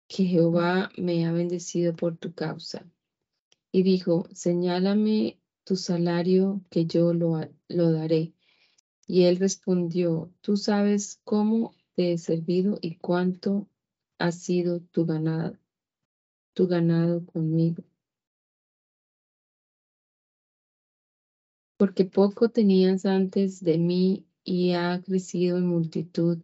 que 0.07 0.23
Jehová 0.23 0.89
me 0.95 1.25
ha 1.25 1.33
bendecido 1.33 1.97
por 1.97 2.15
tu 2.15 2.33
causa. 2.33 2.89
Y 3.73 3.83
dijo, 3.83 4.29
señálame 4.31 5.38
tu 5.65 5.75
salario 5.75 6.61
que 6.69 6.85
yo 6.85 7.13
lo, 7.13 7.41
lo 7.67 7.91
daré. 7.91 8.35
Y 9.05 9.23
él 9.23 9.35
respondió, 9.35 10.31
tú 10.39 10.55
sabes 10.55 11.19
cómo 11.25 11.75
te 11.95 12.13
he 12.13 12.17
servido 12.17 12.79
y 12.81 12.95
cuánto 12.99 13.67
ha 14.17 14.31
sido 14.31 14.79
tu 14.79 15.05
ganado, 15.05 15.57
tu 16.53 16.67
ganado 16.67 17.25
conmigo. 17.25 17.83
Porque 21.78 22.05
poco 22.05 22.49
tenías 22.49 23.05
antes 23.05 23.63
de 23.63 23.78
mí 23.78 24.25
y 24.43 24.73
ha 24.73 25.01
crecido 25.01 25.57
en 25.57 25.67
multitud. 25.67 26.39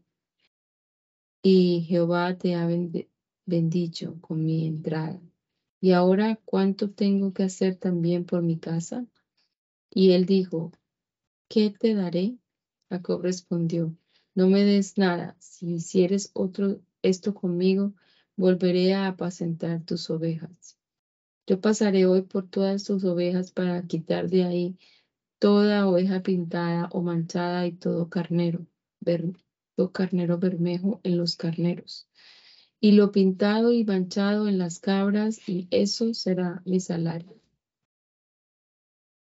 Y 1.41 1.81
Jehová 1.87 2.37
te 2.37 2.55
ha 2.55 2.67
bendicho 3.45 4.17
con 4.21 4.45
mi 4.45 4.65
entrada. 4.67 5.19
¿Y 5.81 5.91
ahora 5.91 6.39
cuánto 6.45 6.91
tengo 6.91 7.33
que 7.33 7.43
hacer 7.43 7.75
también 7.75 8.25
por 8.25 8.41
mi 8.41 8.57
casa? 8.57 9.05
Y 9.89 10.11
él 10.11 10.25
dijo, 10.25 10.71
¿qué 11.49 11.69
te 11.71 11.93
daré? 11.93 12.37
Jacob 12.89 13.21
respondió, 13.21 13.95
no 14.35 14.47
me 14.47 14.63
des 14.63 14.97
nada. 14.97 15.35
Si 15.39 15.73
hicieres 15.73 16.31
otro 16.33 16.79
esto 17.01 17.33
conmigo, 17.33 17.93
volveré 18.35 18.93
a 18.93 19.07
apacentar 19.07 19.83
tus 19.83 20.09
ovejas. 20.09 20.77
Yo 21.45 21.59
pasaré 21.59 22.05
hoy 22.05 22.21
por 22.21 22.49
todas 22.49 22.85
tus 22.85 23.03
ovejas 23.03 23.51
para 23.51 23.85
quitar 23.85 24.29
de 24.29 24.43
ahí 24.43 24.77
toda 25.43 25.85
oveja 25.89 26.23
pintada 26.23 26.87
o 26.93 27.01
manchada 27.01 27.67
y 27.67 27.73
todo 27.73 28.09
carnero, 28.09 28.65
todo 29.75 29.91
carnero 29.91 30.37
bermejo 30.37 31.01
en 31.03 31.17
los 31.17 31.35
carneros 31.35 32.07
y 32.79 32.93
lo 32.93 33.11
pintado 33.11 33.73
y 33.73 33.83
manchado 33.83 34.47
en 34.47 34.57
las 34.57 34.79
cabras, 34.79 35.49
y 35.49 35.67
eso 35.69 36.13
será 36.13 36.61
mi 36.63 36.79
salario. 36.79 37.37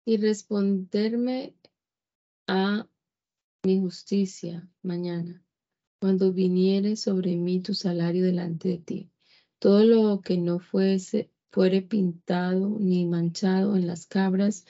Y 0.05 0.15
responderme 0.15 1.57
a 2.47 2.87
mi 3.65 3.81
justicia 3.81 4.65
mañana, 4.83 5.43
cuando 5.99 6.31
viniere 6.31 6.95
sobre 6.95 7.35
mí 7.35 7.59
tu 7.59 7.73
salario 7.73 8.23
delante 8.23 8.69
de 8.69 8.77
ti. 8.77 9.11
Todo 9.59 9.83
lo 9.83 10.21
que 10.21 10.37
no 10.37 10.59
fuese, 10.59 11.31
fuere 11.51 11.81
pintado 11.81 12.77
ni 12.79 13.05
manchado 13.05 13.75
en 13.75 13.87
las 13.87 14.05
cabras 14.05 14.65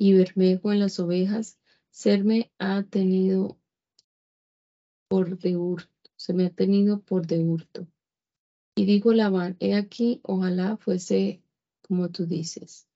y 0.00 0.14
bermejo 0.14 0.72
en 0.72 0.80
las 0.80 0.98
ovejas, 0.98 1.58
serme 1.90 2.50
ha 2.58 2.84
tenido 2.84 3.58
por 5.08 5.38
de 5.38 5.58
hurto, 5.58 6.10
se 6.16 6.32
me 6.32 6.46
ha 6.46 6.50
tenido 6.50 7.02
por 7.02 7.26
de 7.26 7.40
hurto. 7.40 7.86
Y 8.74 8.86
dijo 8.86 9.12
Labán, 9.12 9.58
he 9.60 9.74
aquí, 9.74 10.20
ojalá 10.22 10.78
fuese 10.78 11.42
como 11.82 12.08
tú 12.08 12.24
dices. 12.24 12.88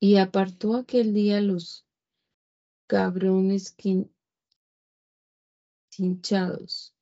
Y 0.00 0.16
apartó 0.16 0.74
aquel 0.74 1.14
día 1.14 1.40
los 1.40 1.86
cabrones 2.88 3.76
hinchados 5.96 6.92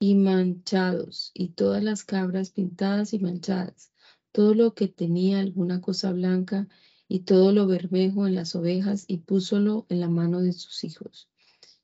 y 0.00 0.14
manchados, 0.14 1.30
y 1.34 1.50
todas 1.50 1.84
las 1.84 2.04
cabras 2.04 2.48
pintadas 2.48 3.12
y 3.12 3.18
manchadas, 3.18 3.92
todo 4.32 4.54
lo 4.54 4.72
que 4.72 4.88
tenía 4.88 5.40
alguna 5.40 5.82
cosa 5.82 6.10
blanca, 6.12 6.68
y 7.08 7.20
todo 7.20 7.52
lo 7.52 7.66
bermejo 7.66 8.26
en 8.26 8.34
las 8.34 8.54
ovejas, 8.54 9.04
y 9.08 9.18
púsolo 9.18 9.86
en 9.88 10.00
la 10.00 10.08
mano 10.08 10.42
de 10.42 10.52
sus 10.52 10.84
hijos. 10.84 11.28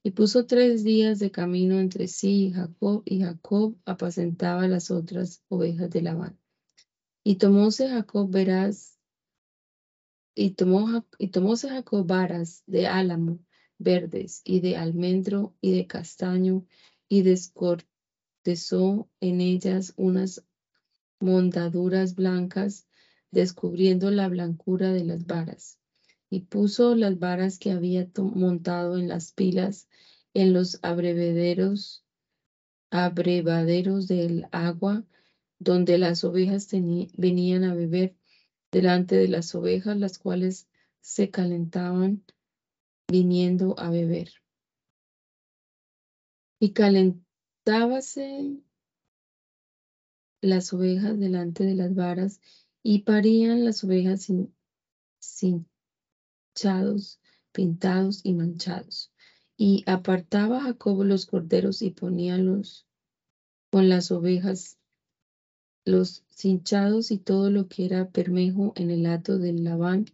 Y 0.03 0.11
puso 0.11 0.45
tres 0.45 0.85
días 0.85 1.18
de 1.18 1.31
camino 1.31 1.81
entre 1.81 2.09
sí 2.09 2.49
y 2.49 2.53
Jacob, 2.53 3.03
y 3.07 3.22
Jacob 3.22 3.75
apacentaba 3.87 4.68
las 4.68 4.91
otras 4.91 5.43
ovejas 5.49 5.89
de 5.91 6.03
Labán. 6.03 6.39
Y 7.25 7.37
tomóse 7.37 7.89
Jacob 7.89 8.31
verás, 8.31 8.99
y, 10.35 10.51
tomó, 10.51 11.07
y 11.18 11.29
tomóse 11.29 11.70
Jacob 11.70 12.07
varas 12.07 12.62
de 12.66 12.87
álamo 12.87 13.39
verdes, 13.79 14.43
y 14.45 14.61
de 14.61 14.77
almendro, 14.77 15.55
y 15.62 15.72
de 15.72 15.87
castaño, 15.87 16.66
y 17.09 17.22
descortezó 17.22 19.09
en 19.20 19.41
ellas 19.41 19.95
unas 19.97 20.45
mondaduras 21.18 22.14
blancas, 22.14 22.87
descubriendo 23.35 24.11
la 24.11 24.28
blancura 24.28 24.93
de 24.93 25.05
las 25.05 25.26
varas 25.26 25.78
y 26.30 26.41
puso 26.41 26.95
las 26.95 27.18
varas 27.18 27.59
que 27.59 27.72
había 27.72 28.09
montado 28.16 28.97
en 28.97 29.09
las 29.09 29.32
pilas 29.32 29.89
en 30.32 30.53
los 30.53 30.78
abrevaderos, 30.82 32.05
abrevaderos 32.91 34.09
del 34.09 34.47
agua, 34.51 35.05
donde 35.59 35.99
las 35.99 36.24
ovejas 36.24 36.68
venían 37.16 37.64
a 37.64 37.74
beber 37.74 38.16
delante 38.72 39.16
de 39.16 39.28
las 39.28 39.55
ovejas, 39.55 39.97
las 39.97 40.18
cuales 40.18 40.66
se 41.01 41.30
calentaban 41.30 42.24
viniendo 43.09 43.74
a 43.78 43.91
beber. 43.91 44.30
Y 46.59 46.72
calentábase 46.72 48.61
las 50.41 50.72
ovejas 50.72 51.18
delante 51.18 51.64
de 51.64 51.74
las 51.74 51.95
varas 51.95 52.41
y 52.87 53.01
parían 53.01 53.64
las 53.64 53.82
ovejas 53.82 54.24
sin, 54.24 54.55
sin 55.18 55.66
pintados 57.51 58.20
y 58.22 58.35
manchados. 58.35 59.11
Y 59.57 59.85
apartaba 59.87 60.61
Jacob 60.61 61.03
los 61.03 61.24
corderos 61.24 61.80
y 61.80 61.91
poníalos 61.91 62.87
con 63.70 63.89
las 63.89 64.12
ovejas, 64.12 64.78
los 65.87 66.24
cinchados 66.28 67.11
y 67.11 67.18
todo 67.18 67.51
lo 67.51 67.68
que 67.68 67.87
era 67.87 68.11
permejo 68.11 68.74
en 68.76 68.91
el 68.91 69.07
hato 69.07 69.39
del 69.39 69.64
Labán. 69.64 70.05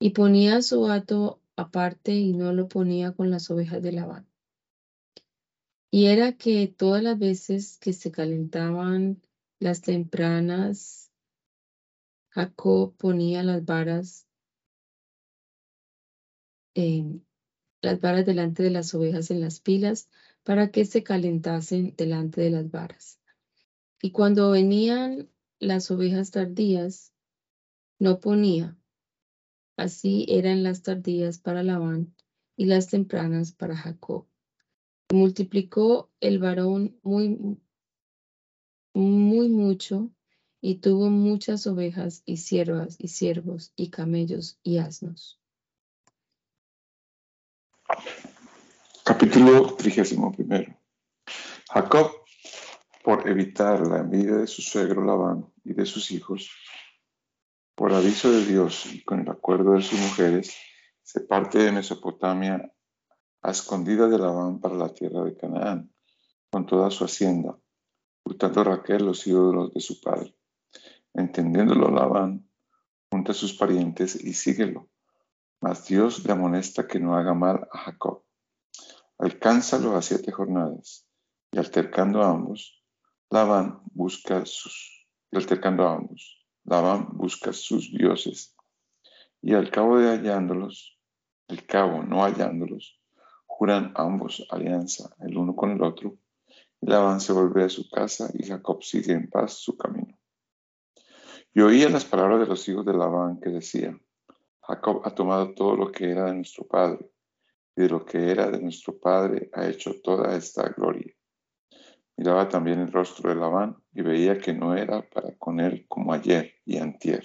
Y 0.00 0.10
ponía 0.10 0.62
su 0.62 0.86
hato 0.86 1.42
aparte 1.54 2.14
y 2.14 2.32
no 2.32 2.52
lo 2.54 2.68
ponía 2.68 3.12
con 3.12 3.30
las 3.30 3.50
ovejas 3.50 3.82
de 3.82 3.92
Labán. 3.92 4.26
Y 5.90 6.06
era 6.06 6.32
que 6.32 6.66
todas 6.66 7.02
las 7.02 7.18
veces 7.18 7.76
que 7.78 7.92
se 7.92 8.10
calentaban 8.10 9.20
las 9.58 9.82
tempranas, 9.82 11.07
Jacob 12.30 12.90
ponía 12.96 13.42
las 13.42 13.64
varas 13.64 14.26
las 17.82 17.98
varas 18.00 18.24
delante 18.24 18.62
de 18.62 18.70
las 18.70 18.94
ovejas 18.94 19.30
en 19.30 19.40
las 19.40 19.60
pilas 19.60 20.08
para 20.42 20.68
que 20.68 20.84
se 20.84 21.02
calentasen 21.02 21.94
delante 21.96 22.40
de 22.40 22.50
las 22.50 22.70
varas. 22.70 23.18
Y 24.02 24.10
cuando 24.10 24.50
venían 24.50 25.28
las 25.58 25.90
ovejas 25.90 26.30
tardías, 26.30 27.12
no 27.98 28.16
ponía. 28.16 28.76
Así 29.76 30.24
eran 30.28 30.62
las 30.62 30.82
tardías 30.82 31.38
para 31.38 31.62
Labán 31.62 32.12
y 32.56 32.66
las 32.66 32.86
tempranas 32.86 33.52
para 33.52 33.76
Jacob. 33.76 34.24
Multiplicó 35.12 36.08
el 36.20 36.38
varón 36.38 36.94
muy, 37.02 37.38
muy 38.94 39.48
mucho 39.48 40.10
y 40.60 40.76
tuvo 40.76 41.10
muchas 41.10 41.66
ovejas 41.66 42.22
y 42.24 42.38
siervas 42.38 42.96
y 42.98 43.08
siervos 43.08 43.72
y 43.76 43.90
camellos 43.90 44.58
y 44.62 44.78
asnos. 44.78 45.40
Capítulo 49.04 49.74
31. 49.76 50.34
Jacob, 51.70 52.10
por 53.02 53.28
evitar 53.28 53.86
la 53.86 53.98
envidia 54.00 54.36
de 54.36 54.46
su 54.46 54.60
suegro 54.60 55.04
Labán 55.04 55.50
y 55.64 55.72
de 55.72 55.86
sus 55.86 56.10
hijos, 56.10 56.50
por 57.74 57.94
aviso 57.94 58.30
de 58.30 58.44
Dios 58.44 58.86
y 58.92 59.02
con 59.04 59.20
el 59.20 59.30
acuerdo 59.30 59.72
de 59.72 59.82
sus 59.82 59.98
mujeres, 59.98 60.54
se 61.02 61.20
parte 61.20 61.58
de 61.58 61.72
Mesopotamia 61.72 62.70
a 63.40 63.50
escondida 63.50 64.08
de 64.08 64.18
Labán 64.18 64.60
para 64.60 64.74
la 64.74 64.92
tierra 64.92 65.24
de 65.24 65.36
Canaán, 65.36 65.94
con 66.50 66.66
toda 66.66 66.90
su 66.90 67.04
hacienda, 67.04 67.56
hurtando 68.24 68.64
Raquel 68.64 69.06
los 69.06 69.26
ídolos 69.26 69.72
de 69.72 69.80
su 69.80 70.00
padre. 70.00 70.34
Entendiéndolo 71.18 71.90
Labán, 71.90 72.48
junta 73.10 73.32
a 73.32 73.34
sus 73.34 73.52
parientes 73.52 74.14
y 74.14 74.32
síguelo. 74.34 74.88
Mas 75.60 75.86
Dios 75.86 76.24
le 76.24 76.32
amonesta 76.32 76.86
que 76.86 77.00
no 77.00 77.16
haga 77.16 77.34
mal 77.34 77.68
a 77.72 77.78
Jacob 77.78 78.22
Alcánzalo 79.20 79.96
a 79.96 80.02
siete 80.02 80.30
jornadas, 80.30 81.04
y 81.50 81.58
altercando 81.58 82.22
a 82.22 82.30
ambos, 82.30 82.84
Labán 83.30 83.80
busca 83.92 84.46
sus, 84.46 85.08
altercando 85.32 85.88
ambos, 85.88 86.46
Labán 86.62 87.08
busca 87.14 87.52
sus 87.52 87.90
dioses, 87.90 88.54
y 89.42 89.54
al 89.54 89.72
cabo 89.72 89.98
de 89.98 90.06
hallándolos, 90.06 91.00
al 91.48 91.66
cabo 91.66 92.04
no 92.04 92.22
hallándolos, 92.22 93.00
juran 93.44 93.92
ambos 93.96 94.46
alianza 94.50 95.10
el 95.18 95.36
uno 95.36 95.56
con 95.56 95.72
el 95.72 95.82
otro, 95.82 96.16
y 96.80 96.86
Labán 96.86 97.20
se 97.20 97.32
vuelve 97.32 97.64
a 97.64 97.68
su 97.68 97.90
casa 97.90 98.30
y 98.34 98.46
Jacob 98.46 98.84
sigue 98.84 99.14
en 99.14 99.28
paz 99.28 99.54
su 99.54 99.76
camino. 99.76 100.16
Y 101.54 101.60
oía 101.60 101.88
las 101.88 102.04
palabras 102.04 102.40
de 102.40 102.46
los 102.46 102.68
hijos 102.68 102.84
de 102.84 102.92
Labán 102.92 103.40
que 103.40 103.50
decían, 103.50 104.02
Jacob 104.62 105.02
ha 105.04 105.14
tomado 105.14 105.54
todo 105.54 105.76
lo 105.76 105.90
que 105.90 106.10
era 106.10 106.26
de 106.26 106.34
nuestro 106.34 106.66
padre 106.66 107.10
y 107.74 107.82
de 107.82 107.88
lo 107.88 108.04
que 108.04 108.30
era 108.30 108.50
de 108.50 108.60
nuestro 108.60 108.98
padre 108.98 109.50
ha 109.54 109.66
hecho 109.66 110.00
toda 110.02 110.36
esta 110.36 110.68
gloria. 110.68 111.14
Miraba 112.16 112.48
también 112.48 112.80
el 112.80 112.92
rostro 112.92 113.30
de 113.30 113.36
Labán 113.36 113.76
y 113.92 114.02
veía 114.02 114.38
que 114.38 114.52
no 114.52 114.76
era 114.76 115.08
para 115.08 115.36
con 115.36 115.60
él 115.60 115.86
como 115.88 116.12
ayer 116.12 116.54
y 116.64 116.78
antier. 116.78 117.24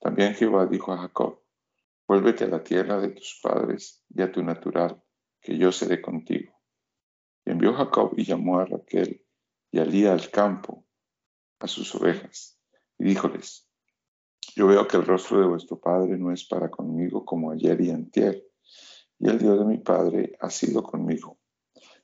También 0.00 0.34
Jehová 0.34 0.66
dijo 0.66 0.92
a 0.92 0.98
Jacob, 0.98 1.40
vuélvete 2.06 2.44
a 2.44 2.48
la 2.48 2.62
tierra 2.62 3.00
de 3.00 3.08
tus 3.10 3.40
padres 3.42 4.04
y 4.10 4.20
a 4.20 4.30
tu 4.30 4.42
natural, 4.42 5.02
que 5.40 5.56
yo 5.56 5.72
seré 5.72 6.02
contigo. 6.02 6.60
Y 7.46 7.52
envió 7.52 7.72
Jacob 7.72 8.12
y 8.16 8.24
llamó 8.24 8.58
a 8.58 8.66
Raquel 8.66 9.24
y 9.70 9.78
a 9.78 9.84
Lía 9.84 10.12
al 10.12 10.30
campo, 10.30 10.84
a 11.60 11.68
sus 11.68 11.94
ovejas, 11.94 12.53
y 12.98 13.04
díjoles, 13.04 13.68
yo 14.56 14.66
veo 14.66 14.86
que 14.86 14.96
el 14.96 15.06
rostro 15.06 15.40
de 15.40 15.46
vuestro 15.46 15.80
padre 15.80 16.16
no 16.16 16.32
es 16.32 16.44
para 16.46 16.70
conmigo 16.70 17.24
como 17.24 17.50
ayer 17.50 17.80
y 17.80 17.90
antier, 17.90 18.44
y 19.18 19.28
el 19.28 19.38
Dios 19.38 19.58
de 19.58 19.64
mi 19.64 19.78
Padre 19.78 20.36
ha 20.40 20.50
sido 20.50 20.82
conmigo. 20.82 21.38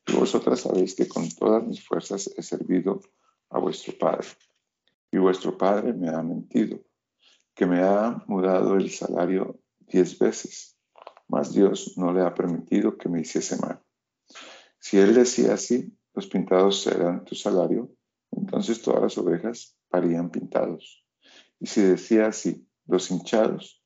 Y 0.06 0.14
vosotras 0.14 0.60
sabéis 0.60 0.94
que 0.94 1.08
con 1.08 1.28
todas 1.28 1.64
mis 1.66 1.84
fuerzas 1.86 2.30
he 2.36 2.42
servido 2.42 3.00
a 3.50 3.58
vuestro 3.58 3.96
Padre. 3.98 4.26
Y 5.12 5.18
vuestro 5.18 5.56
Padre 5.58 5.92
me 5.92 6.08
ha 6.08 6.22
mentido, 6.22 6.80
que 7.54 7.66
me 7.66 7.82
ha 7.82 8.22
mudado 8.26 8.76
el 8.76 8.90
salario 8.90 9.60
diez 9.80 10.18
veces, 10.18 10.78
mas 11.28 11.52
Dios 11.52 11.94
no 11.96 12.12
le 12.12 12.22
ha 12.22 12.34
permitido 12.34 12.96
que 12.96 13.08
me 13.08 13.20
hiciese 13.20 13.56
mal. 13.58 13.82
Si 14.78 14.98
él 14.98 15.14
decía 15.14 15.54
así, 15.54 15.96
los 16.14 16.26
pintados 16.26 16.82
serán 16.82 17.24
tu 17.24 17.34
salario, 17.34 17.90
entonces 18.50 18.82
todas 18.82 19.00
las 19.00 19.16
ovejas 19.16 19.78
parían 19.88 20.28
pintados. 20.28 21.06
Y 21.60 21.66
si 21.66 21.82
decía 21.82 22.26
así, 22.26 22.66
los 22.84 23.08
hinchados, 23.12 23.80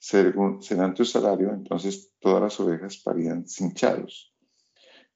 serán 0.00 0.94
tu 0.94 1.04
salario, 1.04 1.50
entonces 1.50 2.12
todas 2.18 2.42
las 2.42 2.58
ovejas 2.58 2.98
parían 2.98 3.46
cinchados. 3.46 4.34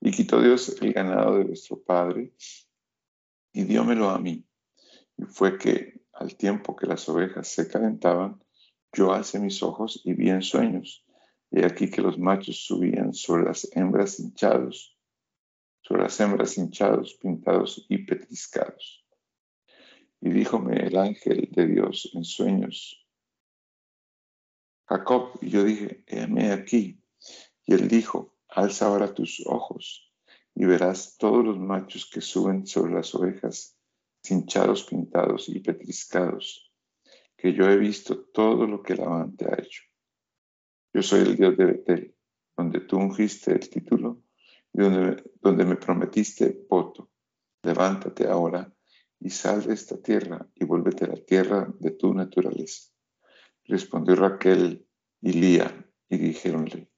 Y 0.01 0.13
quitó 0.13 0.41
Dios 0.41 0.81
el 0.81 0.93
ganado 0.93 1.37
de 1.37 1.43
vuestro 1.43 1.83
padre 1.83 2.33
y 3.53 3.65
diómelo 3.65 4.09
a 4.09 4.21
mí. 4.21 4.47
Y 5.17 5.25
fue 5.25 5.59
que 5.59 6.05
al 6.13 6.37
tiempo 6.37 6.77
que 6.77 6.87
las 6.87 7.09
ovejas 7.09 7.49
se 7.49 7.67
calentaban, 7.67 8.41
yo 8.93 9.13
alcé 9.13 9.41
mis 9.41 9.65
ojos 9.65 10.01
y 10.05 10.13
vi 10.13 10.31
en 10.31 10.43
sueños, 10.43 11.05
y 11.51 11.65
aquí 11.65 11.91
que 11.91 12.03
los 12.03 12.21
machos 12.21 12.65
subían 12.65 13.15
sobre 13.15 13.47
las 13.47 13.69
hembras 13.75 14.21
hinchados, 14.21 14.97
sobre 15.83 16.05
las 16.05 16.19
hembras 16.21 16.57
hinchados, 16.57 17.15
pintados 17.15 17.85
y 17.89 17.99
petriscados. 17.99 19.05
Y 20.21 20.31
díjome 20.31 20.87
el 20.87 20.97
ángel 20.97 21.49
de 21.51 21.67
Dios 21.67 22.11
en 22.15 22.25
sueños, 22.25 23.05
Jacob, 24.87 25.39
y 25.41 25.51
yo 25.51 25.65
dije, 25.65 26.05
heme 26.07 26.53
aquí. 26.53 27.03
Y 27.65 27.75
él 27.75 27.89
dijo, 27.89 28.37
alza 28.49 28.87
ahora 28.87 29.13
tus 29.15 29.43
ojos 29.47 30.13
y 30.55 30.65
verás 30.65 31.17
todos 31.17 31.45
los 31.45 31.59
machos 31.59 32.09
que 32.13 32.21
suben 32.21 32.67
sobre 32.67 32.93
las 32.93 33.15
ovejas, 33.15 33.77
cinchados, 34.25 34.85
pintados 34.85 35.49
y 35.49 35.61
petriscados, 35.61 36.73
que 37.37 37.55
yo 37.55 37.69
he 37.69 37.77
visto 37.77 38.25
todo 38.27 38.67
lo 38.67 38.83
que 38.83 38.95
Labán 38.95 39.37
te 39.37 39.47
ha 39.47 39.59
hecho. 39.59 39.83
Yo 40.93 41.03
soy 41.03 41.21
el 41.21 41.37
Dios 41.37 41.57
de 41.57 41.65
Betel, 41.65 42.17
donde 42.57 42.81
tú 42.81 42.99
ungiste 42.99 43.53
el 43.53 43.69
título 43.69 44.22
donde, 44.73 45.65
me 45.65 45.77
prometiste 45.77 46.65
voto. 46.69 47.11
Levántate 47.63 48.27
ahora 48.27 48.73
y 49.21 49.31
sal 49.31 49.63
de 49.65 49.75
esta 49.75 49.97
tierra 50.01 50.47
y 50.55 50.65
vuélvete 50.65 51.05
a 51.05 51.09
la 51.09 51.17
tierra 51.17 51.73
de 51.79 51.93
tu 51.93 52.13
naturaleza. 52.13 52.91
Respondió 53.65 54.17
Raquel 54.17 54.87
y 55.21 55.33
Lía 55.33 55.89
y 56.09 56.19
dijéronle, 56.19 56.91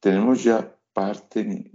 tenemos 0.00 0.44
ya 0.44 0.78
parte 0.92 1.72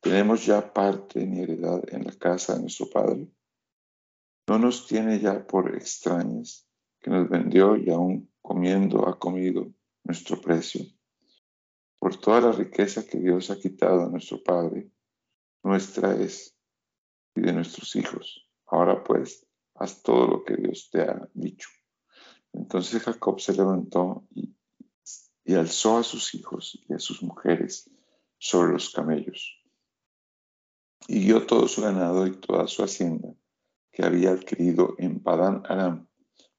tenemos 0.00 0.46
ya 0.46 0.72
parte 0.72 1.26
ni 1.26 1.40
heredad 1.40 1.82
en 1.92 2.04
la 2.04 2.12
casa 2.12 2.54
de 2.54 2.62
nuestro 2.62 2.88
padre. 2.90 3.28
No 4.48 4.58
nos 4.58 4.86
tiene 4.86 5.20
ya 5.20 5.46
por 5.46 5.74
extrañas 5.76 6.66
que 7.00 7.10
nos 7.10 7.28
vendió 7.28 7.76
y 7.76 7.90
aún 7.90 8.32
comiendo 8.42 9.06
ha 9.06 9.18
comido 9.18 9.72
nuestro 10.04 10.40
precio. 10.40 10.84
Por 12.00 12.16
toda 12.16 12.40
la 12.40 12.52
riqueza 12.52 13.06
que 13.06 13.18
Dios 13.18 13.50
ha 13.50 13.58
quitado 13.58 14.04
a 14.04 14.08
nuestro 14.08 14.42
Padre, 14.42 14.90
nuestra 15.62 16.16
es 16.16 16.56
y 17.34 17.42
de 17.42 17.52
nuestros 17.52 17.94
hijos. 17.94 18.48
Ahora 18.66 19.04
pues, 19.04 19.46
haz 19.74 20.02
todo 20.02 20.26
lo 20.26 20.44
que 20.44 20.56
Dios 20.56 20.88
te 20.90 21.02
ha 21.02 21.28
dicho. 21.34 21.68
Entonces 22.52 23.02
Jacob 23.02 23.40
se 23.40 23.52
levantó 23.52 24.26
y, 24.34 24.56
alzó 25.54 25.98
a 25.98 26.04
sus 26.04 26.32
hijos 26.36 26.78
y 26.88 26.94
a 26.94 27.00
sus 27.00 27.24
mujeres 27.24 27.90
sobre 28.38 28.72
los 28.72 28.90
camellos. 28.90 29.60
Y 31.08 31.20
dio 31.20 31.44
todo 31.44 31.66
su 31.66 31.82
ganado 31.82 32.26
y 32.26 32.36
toda 32.36 32.68
su 32.68 32.84
hacienda 32.84 33.34
que 33.90 34.04
había 34.04 34.30
adquirido 34.30 34.94
en 34.98 35.20
Padán 35.20 35.62
Aram 35.68 36.08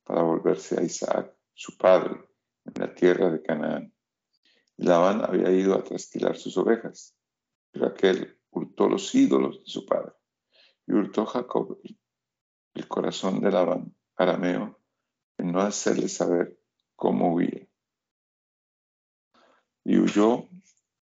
para 0.03 0.23
volverse 0.23 0.77
a 0.77 0.83
Isaac, 0.83 1.33
su 1.53 1.77
padre, 1.77 2.19
en 2.65 2.73
la 2.75 2.93
tierra 2.93 3.31
de 3.31 3.41
Canaán. 3.41 3.93
Labán 4.81 5.23
había 5.23 5.51
ido 5.51 5.75
a 5.75 5.83
trasquilar 5.83 6.37
sus 6.37 6.57
ovejas, 6.57 7.15
pero 7.71 7.85
aquel 7.85 8.39
hurtó 8.49 8.89
los 8.89 9.13
ídolos 9.13 9.63
de 9.63 9.69
su 9.69 9.85
padre. 9.85 10.13
Y 10.87 10.93
hurtó 10.93 11.25
Jacob 11.27 11.79
el 12.73 12.87
corazón 12.87 13.41
de 13.41 13.51
Labán, 13.51 13.95
arameo, 14.15 14.79
en 15.37 15.51
no 15.51 15.61
hacerle 15.61 16.09
saber 16.09 16.59
cómo 16.95 17.33
huía. 17.33 17.67
Y 19.83 19.99
huyó 19.99 20.49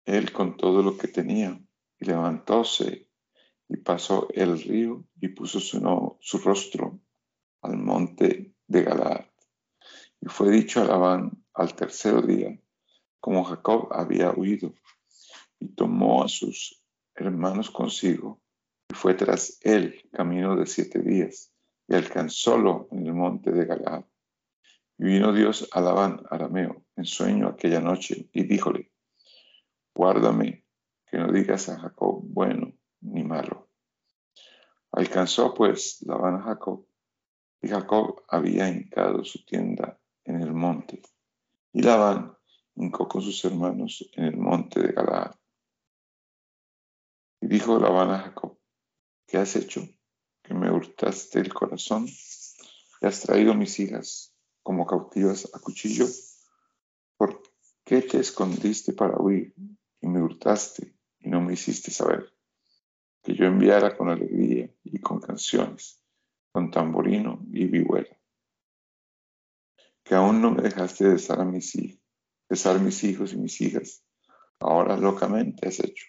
él 0.06 0.32
con 0.32 0.56
todo 0.56 0.84
lo 0.84 0.96
que 0.96 1.08
tenía, 1.08 1.60
y 2.00 2.06
levantóse 2.06 3.10
y 3.68 3.78
pasó 3.78 4.28
el 4.34 4.62
río 4.62 5.04
y 5.20 5.30
puso 5.30 5.60
su, 5.60 6.18
su 6.20 6.38
rostro 6.38 7.00
al 7.62 7.78
monte 7.78 8.54
de 8.68 8.84
Galaad. 8.84 9.26
Y 10.22 10.28
fue 10.28 10.52
dicho 10.52 10.82
a 10.82 10.86
Labán 10.86 11.44
al 11.54 11.74
tercer 11.76 12.24
día, 12.26 12.60
como 13.24 13.46
Jacob 13.46 13.88
había 13.94 14.32
huido, 14.32 14.74
y 15.58 15.70
tomó 15.70 16.26
a 16.26 16.28
sus 16.28 16.84
hermanos 17.16 17.72
consigo, 17.72 18.42
y 18.90 18.96
fue 18.96 19.14
tras 19.14 19.60
él 19.62 20.10
camino 20.12 20.58
de 20.58 20.66
siete 20.66 21.00
días, 21.00 21.54
y 21.88 21.96
alcanzólo 21.96 22.90
en 22.92 23.06
el 23.06 23.14
monte 23.14 23.54
de 23.54 23.64
Galaad. 23.64 24.04
Y 24.98 25.06
vino 25.06 25.32
Dios 25.32 25.70
a 25.72 25.80
Labán, 25.80 26.22
arameo, 26.30 26.84
en 26.98 27.06
sueño 27.06 27.48
aquella 27.48 27.80
noche, 27.80 28.28
y 28.34 28.44
díjole, 28.44 28.92
guárdame 29.96 30.66
que 31.06 31.18
no 31.18 31.32
digas 31.32 31.70
a 31.70 31.80
Jacob 31.80 32.20
bueno 32.26 32.74
ni 33.00 33.24
malo. 33.24 33.70
Alcanzó 34.92 35.54
pues 35.54 36.02
Labán 36.06 36.42
a 36.42 36.44
Jacob, 36.44 36.86
y 37.62 37.70
Jacob 37.70 38.22
había 38.28 38.68
hincado 38.68 39.24
su 39.24 39.46
tienda 39.46 39.98
en 40.26 40.42
el 40.42 40.52
monte, 40.52 41.02
y 41.72 41.84
Labán 41.84 42.36
hincó 42.76 43.08
con 43.08 43.22
sus 43.22 43.44
hermanos 43.46 44.10
en 44.14 44.26
el 44.26 44.38
monte 44.38 44.82
de 44.82 44.94
Galaad. 44.94 45.36
Y 47.42 47.48
dijo 47.48 47.80
Labán 47.80 48.12
a 48.12 48.20
Jacob, 48.20 48.58
¿qué 49.28 49.38
has 49.38 49.56
hecho? 49.56 49.88
Que 50.42 50.54
me 50.54 50.72
hurtaste 50.72 51.40
el 51.40 51.54
corazón 51.54 52.08
y 52.08 53.06
has 53.06 53.22
traído 53.22 53.54
mis 53.54 53.80
hijas 53.80 54.34
como 54.62 54.86
cautivas 54.86 55.50
a 55.54 55.60
cuchillo. 55.60 56.06
¿Por 57.18 57.44
qué 57.84 58.02
te 58.02 58.20
escondiste 58.20 58.94
para 58.94 59.18
huir 59.18 59.54
y 60.02 60.08
me 60.08 60.22
hurtaste 60.22 60.96
y 61.20 61.30
no 61.30 61.42
me 61.42 61.54
hiciste 61.54 61.92
saber? 61.92 62.34
Que 63.22 63.36
yo 63.36 63.46
enviara 63.46 63.96
con 63.96 64.10
alegría 64.10 64.74
y 64.84 65.00
con 65.00 65.20
canciones, 65.20 66.02
con 66.52 66.72
tamborino 66.72 67.46
y 67.52 67.66
vihuela. 67.66 68.18
Que 70.04 70.16
aún 70.16 70.42
no 70.42 70.52
me 70.52 70.62
dejaste 70.62 71.08
besar 71.08 71.40
a 71.40 71.46
mis 71.46 71.76
hijos, 71.76 72.03
besar 72.54 72.80
mis 72.80 73.04
hijos 73.04 73.34
y 73.34 73.38
mis 73.38 73.60
hijas. 73.62 74.04
Ahora 74.60 74.96
locamente 74.98 75.68
has 75.68 75.80
hecho 75.80 76.06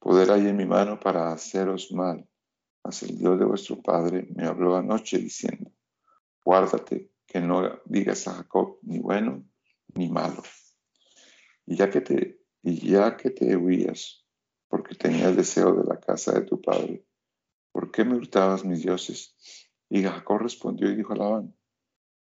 poder 0.00 0.30
hay 0.32 0.48
en 0.48 0.56
mi 0.56 0.66
mano 0.66 0.98
para 0.98 1.32
haceros 1.32 1.92
mal. 1.92 2.26
Mas 2.82 3.02
el 3.02 3.18
Dios 3.18 3.38
de 3.38 3.44
vuestro 3.44 3.80
Padre 3.80 4.26
me 4.34 4.46
habló 4.46 4.74
anoche 4.74 5.18
diciendo, 5.18 5.70
guárdate 6.42 7.12
que 7.26 7.40
no 7.40 7.80
digas 7.84 8.26
a 8.26 8.34
Jacob 8.34 8.78
ni 8.82 8.98
bueno 8.98 9.44
ni 9.94 10.08
malo. 10.08 10.42
Y 11.66 11.76
ya 11.76 11.90
que 11.90 12.00
te, 12.00 12.40
y 12.62 12.90
ya 12.90 13.16
que 13.16 13.30
te 13.30 13.54
huías, 13.54 14.26
porque 14.68 14.94
tenías 14.94 15.36
deseo 15.36 15.74
de 15.74 15.84
la 15.84 16.00
casa 16.00 16.32
de 16.32 16.46
tu 16.46 16.60
padre, 16.60 17.04
¿por 17.70 17.90
qué 17.90 18.04
me 18.04 18.16
hurtabas 18.16 18.64
mis 18.64 18.82
dioses? 18.82 19.36
Y 19.90 20.02
Jacob 20.02 20.38
respondió 20.38 20.90
y 20.90 20.96
dijo 20.96 21.12
a 21.12 21.16
Labán, 21.16 21.54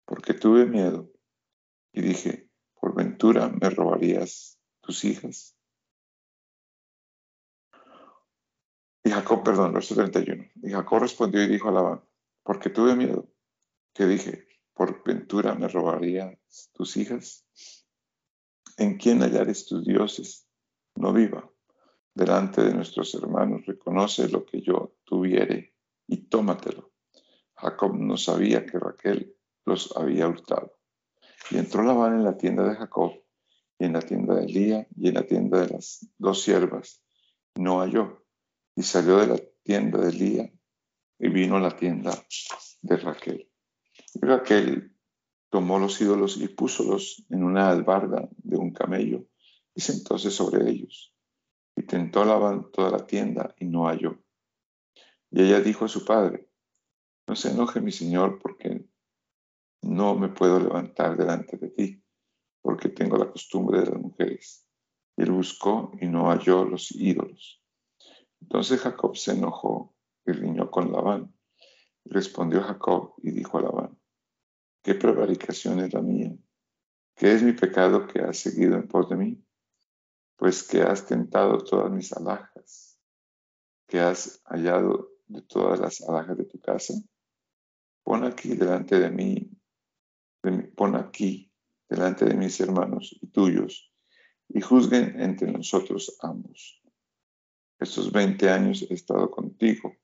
porque 0.05 0.33
tuve 0.33 0.65
miedo. 0.65 1.11
Y 1.93 2.01
dije, 2.01 2.46
por 2.87 2.95
ventura 2.95 3.49
me 3.49 3.69
robarías 3.69 4.57
tus 4.79 5.03
hijas. 5.03 5.57
Y 9.03 9.09
Jacob, 9.09 9.43
perdón, 9.43 9.73
verso 9.73 9.93
31. 9.93 10.45
Y 10.63 10.71
Jacob 10.71 11.01
respondió 11.01 11.43
y 11.43 11.47
dijo 11.47 11.67
a 11.67 11.73
Labán, 11.73 12.01
porque 12.43 12.69
tuve 12.69 12.95
miedo, 12.95 13.27
que 13.93 14.05
dije, 14.05 14.47
por 14.73 15.03
ventura 15.03 15.53
me 15.53 15.67
robaría 15.67 16.39
tus 16.71 16.95
hijas. 16.95 17.45
¿En 18.77 18.97
quién 18.97 19.19
hallares 19.19 19.65
tus 19.65 19.83
dioses? 19.83 20.47
No 20.95 21.11
viva. 21.11 21.51
Delante 22.13 22.61
de 22.63 22.73
nuestros 22.73 23.13
hermanos 23.15 23.65
reconoce 23.65 24.29
lo 24.29 24.45
que 24.45 24.61
yo 24.61 24.95
tuviere 25.03 25.75
y 26.07 26.29
tómatelo. 26.29 26.93
Jacob 27.55 27.97
no 27.97 28.15
sabía 28.15 28.65
que 28.65 28.79
Raquel 28.79 29.35
los 29.65 29.93
había 29.97 30.29
hurtado. 30.29 30.76
Y 31.51 31.57
entró 31.57 31.83
Labán 31.83 32.15
en 32.15 32.23
la 32.23 32.37
tienda 32.37 32.67
de 32.67 32.75
Jacob, 32.75 33.13
y 33.79 33.85
en 33.85 33.93
la 33.93 34.01
tienda 34.01 34.35
de 34.35 34.45
Elía, 34.45 34.87
y 34.95 35.09
en 35.09 35.13
la 35.15 35.25
tienda 35.25 35.61
de 35.61 35.69
las 35.69 36.07
dos 36.17 36.41
siervas. 36.41 37.03
No 37.55 37.79
halló 37.79 38.25
y 38.75 38.83
salió 38.83 39.17
de 39.17 39.27
la 39.27 39.39
tienda 39.63 39.99
de 39.99 40.13
Lía 40.13 40.53
y 41.19 41.29
vino 41.29 41.57
a 41.57 41.59
la 41.59 41.75
tienda 41.75 42.11
de 42.81 42.97
Raquel. 42.97 43.49
Y 44.13 44.25
Raquel 44.25 44.95
tomó 45.49 45.79
los 45.79 45.99
ídolos 45.99 46.37
y 46.37 46.47
púsolos 46.47 47.25
en 47.29 47.43
una 47.43 47.69
albarda 47.69 48.29
de 48.37 48.57
un 48.57 48.71
camello 48.71 49.25
y 49.73 49.81
sentóse 49.81 50.29
sobre 50.29 50.69
ellos. 50.69 51.13
Y 51.75 51.83
tentó 51.83 52.23
Labán 52.23 52.71
toda 52.71 52.91
la 52.91 53.07
tienda 53.07 53.55
y 53.59 53.65
no 53.65 53.87
halló. 53.87 54.23
Y 55.31 55.41
ella 55.41 55.59
dijo 55.59 55.85
a 55.85 55.89
su 55.89 56.05
padre, 56.05 56.49
no 57.27 57.35
se 57.35 57.51
enoje 57.51 57.81
mi 57.81 57.91
señor 57.91 58.39
porque 58.39 58.85
no 59.81 60.15
me 60.15 60.29
puedo 60.29 60.59
levantar 60.59 61.17
delante 61.17 61.57
de 61.57 61.69
ti, 61.69 62.03
porque 62.61 62.89
tengo 62.89 63.17
la 63.17 63.31
costumbre 63.31 63.79
de 63.79 63.91
las 63.91 63.99
mujeres. 63.99 64.67
Y 65.15 65.23
él 65.23 65.31
buscó 65.31 65.91
y 65.99 66.07
no 66.07 66.29
halló 66.29 66.65
los 66.65 66.91
ídolos. 66.91 67.61
Entonces 68.41 68.79
Jacob 68.81 69.15
se 69.15 69.31
enojó 69.31 69.95
y 70.25 70.31
riñó 70.31 70.69
con 70.69 70.91
Labán. 70.91 71.33
Respondió 72.05 72.61
Jacob 72.61 73.15
y 73.23 73.31
dijo 73.31 73.57
a 73.57 73.61
Labán, 73.61 73.99
¿qué 74.83 74.95
prevaricación 74.95 75.79
es 75.79 75.93
la 75.93 76.01
mía? 76.01 76.35
¿Qué 77.15 77.33
es 77.33 77.41
mi 77.41 77.53
pecado 77.53 78.05
que 78.05 78.19
has 78.19 78.37
seguido 78.37 78.75
en 78.75 78.87
pos 78.87 79.09
de 79.09 79.15
mí? 79.15 79.43
Pues 80.35 80.61
que 80.61 80.81
has 80.83 81.07
tentado 81.07 81.57
todas 81.63 81.91
mis 81.91 82.13
alhajas, 82.13 82.99
que 83.87 83.99
has 83.99 84.41
hallado 84.45 85.09
de 85.25 85.41
todas 85.41 85.79
las 85.79 86.01
alhajas 86.01 86.37
de 86.37 86.45
tu 86.45 86.59
casa. 86.59 86.93
Pon 88.03 88.23
aquí 88.23 88.55
delante 88.55 88.99
de 88.99 89.09
mí, 89.09 89.56
pon 90.75 90.95
aquí 90.95 91.51
delante 91.89 92.25
de 92.25 92.35
mis 92.35 92.59
hermanos 92.59 93.17
y 93.21 93.27
tuyos, 93.27 93.91
y 94.49 94.61
juzguen 94.61 95.19
entre 95.19 95.51
nosotros 95.51 96.17
ambos. 96.21 96.81
Estos 97.79 98.11
20 98.11 98.49
años 98.49 98.85
he 98.89 98.93
estado 98.93 99.29
contigo, 99.29 99.95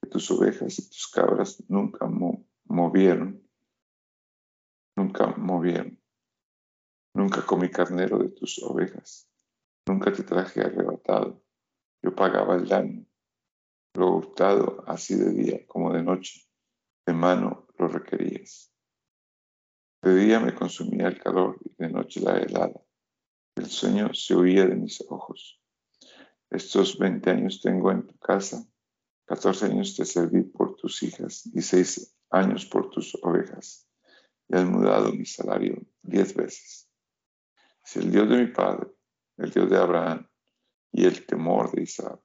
que 0.00 0.08
tus 0.08 0.30
ovejas 0.30 0.78
y 0.78 0.88
tus 0.88 1.08
cabras 1.08 1.62
nunca 1.68 2.06
movieron, 2.64 3.42
nunca 4.96 5.26
movieron. 5.36 6.02
Nunca 7.14 7.44
comí 7.44 7.68
carnero 7.68 8.18
de 8.18 8.30
tus 8.30 8.62
ovejas, 8.62 9.28
nunca 9.86 10.10
te 10.12 10.22
traje 10.22 10.62
arrebatado. 10.62 11.44
Yo 12.02 12.14
pagaba 12.14 12.56
el 12.56 12.66
daño, 12.66 13.04
lo 13.94 14.16
hurtado 14.16 14.82
así 14.86 15.14
de 15.14 15.30
día 15.30 15.66
como 15.66 15.92
de 15.92 16.02
noche, 16.02 16.40
de 17.06 17.12
mano 17.12 17.68
lo 17.78 17.88
requerías. 17.88 18.71
De 20.02 20.16
día 20.16 20.40
me 20.40 20.52
consumía 20.52 21.06
el 21.06 21.20
calor 21.20 21.60
y 21.64 21.76
de 21.78 21.88
noche 21.88 22.20
la 22.20 22.36
helada. 22.36 22.84
El 23.54 23.66
sueño 23.66 24.12
se 24.12 24.34
huía 24.34 24.66
de 24.66 24.74
mis 24.74 25.00
ojos. 25.08 25.62
Estos 26.50 26.98
veinte 26.98 27.30
años 27.30 27.60
tengo 27.62 27.92
en 27.92 28.08
tu 28.08 28.18
casa, 28.18 28.66
catorce 29.24 29.66
años 29.66 29.94
te 29.94 30.04
serví 30.04 30.42
por 30.42 30.74
tus 30.74 31.04
hijas 31.04 31.48
y 31.54 31.62
seis 31.62 32.16
años 32.30 32.66
por 32.66 32.90
tus 32.90 33.16
ovejas, 33.22 33.88
y 34.48 34.56
has 34.56 34.64
mudado 34.64 35.12
mi 35.12 35.24
salario 35.24 35.80
diez 36.02 36.34
veces. 36.34 36.90
Si 37.84 38.00
el 38.00 38.10
Dios 38.10 38.28
de 38.28 38.38
mi 38.38 38.46
padre, 38.48 38.90
el 39.36 39.52
Dios 39.52 39.70
de 39.70 39.78
Abraham 39.78 40.28
y 40.90 41.04
el 41.04 41.24
temor 41.26 41.70
de 41.70 41.82
Isaac 41.82 42.20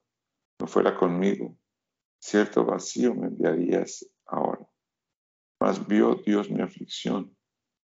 no 0.59 0.65
fuera 0.65 0.97
conmigo, 0.97 1.55
cierto 2.19 2.65
vacío 2.65 3.13
me 3.13 3.28
enviarías 3.28 4.03
ahora. 4.25 4.67
Mas 5.59 5.88
vio 5.88 6.15
Dios 6.15 6.49
mi 6.49 6.63
aflicción 6.63 7.36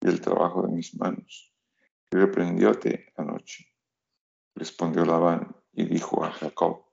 y 0.09 0.11
el 0.11 0.21
trabajo 0.21 0.63
de 0.63 0.73
mis 0.73 0.95
manos, 0.95 1.53
y 2.11 2.17
reprendióte 2.17 3.13
anoche. 3.15 3.65
Respondió 4.55 5.05
Labán 5.05 5.55
y 5.71 5.85
dijo 5.85 6.23
a 6.25 6.31
Jacob, 6.31 6.85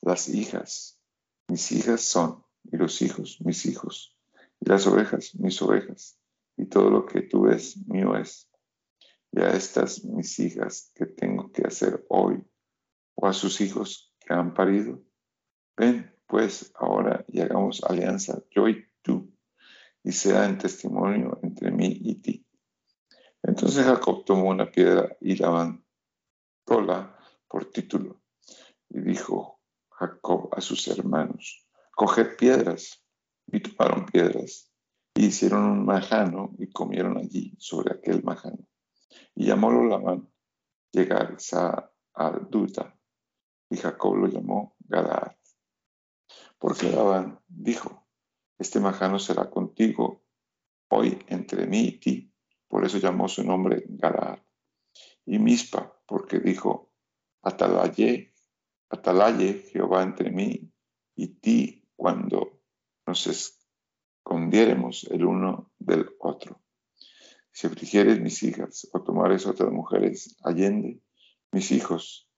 las 0.00 0.28
hijas, 0.28 1.00
mis 1.48 1.70
hijas 1.70 2.00
son, 2.00 2.44
y 2.64 2.76
los 2.76 3.00
hijos, 3.00 3.38
mis 3.44 3.64
hijos, 3.66 4.18
y 4.60 4.68
las 4.68 4.86
ovejas, 4.88 5.36
mis 5.36 5.62
ovejas, 5.62 6.18
y 6.56 6.66
todo 6.66 6.90
lo 6.90 7.06
que 7.06 7.22
tú 7.22 7.42
ves, 7.42 7.76
mío 7.86 8.16
es. 8.16 8.50
Y 9.30 9.40
a 9.40 9.52
estas 9.52 10.04
mis 10.04 10.38
hijas 10.40 10.90
que 10.94 11.06
tengo 11.06 11.52
que 11.52 11.62
hacer 11.62 12.04
hoy, 12.08 12.44
o 13.14 13.26
a 13.28 13.32
sus 13.32 13.60
hijos 13.60 14.12
que 14.18 14.34
han 14.34 14.52
parido, 14.52 15.00
ven 15.76 16.12
pues 16.26 16.72
ahora 16.74 17.24
y 17.28 17.40
hagamos 17.40 17.84
alianza 17.84 18.42
yo 18.50 18.68
y 18.68 18.84
y 20.04 20.12
sea 20.12 20.46
en 20.46 20.58
testimonio 20.58 21.38
entre 21.42 21.70
mí 21.70 21.98
y 22.00 22.16
ti. 22.16 22.46
Entonces 23.42 23.84
Jacob 23.84 24.24
tomó 24.24 24.48
una 24.48 24.70
piedra 24.70 25.16
y 25.20 25.36
la 25.36 25.78
tola 26.64 27.18
por 27.48 27.70
título, 27.70 28.22
y 28.88 29.00
dijo 29.00 29.60
Jacob 29.90 30.48
a 30.52 30.60
sus 30.60 30.88
hermanos, 30.88 31.66
coged 31.94 32.36
piedras, 32.36 33.04
y 33.46 33.60
tomaron 33.60 34.06
piedras, 34.06 34.72
y 35.14 35.26
hicieron 35.26 35.64
un 35.64 35.84
majano 35.84 36.54
y 36.58 36.70
comieron 36.70 37.18
allí 37.18 37.54
sobre 37.58 37.94
aquel 37.94 38.22
majano. 38.22 38.66
Y 39.34 39.46
llamólo 39.46 39.84
Labán 39.84 40.32
llegar 40.92 41.36
a 42.14 42.30
Duta, 42.48 42.98
y 43.68 43.76
Jacob 43.76 44.16
lo 44.16 44.28
llamó 44.28 44.76
Galaad. 44.80 45.32
Porque 46.58 46.90
Labán 46.90 47.40
dijo, 47.48 48.01
este 48.58 48.80
majano 48.80 49.18
será 49.18 49.50
contigo 49.50 50.22
hoy 50.88 51.18
entre 51.28 51.66
mí 51.66 51.88
y 51.88 51.98
ti. 51.98 52.34
Por 52.68 52.84
eso 52.84 52.98
llamó 52.98 53.28
su 53.28 53.44
nombre 53.44 53.84
Galaad. 53.86 54.38
Y 55.24 55.38
Mispa, 55.38 56.00
porque 56.06 56.38
dijo, 56.38 56.92
Atalaye, 57.42 58.34
Atalaye 58.90 59.64
Jehová 59.70 60.02
entre 60.02 60.30
mí 60.30 60.72
y 61.14 61.28
ti 61.28 61.88
cuando 61.96 62.60
nos 63.06 63.26
escondiéremos 63.26 65.04
el 65.10 65.24
uno 65.24 65.72
del 65.78 66.10
otro. 66.18 66.62
Si 67.50 67.66
afligieres 67.66 68.20
mis 68.20 68.42
hijas 68.42 68.88
o 68.92 69.02
tomares 69.02 69.46
otras 69.46 69.70
mujeres 69.70 70.36
allende 70.42 71.00
mis 71.50 71.70
hijos, 71.70 72.28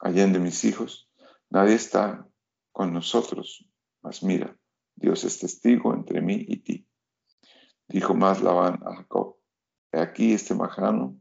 allende 0.00 0.40
mis 0.40 0.64
hijos, 0.64 1.08
nadie 1.48 1.74
está 1.74 2.28
con 2.72 2.92
nosotros, 2.92 3.64
mas 4.04 4.22
mira, 4.22 4.54
Dios 4.94 5.24
es 5.24 5.38
testigo 5.38 5.94
entre 5.94 6.20
mí 6.20 6.44
y 6.46 6.58
ti. 6.58 6.86
Dijo 7.88 8.14
más 8.14 8.42
Labán 8.42 8.80
a 8.84 8.96
Jacob, 8.96 9.38
he 9.90 9.98
aquí 9.98 10.34
este 10.34 10.54
majano 10.54 11.18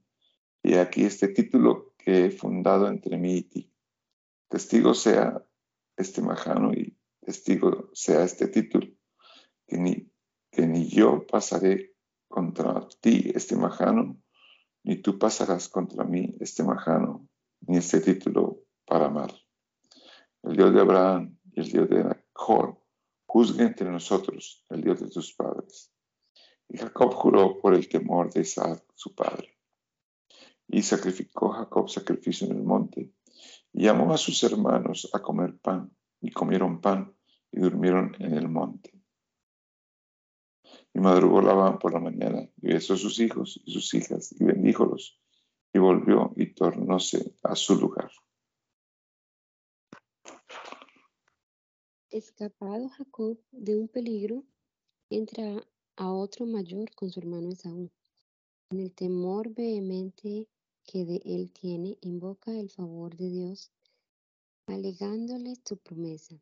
y 0.62 0.76
aquí 0.76 1.06
este 1.06 1.30
título 1.30 1.94
que 1.98 2.26
he 2.26 2.32
fundado 2.32 2.90
entre 2.90 3.18
mí 3.18 3.38
y 3.38 3.44
ti. 3.44 3.74
Testigo 4.50 4.94
sea 4.94 5.42
este 5.96 6.22
majano 6.22 6.74
y 6.74 6.98
testigo 7.22 7.90
sea 7.94 8.26
este 8.26 8.50
título, 8.50 8.88
que 9.66 9.78
ni, 9.78 10.12
que 10.52 10.68
ni 10.68 10.90
yo 10.90 11.26
pasaré 11.26 11.96
contra 12.28 12.86
ti 13.00 13.32
este 13.34 13.56
majano, 13.56 14.22
ni 14.84 14.98
tú 14.98 15.18
pasarás 15.18 15.70
contra 15.70 16.04
mí 16.04 16.36
este 16.42 16.64
majano, 16.64 17.30
ni 17.62 17.78
este 17.78 18.02
título 18.02 18.66
para 18.86 19.10
mal. 19.10 19.32
El 20.44 20.58
Dios 20.58 20.74
de 20.74 20.82
Abraham 20.82 21.38
y 21.54 21.62
el 21.62 21.72
Dios 21.72 21.90
de 21.90 22.23
Nahor 22.36 22.80
juzgue 23.26 23.64
entre 23.64 23.90
nosotros, 23.90 24.66
el 24.70 24.82
Dios 24.82 25.00
de 25.00 25.10
tus 25.10 25.34
padres. 25.34 25.92
Y 26.70 26.78
Jacob 26.78 27.14
juró 27.14 27.60
por 27.60 27.74
el 27.74 27.88
temor 27.88 28.32
de 28.32 28.42
Isaac, 28.42 28.84
su 28.96 29.14
padre. 29.16 29.58
Y 30.68 30.82
sacrificó 30.82 31.50
Jacob 31.50 31.90
sacrificio 31.90 32.48
en 32.48 32.58
el 32.58 32.64
monte, 32.64 33.14
y 33.72 33.84
llamó 33.84 34.14
a 34.14 34.18
sus 34.18 34.44
hermanos 34.44 35.10
a 35.14 35.20
comer 35.20 35.58
pan, 35.60 35.96
y 36.22 36.32
comieron 36.32 36.80
pan, 36.80 37.16
y 37.52 37.60
durmieron 37.60 38.16
en 38.20 38.34
el 38.34 38.48
monte. 38.48 38.92
Y 40.94 41.00
madrugó 41.00 41.42
Labán 41.42 41.80
por 41.80 41.94
la 41.94 42.00
mañana, 42.00 42.48
y 42.62 42.68
besó 42.74 42.94
a 42.94 42.98
sus 42.98 43.20
hijos 43.20 43.62
y 43.66 43.74
sus 43.74 43.94
hijas, 43.94 44.32
y 44.40 44.44
bendíjolos, 44.44 45.20
y 45.74 45.80
volvió 45.80 46.34
y 46.36 46.54
tornóse 46.54 47.36
a 47.44 47.56
su 47.56 47.76
lugar. 47.76 48.12
Escapado 52.14 52.90
Jacob 52.90 53.40
de 53.52 53.76
un 53.76 53.88
peligro, 53.88 54.44
entra 55.10 55.68
a 55.96 56.14
otro 56.14 56.46
mayor 56.46 56.94
con 56.94 57.10
su 57.10 57.20
hermano 57.20 57.50
Esaú. 57.50 57.90
En 58.70 58.82
el 58.82 58.94
temor 58.94 59.52
vehemente 59.52 60.48
que 60.86 61.06
de 61.06 61.24
él 61.26 61.50
tiene, 61.50 61.98
invoca 62.02 62.52
el 62.52 62.70
favor 62.70 63.18
de 63.18 63.32
Dios, 63.32 63.72
alegándole 64.68 65.56
su 65.66 65.76
promesa. 65.78 66.40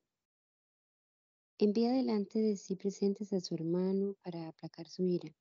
Envía 1.57 1.93
delante 1.93 2.39
de 2.39 2.57
sí 2.57 2.75
presentes 2.75 3.31
a 3.31 3.39
su 3.39 3.55
hermano 3.55 4.17
para 4.23 4.49
aplacar 4.49 4.89
su 4.89 5.05
ira. 5.05 5.33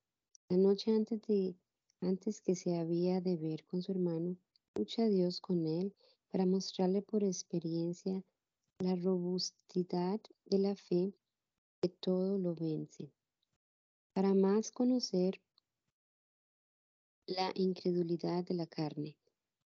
La 0.48 0.58
noche 0.58 0.92
antes, 0.92 1.20
de, 1.22 1.56
antes 2.02 2.40
que 2.40 2.54
se 2.54 2.76
había 2.78 3.20
de 3.20 3.36
ver 3.36 3.64
con 3.64 3.82
su 3.82 3.90
hermano, 3.90 4.36
lucha 4.76 5.08
Dios 5.08 5.40
con 5.40 5.66
él 5.66 5.92
para 6.30 6.46
mostrarle 6.46 7.02
por 7.02 7.24
experiencia 7.24 8.22
la 8.80 8.96
robustidad 8.96 10.20
de 10.46 10.58
la 10.58 10.74
fe 10.74 11.14
que 11.82 11.90
todo 11.90 12.38
lo 12.38 12.54
vence. 12.54 13.12
Para 14.14 14.32
más 14.32 14.70
conocer 14.70 15.38
la 17.26 17.52
incredulidad 17.54 18.42
de 18.44 18.54
la 18.54 18.66
carne, 18.66 19.18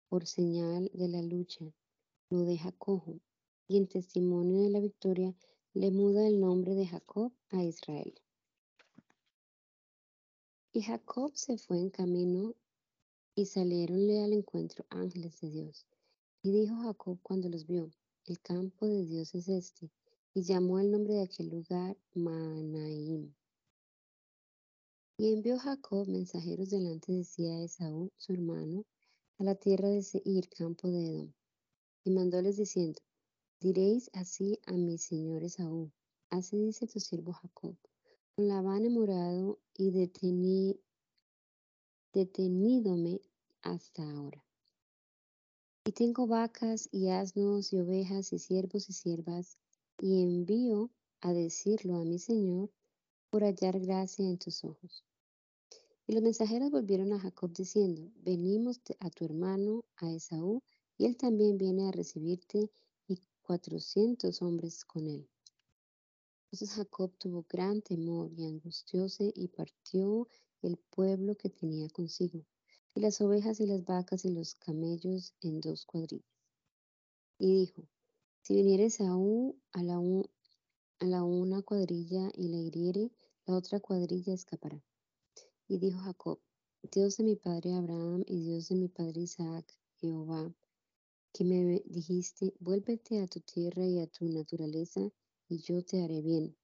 por 0.09 0.27
señal 0.27 0.91
de 0.95 1.09
la 1.09 1.21
lucha, 1.21 1.75
lo 2.31 2.45
deja 2.45 2.73
cojo, 2.73 3.21
y 3.69 3.77
en 3.77 3.87
testimonio 3.87 4.63
de 4.63 4.71
la 4.71 4.81
victoria 4.81 5.35
le 5.75 5.91
muda 5.91 6.27
el 6.27 6.41
nombre 6.41 6.75
de 6.75 6.87
Jacob 6.87 7.33
a 7.51 7.63
Israel. 7.63 8.15
Y 10.73 10.81
Jacob 10.81 11.33
se 11.35 11.59
fue 11.59 11.79
en 11.79 11.91
camino 11.91 12.55
y 13.35 13.45
salieronle 13.45 14.23
al 14.25 14.33
encuentro 14.33 14.87
ángeles 14.89 15.39
de 15.43 15.51
Dios. 15.51 15.87
Y 16.43 16.51
dijo 16.51 16.77
Jacob 16.77 17.19
cuando 17.23 17.51
los 17.51 17.67
vio, 17.67 17.91
el 18.27 18.41
campo 18.41 18.87
de 18.87 19.05
Dios 19.05 19.35
es 19.35 19.49
este, 19.49 19.91
y 20.35 20.43
llamó 20.43 20.79
el 20.79 20.91
nombre 20.91 21.15
de 21.15 21.23
aquel 21.23 21.49
lugar 21.49 21.97
Manaim. 22.15 23.35
Y 25.19 25.33
envió 25.33 25.59
Jacob 25.59 26.09
mensajeros 26.09 26.71
delante 26.71 27.13
de 27.13 27.25
sí 27.25 27.47
a 27.49 27.63
Esaú, 27.63 28.11
su 28.17 28.33
hermano, 28.33 28.85
a 29.39 29.45
la 29.45 29.55
tierra 29.55 29.89
de 29.89 30.03
Seir, 30.03 30.49
campo 30.49 30.89
de 30.89 31.09
Edom. 31.09 31.33
Y 32.05 32.11
mandóles 32.11 32.57
diciendo, 32.57 33.01
diréis 33.61 34.11
así 34.15 34.59
a 34.67 34.73
mi 34.73 34.99
señor 34.99 35.43
Esaú, 35.43 35.93
así 36.31 36.57
dice 36.57 36.87
tu 36.87 37.01
siervo 37.01 37.33
Jacob, 37.33 37.77
con 38.35 38.49
Labán 38.49 38.85
he 38.85 38.91
morado 38.91 39.59
y 39.75 39.91
detení, 39.91 40.81
detenídome 42.13 43.21
hasta 43.63 44.03
ahora. 44.11 44.45
Y 45.85 45.91
tengo 45.91 46.29
vacas 46.29 46.89
y 46.93 47.09
asnos 47.09 47.73
y 47.73 47.81
ovejas 47.81 48.33
y 48.33 48.39
siervos 48.39 48.89
y 48.89 48.93
siervas, 48.93 49.59
y 50.01 50.23
envío 50.23 50.91
a 51.21 51.33
decirlo 51.33 51.97
a 51.97 52.05
mi 52.05 52.21
Señor 52.21 52.71
por 53.31 53.43
hallar 53.43 53.81
gracia 53.81 54.25
en 54.25 54.39
tus 54.39 54.63
ojos. 54.63 55.05
Y 56.07 56.13
los 56.13 56.23
mensajeros 56.23 56.71
volvieron 56.71 57.13
a 57.13 57.19
Jacob 57.19 57.53
diciendo, 57.53 58.13
venimos 58.23 58.81
a 59.01 59.11
tu 59.11 59.25
hermano, 59.25 59.85
a 59.97 60.13
Esaú, 60.13 60.63
y 60.99 61.07
él 61.07 61.17
también 61.17 61.59
viene 61.59 61.89
a 61.89 61.91
recibirte, 61.91 62.71
y 63.09 63.19
cuatrocientos 63.43 64.41
hombres 64.41 64.85
con 64.85 65.09
él. 65.09 65.29
Entonces 66.45 66.77
Jacob 66.77 67.11
tuvo 67.19 67.45
gran 67.49 67.83
temor 67.83 68.31
y 68.37 68.45
angustióse 68.45 69.33
y 69.35 69.49
partió 69.49 70.29
el 70.63 70.77
pueblo 70.77 71.35
que 71.35 71.51
tenía 71.51 71.89
consigo 71.89 72.45
y 72.95 73.01
las 73.01 73.21
ovejas 73.21 73.61
y 73.61 73.67
las 73.67 73.85
vacas 73.85 74.25
y 74.25 74.33
los 74.33 74.55
camellos 74.55 75.35
en 75.41 75.61
dos 75.61 75.87
cuadrillas. 75.87 76.27
Y 77.39 77.55
dijo, 77.55 77.89
si 78.43 78.55
vinieres 78.55 79.01
aún 79.01 79.61
a 79.73 79.83
la, 79.83 79.97
a 79.97 81.07
la 81.07 81.25
una 81.25 81.63
cuadrilla 81.63 82.31
y 82.35 82.49
la 82.49 82.59
hiriere, 82.59 83.11
la 83.47 83.57
otra 83.57 83.81
cuadrilla 83.81 84.35
escapará. 84.35 84.83
Y 85.69 85.79
dijo 85.79 85.99
Jacob, 86.01 86.41
Dios 86.91 87.17
de 87.17 87.25
mi 87.25 87.37
padre 87.37 87.73
Abraham 87.73 88.25
y 88.27 88.41
Dios 88.41 88.69
de 88.69 88.75
mi 88.75 88.89
padre 88.89 89.21
Isaac, 89.21 89.73
Jehová, 90.01 90.53
que 91.33 91.45
me 91.45 91.83
dijiste, 91.87 92.53
vuélvete 92.61 93.21
a 93.21 93.27
tu 93.27 93.41
tierra 93.41 93.87
y 93.87 94.01
a 94.01 94.07
tu 94.07 94.29
naturaleza, 94.29 95.01
y 95.49 95.59
yo 95.59 95.83
te 95.83 96.03
haré 96.03 96.21
bien. 96.21 96.57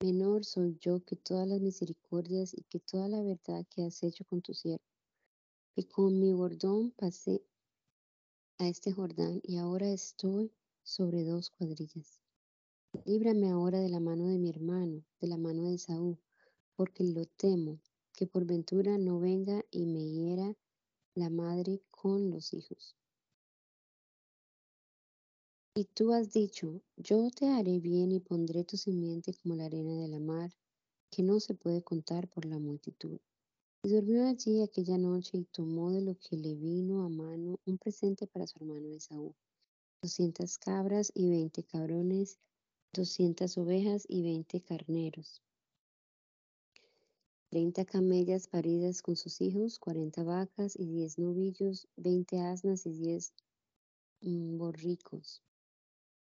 Menor 0.00 0.44
soy 0.44 0.78
yo 0.80 1.04
que 1.04 1.16
todas 1.16 1.48
las 1.48 1.60
misericordias 1.60 2.54
y 2.54 2.62
que 2.64 2.78
toda 2.78 3.08
la 3.08 3.22
verdad 3.22 3.66
que 3.68 3.84
has 3.84 4.02
hecho 4.04 4.24
con 4.24 4.40
tu 4.40 4.54
siervo. 4.54 4.84
Y 5.78 5.84
con 5.84 6.18
mi 6.18 6.32
bordón 6.32 6.90
pasé 6.90 7.40
a 8.58 8.66
este 8.66 8.90
Jordán 8.90 9.40
y 9.44 9.58
ahora 9.58 9.88
estoy 9.88 10.50
sobre 10.82 11.22
dos 11.22 11.50
cuadrillas. 11.50 12.18
Líbrame 13.04 13.48
ahora 13.50 13.78
de 13.78 13.88
la 13.88 14.00
mano 14.00 14.26
de 14.26 14.38
mi 14.38 14.50
hermano, 14.50 15.04
de 15.20 15.28
la 15.28 15.36
mano 15.36 15.70
de 15.70 15.78
Saúl, 15.78 16.18
porque 16.74 17.04
lo 17.04 17.26
temo, 17.26 17.78
que 18.12 18.26
por 18.26 18.44
ventura 18.44 18.98
no 18.98 19.20
venga 19.20 19.64
y 19.70 19.86
me 19.86 20.04
hiera 20.04 20.52
la 21.14 21.30
madre 21.30 21.80
con 21.92 22.28
los 22.28 22.52
hijos. 22.54 22.96
Y 25.76 25.84
tú 25.84 26.12
has 26.12 26.32
dicho, 26.32 26.82
yo 26.96 27.30
te 27.30 27.46
haré 27.46 27.78
bien 27.78 28.10
y 28.10 28.18
pondré 28.18 28.64
tu 28.64 28.76
simiente 28.76 29.32
como 29.32 29.54
la 29.54 29.66
arena 29.66 29.94
de 29.94 30.08
la 30.08 30.18
mar, 30.18 30.50
que 31.08 31.22
no 31.22 31.38
se 31.38 31.54
puede 31.54 31.84
contar 31.84 32.28
por 32.28 32.46
la 32.46 32.58
multitud. 32.58 33.20
Y 33.82 33.90
durmió 33.90 34.26
allí 34.26 34.60
aquella 34.62 34.98
noche 34.98 35.38
y 35.38 35.44
tomó 35.44 35.92
de 35.92 36.00
lo 36.00 36.16
que 36.18 36.36
le 36.36 36.54
vino 36.54 37.04
a 37.04 37.08
mano 37.08 37.60
un 37.64 37.78
presente 37.78 38.26
para 38.26 38.46
su 38.46 38.58
hermano 38.58 38.88
Esaú. 38.88 39.34
Doscientas 40.02 40.58
cabras 40.58 41.12
y 41.14 41.30
veinte 41.30 41.62
cabrones, 41.62 42.38
doscientas 42.92 43.56
ovejas 43.56 44.04
y 44.08 44.22
veinte 44.22 44.60
carneros. 44.60 45.42
Treinta 47.50 47.86
camellas 47.86 48.46
paridas 48.46 49.00
con 49.00 49.16
sus 49.16 49.40
hijos, 49.40 49.78
cuarenta 49.78 50.22
vacas 50.22 50.76
y 50.76 50.84
diez 50.84 51.16
novillos, 51.16 51.88
veinte 51.96 52.40
asnas 52.40 52.84
y 52.84 52.92
diez 52.92 53.32
mm, 54.20 54.58
borricos. 54.58 55.42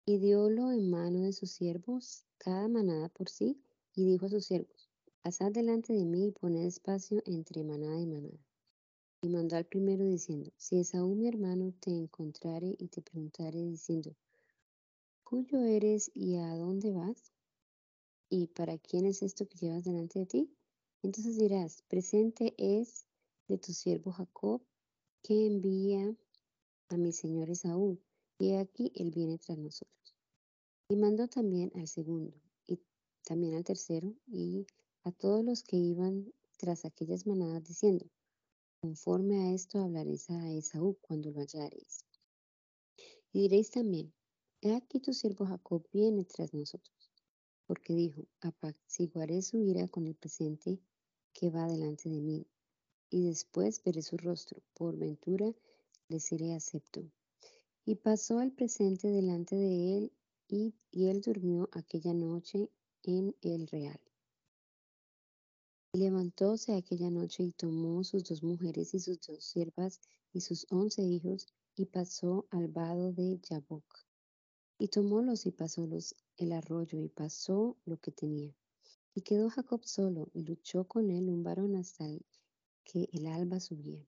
Y 0.07 0.18
diólo 0.18 0.72
en 0.72 0.90
mano 0.90 1.20
de 1.20 1.32
sus 1.32 1.53
siervos, 1.53 2.26
cada 2.38 2.66
manada 2.68 3.09
por 3.11 3.28
sí, 3.28 3.61
y 3.95 4.05
dijo 4.05 4.26
a 4.26 4.30
sus 4.30 4.47
siervos, 4.47 4.84
Pasad 5.25 5.53
delante 5.53 5.95
de 5.95 6.05
mí 6.05 6.27
y 6.27 6.33
poned 6.33 6.66
espacio 6.66 7.22
entre 7.25 7.64
manada 7.64 7.99
y 7.99 8.05
manada. 8.05 8.45
Y 9.22 9.31
mandó 9.31 9.57
al 9.57 9.64
primero 9.64 10.05
diciendo, 10.05 10.53
Si 10.59 10.79
Esaú 10.79 11.14
mi 11.14 11.27
hermano 11.27 11.72
te 11.81 11.93
encontrare 11.93 12.77
y 12.79 12.89
te 12.89 13.01
preguntare 13.01 13.59
diciendo, 13.59 14.14
¿Cuyo 15.22 15.62
eres 15.62 16.11
y 16.12 16.37
a 16.37 16.55
dónde 16.57 16.93
vas? 16.93 17.33
¿Y 18.29 18.49
para 18.49 18.77
quién 18.77 19.07
es 19.07 19.22
esto 19.22 19.49
que 19.49 19.57
llevas 19.57 19.85
delante 19.85 20.18
de 20.18 20.27
ti? 20.27 20.55
Entonces 21.03 21.39
dirás, 21.39 21.83
presente 21.89 22.55
es 22.59 23.07
de 23.49 23.57
tu 23.57 23.72
siervo 23.72 24.12
Jacob, 24.12 24.61
que 25.22 25.47
envía 25.47 26.14
a 26.91 26.99
mi 26.99 27.12
señor 27.12 27.49
Esaú, 27.49 27.99
y 28.39 28.57
aquí 28.57 28.93
él 28.95 29.11
viene 29.11 29.39
tras 29.39 29.57
nosotros. 29.57 30.14
Y 30.91 30.97
mandó 30.97 31.29
también 31.29 31.72
al 31.77 31.89
segundo, 31.89 32.39
y 32.66 32.79
también 33.25 33.55
al 33.55 33.64
tercero, 33.64 34.14
y 34.27 34.66
a 35.05 35.12
todos 35.12 35.44
los 35.44 35.62
que 35.62 35.76
iban 35.76 36.32
tras 36.57 36.86
aquellas 36.86 37.26
manadas, 37.26 37.62
diciendo, 37.64 38.07
conforme 38.80 39.36
a 39.42 39.52
esto 39.52 39.78
hablaréis 39.78 40.30
a 40.30 40.50
Esaú 40.50 40.96
cuando 41.02 41.30
lo 41.30 41.40
hallaréis. 41.40 42.07
Y 43.32 43.42
diréis 43.42 43.70
también, 43.70 44.14
he 44.62 44.74
aquí 44.74 45.00
tu 45.00 45.12
siervo 45.12 45.44
Jacob 45.44 45.86
viene 45.92 46.24
tras 46.24 46.55
nosotros, 46.55 47.12
porque 47.66 47.94
dijo, 47.94 48.24
apaciguaré 48.40 49.42
su 49.42 49.59
ira 49.59 49.88
con 49.88 50.07
el 50.07 50.14
presente 50.14 50.80
que 51.34 51.50
va 51.50 51.66
delante 51.66 52.09
de 52.09 52.20
mí, 52.22 52.46
y 53.11 53.26
después 53.26 53.82
veré 53.84 54.00
su 54.00 54.16
rostro, 54.16 54.62
por 54.72 54.96
ventura 54.96 55.55
le 56.09 56.18
seré 56.18 56.55
acepto. 56.55 57.02
Y 57.84 57.96
pasó 57.96 58.40
el 58.40 58.52
presente 58.52 59.09
delante 59.09 59.55
de 59.55 59.98
él, 59.98 60.12
y, 60.48 60.74
y 60.90 61.09
él 61.09 61.20
durmió 61.20 61.68
aquella 61.72 62.14
noche 62.14 62.70
en 63.02 63.36
el 63.42 63.66
real. 63.66 64.00
Y 65.95 65.99
levantóse 65.99 66.74
aquella 66.74 67.09
noche 67.09 67.45
y 67.45 67.53
tomó 67.53 68.03
sus 68.03 68.24
dos 68.24 68.42
mujeres 68.42 68.95
y 68.95 68.99
sus 68.99 69.20
dos 69.20 69.45
siervas 69.45 70.01
y 70.32 70.40
sus 70.40 70.66
once 70.68 71.01
hijos 71.05 71.47
y 71.76 71.84
pasó 71.84 72.49
al 72.51 72.66
vado 72.66 73.12
de 73.12 73.38
Jaboc. 73.49 73.84
Y 74.76 74.88
tomólos 74.88 75.47
y 75.47 75.53
pasólos 75.53 76.16
el 76.36 76.51
arroyo 76.51 77.01
y 77.01 77.09
pasó 77.09 77.76
lo 77.84 77.97
que 77.99 78.11
tenía. 78.11 78.53
Y 79.14 79.22
quedó 79.22 79.49
Jacob 79.51 79.84
solo 79.84 80.30
y 80.34 80.42
luchó 80.42 80.82
con 80.88 81.12
él 81.12 81.28
un 81.28 81.45
varón 81.45 81.76
hasta 81.76 82.07
que 82.82 83.09
el 83.12 83.28
alba 83.28 83.61
subía. 83.61 84.05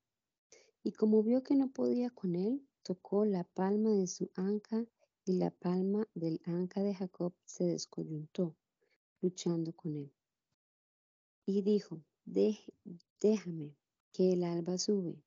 Y 0.83 0.91
como 0.91 1.23
vio 1.23 1.45
que 1.45 1.55
no 1.55 1.71
podía 1.71 2.11
con 2.11 2.35
él, 2.35 2.67
tocó 2.83 3.25
la 3.25 3.45
palma 3.45 3.91
de 3.91 4.09
su 4.09 4.29
anca 4.35 4.85
y 5.25 5.35
la 5.35 5.53
palma 5.53 6.09
del 6.15 6.41
anca 6.47 6.83
de 6.83 6.97
Jacob 6.97 7.33
se 7.45 7.63
descoyuntó, 7.63 8.57
luchando 9.21 9.73
con 9.73 9.95
él. 9.95 10.16
Y 11.49 11.63
dijo, 11.63 12.03
déjame, 12.25 13.77
que 14.13 14.33
el 14.33 14.43
alba 14.43 14.79
sube. 14.79 15.23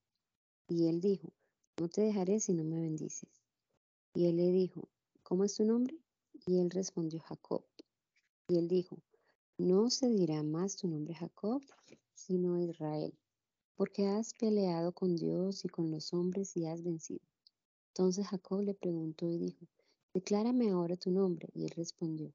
Y 0.68 0.88
él 0.88 1.00
dijo, 1.00 1.32
no 1.80 1.88
te 1.88 2.02
dejaré 2.02 2.42
si 2.42 2.54
no 2.54 2.66
me 2.66 2.82
bendices. 2.82 3.30
Y 4.14 4.26
él 4.26 4.36
le 4.36 4.52
dijo, 4.52 4.90
¿cómo 5.24 5.46
es 5.46 5.56
tu 5.56 5.64
nombre? 5.64 5.98
Y 6.46 6.60
él 6.60 6.72
respondió, 6.72 7.22
Jacob. 7.22 7.64
Y 8.50 8.58
él 8.58 8.68
dijo, 8.68 8.98
no 9.58 9.90
se 9.90 10.10
dirá 10.10 10.44
más 10.44 10.76
tu 10.76 10.90
nombre 10.90 11.14
Jacob, 11.14 11.64
sino 12.16 12.60
Israel, 12.60 13.14
porque 13.76 14.08
has 14.08 14.34
peleado 14.34 14.92
con 14.92 15.16
Dios 15.16 15.64
y 15.64 15.70
con 15.70 15.90
los 15.90 16.12
hombres 16.14 16.58
y 16.58 16.66
has 16.66 16.84
vencido. 16.84 17.24
Entonces 17.94 18.28
Jacob 18.28 18.62
le 18.62 18.74
preguntó 18.74 19.30
y 19.30 19.38
dijo, 19.38 19.66
declárame 20.14 20.70
ahora 20.70 20.98
tu 20.98 21.12
nombre. 21.12 21.48
Y 21.54 21.64
él 21.64 21.72
respondió, 21.78 22.34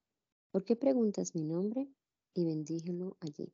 ¿por 0.51 0.64
qué 0.64 0.74
preguntas 0.74 1.35
mi 1.35 1.45
nombre? 1.45 1.87
Y 2.32 2.45
bendíjelo 2.45 3.18
allí. 3.20 3.53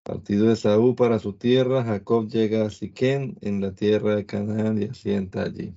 Partido 0.04 0.48
de 0.48 0.54
Esaú 0.54 0.96
para 0.96 1.20
su 1.20 1.34
tierra, 1.34 1.84
Jacob 1.84 2.28
llega 2.28 2.66
a 2.66 2.70
Siquén, 2.70 3.38
en 3.42 3.62
la 3.62 3.74
tierra 3.74 4.16
de 4.16 4.26
Canaán, 4.26 4.82
y 4.82 4.86
asienta 4.86 5.44
allí. 5.44 5.76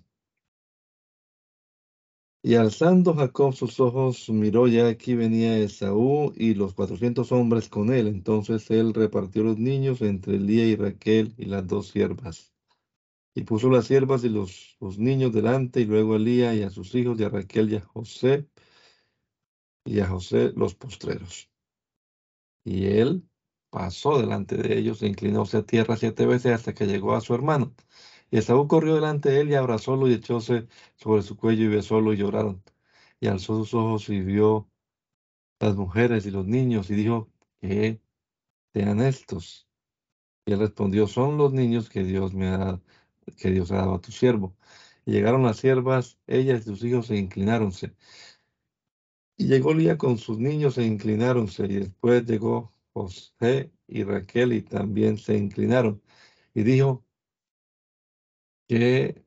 Y 2.46 2.56
alzando 2.56 3.14
Jacob 3.14 3.54
sus 3.54 3.80
ojos, 3.80 4.28
miró 4.28 4.68
ya 4.68 4.86
aquí 4.88 5.14
venía 5.14 5.56
Esaú 5.56 6.30
y 6.36 6.52
los 6.52 6.74
cuatrocientos 6.74 7.32
hombres 7.32 7.70
con 7.70 7.90
él. 7.90 8.06
Entonces 8.06 8.70
él 8.70 8.92
repartió 8.92 9.42
los 9.42 9.56
niños 9.58 10.02
entre 10.02 10.36
Elía 10.36 10.66
y 10.66 10.76
Raquel 10.76 11.32
y 11.38 11.46
las 11.46 11.66
dos 11.66 11.88
siervas. 11.88 12.52
Y 13.34 13.44
puso 13.44 13.70
las 13.70 13.86
siervas 13.86 14.24
y 14.24 14.28
los, 14.28 14.76
los 14.78 14.98
niños 14.98 15.32
delante, 15.32 15.80
y 15.80 15.86
luego 15.86 16.12
a 16.12 16.16
Elía 16.16 16.54
y 16.54 16.62
a 16.62 16.70
sus 16.70 16.94
hijos, 16.94 17.18
y 17.18 17.24
a 17.24 17.30
Raquel 17.30 17.72
y 17.72 17.76
a 17.76 17.80
José, 17.80 18.46
y 19.86 20.00
a 20.00 20.06
José 20.06 20.52
los 20.54 20.74
postreros. 20.74 21.50
Y 22.62 22.84
él 22.86 23.26
pasó 23.70 24.18
delante 24.20 24.56
de 24.56 24.78
ellos 24.78 25.02
e 25.02 25.06
inclinóse 25.06 25.56
a 25.56 25.62
tierra 25.64 25.96
siete 25.96 26.26
veces 26.26 26.52
hasta 26.52 26.74
que 26.74 26.86
llegó 26.86 27.14
a 27.14 27.22
su 27.22 27.34
hermano. 27.34 27.74
Y 28.34 28.38
Esaú 28.38 28.66
corrió 28.66 28.96
delante 28.96 29.30
de 29.30 29.42
él 29.42 29.50
y 29.50 29.54
abrazólo 29.54 30.08
y 30.08 30.14
echóse 30.14 30.66
sobre 30.96 31.22
su 31.22 31.36
cuello 31.36 31.66
y 31.66 31.68
besólo 31.68 32.12
y 32.12 32.16
lloraron. 32.16 32.64
Y 33.20 33.28
alzó 33.28 33.58
sus 33.58 33.74
ojos 33.74 34.08
y 34.08 34.22
vio 34.22 34.68
las 35.60 35.76
mujeres 35.76 36.26
y 36.26 36.32
los 36.32 36.44
niños 36.44 36.90
y 36.90 36.94
dijo, 36.96 37.30
¿qué 37.60 38.00
sean 38.72 39.00
estos? 39.00 39.68
Y 40.46 40.52
él 40.52 40.58
respondió, 40.58 41.06
son 41.06 41.38
los 41.38 41.52
niños 41.52 41.88
que 41.88 42.02
Dios 42.02 42.34
me 42.34 42.48
ha, 42.48 42.82
que 43.38 43.52
Dios 43.52 43.70
ha 43.70 43.76
dado 43.76 43.94
a 43.94 44.00
tu 44.00 44.10
siervo. 44.10 44.56
Y 45.06 45.12
llegaron 45.12 45.44
las 45.44 45.58
siervas, 45.58 46.18
ellas 46.26 46.62
y 46.62 46.64
sus 46.64 46.82
hijos 46.82 47.06
se 47.06 47.16
inclináronse. 47.16 47.94
Y 49.36 49.46
llegó 49.46 49.74
Lía 49.74 49.96
con 49.96 50.18
sus 50.18 50.40
niños 50.40 50.76
e 50.78 50.84
inclináronse. 50.84 51.66
Y 51.66 51.74
después 51.74 52.24
llegó 52.26 52.74
José 52.94 53.72
y 53.86 54.02
Raquel 54.02 54.54
y 54.54 54.62
también 54.62 55.18
se 55.18 55.36
inclinaron. 55.36 56.02
Y 56.52 56.64
dijo 56.64 57.03
que 58.68 59.24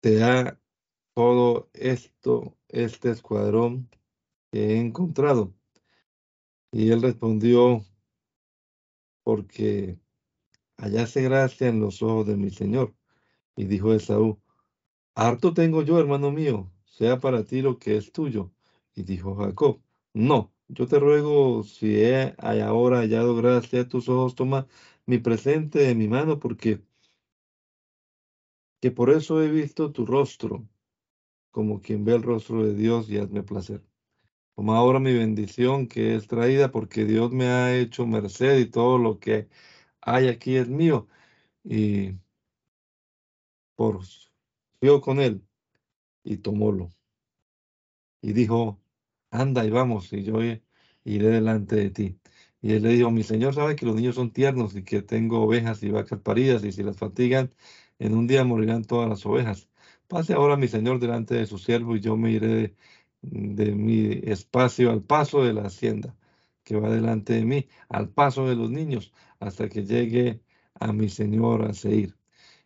te 0.00 0.22
ha 0.22 0.58
todo 1.14 1.70
esto, 1.74 2.56
este 2.68 3.10
escuadrón 3.10 3.88
que 4.50 4.74
he 4.74 4.80
encontrado. 4.80 5.54
Y 6.72 6.90
él 6.90 7.02
respondió, 7.02 7.84
porque 9.24 9.98
hallase 10.78 11.22
gracia 11.22 11.68
en 11.68 11.80
los 11.80 12.02
ojos 12.02 12.26
de 12.26 12.36
mi 12.36 12.50
Señor. 12.50 12.94
Y 13.56 13.66
dijo 13.66 13.94
Esaú, 13.94 14.40
harto 15.14 15.54
tengo 15.54 15.82
yo, 15.82 15.98
hermano 16.00 16.32
mío, 16.32 16.72
sea 16.86 17.20
para 17.20 17.44
ti 17.44 17.62
lo 17.62 17.78
que 17.78 17.96
es 17.96 18.12
tuyo. 18.12 18.52
Y 18.94 19.02
dijo 19.04 19.36
Jacob, 19.36 19.82
no, 20.14 20.52
yo 20.68 20.86
te 20.86 20.98
ruego, 20.98 21.64
si 21.64 21.96
he 22.02 22.34
ahora 22.38 22.98
hallado 23.00 23.36
gracia 23.36 23.82
a 23.82 23.88
tus 23.88 24.08
ojos, 24.08 24.34
toma 24.34 24.66
mi 25.06 25.18
presente 25.18 25.80
de 25.80 25.94
mi 25.94 26.08
mano, 26.08 26.38
porque 26.38 26.82
que 28.82 28.90
por 28.90 29.10
eso 29.10 29.40
he 29.40 29.48
visto 29.48 29.92
tu 29.92 30.04
rostro, 30.04 30.68
como 31.52 31.80
quien 31.80 32.04
ve 32.04 32.14
el 32.16 32.22
rostro 32.24 32.64
de 32.66 32.74
Dios, 32.74 33.08
y 33.08 33.18
hazme 33.18 33.44
placer. 33.44 33.80
Toma 34.56 34.76
ahora 34.76 34.98
mi 34.98 35.14
bendición 35.14 35.86
que 35.86 36.16
es 36.16 36.26
traída, 36.26 36.72
porque 36.72 37.04
Dios 37.04 37.30
me 37.30 37.46
ha 37.46 37.76
hecho 37.78 38.06
merced 38.08 38.58
y 38.58 38.66
todo 38.66 38.98
lo 38.98 39.20
que 39.20 39.48
hay 40.00 40.26
aquí 40.28 40.56
es 40.56 40.68
mío. 40.68 41.06
Y 41.64 42.14
por 43.76 44.00
yo 44.80 45.00
con 45.00 45.20
él 45.20 45.46
y 46.24 46.38
tomólo. 46.38 46.90
Y 48.20 48.32
dijo, 48.32 48.80
anda 49.30 49.64
y 49.64 49.70
vamos, 49.70 50.12
y 50.12 50.24
yo 50.24 50.42
iré 50.42 51.28
delante 51.28 51.76
de 51.76 51.90
ti. 51.90 52.18
Y 52.60 52.72
él 52.72 52.82
le 52.82 52.90
dijo, 52.90 53.12
mi 53.12 53.22
señor 53.22 53.54
sabe 53.54 53.76
que 53.76 53.86
los 53.86 53.94
niños 53.94 54.16
son 54.16 54.32
tiernos 54.32 54.74
y 54.76 54.84
que 54.84 55.02
tengo 55.02 55.42
ovejas 55.42 55.82
y 55.84 55.90
vacas 55.90 56.20
paridas, 56.20 56.64
y 56.64 56.72
si 56.72 56.82
las 56.82 56.96
fatigan, 56.96 57.52
en 58.02 58.16
un 58.16 58.26
día 58.26 58.44
morirán 58.44 58.84
todas 58.84 59.08
las 59.08 59.24
ovejas. 59.26 59.68
Pase 60.08 60.34
ahora 60.34 60.56
mi 60.56 60.68
señor 60.68 60.98
delante 60.98 61.34
de 61.36 61.46
su 61.46 61.58
siervo 61.58 61.96
y 61.96 62.00
yo 62.00 62.16
me 62.16 62.32
iré 62.32 62.74
de, 63.22 63.72
mi 63.72 64.20
espacio 64.24 64.90
al 64.90 65.02
paso 65.02 65.44
de 65.44 65.52
la 65.54 65.62
hacienda 65.66 66.16
que 66.64 66.76
va 66.76 66.90
delante 66.90 67.34
de 67.34 67.44
mí, 67.44 67.68
al 67.88 68.08
paso 68.10 68.48
de 68.48 68.56
los 68.56 68.70
niños, 68.70 69.12
hasta 69.40 69.68
que 69.68 69.84
llegue 69.84 70.42
a 70.74 70.92
mi 70.92 71.08
señor 71.08 71.64
a 71.64 71.74
Seir. 71.74 72.16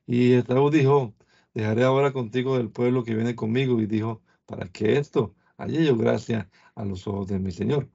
Y 0.07 0.34
Esaú 0.34 0.70
dijo, 0.70 1.14
dejaré 1.55 1.84
ahora 1.84 2.12
contigo 2.12 2.57
del 2.59 2.70
pueblo 2.70 3.05
que 3.05 3.14
viene 3.14 3.34
conmigo. 3.37 3.80
Y 3.80 3.87
dijo, 3.87 4.22
¿para 4.47 4.68
qué 4.68 4.99
esto? 4.99 5.34
Hallé 5.59 5.84
yo 5.87 5.97
gracia 5.97 6.51
a 6.74 6.84
los 6.84 7.07
ojos 7.07 7.28
de 7.28 7.39
mi 7.39 7.53
señor. 7.53 7.91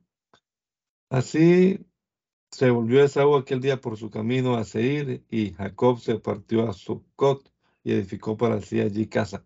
Así 1.10 1.80
se 2.52 2.70
volvió 2.70 3.04
Esaú 3.04 3.36
aquel 3.36 3.62
día 3.62 3.80
por 3.82 3.98
su 3.98 4.10
camino 4.10 4.56
a 4.58 4.66
Seir, 4.66 5.26
y 5.30 5.54
Jacob 5.54 6.00
se 6.00 6.20
partió 6.20 6.70
a 6.70 6.74
Sucot 6.74 7.52
y 7.84 7.94
edificó 7.94 8.38
para 8.38 8.62
sí 8.62 8.82
allí 8.82 9.08
casa. 9.08 9.46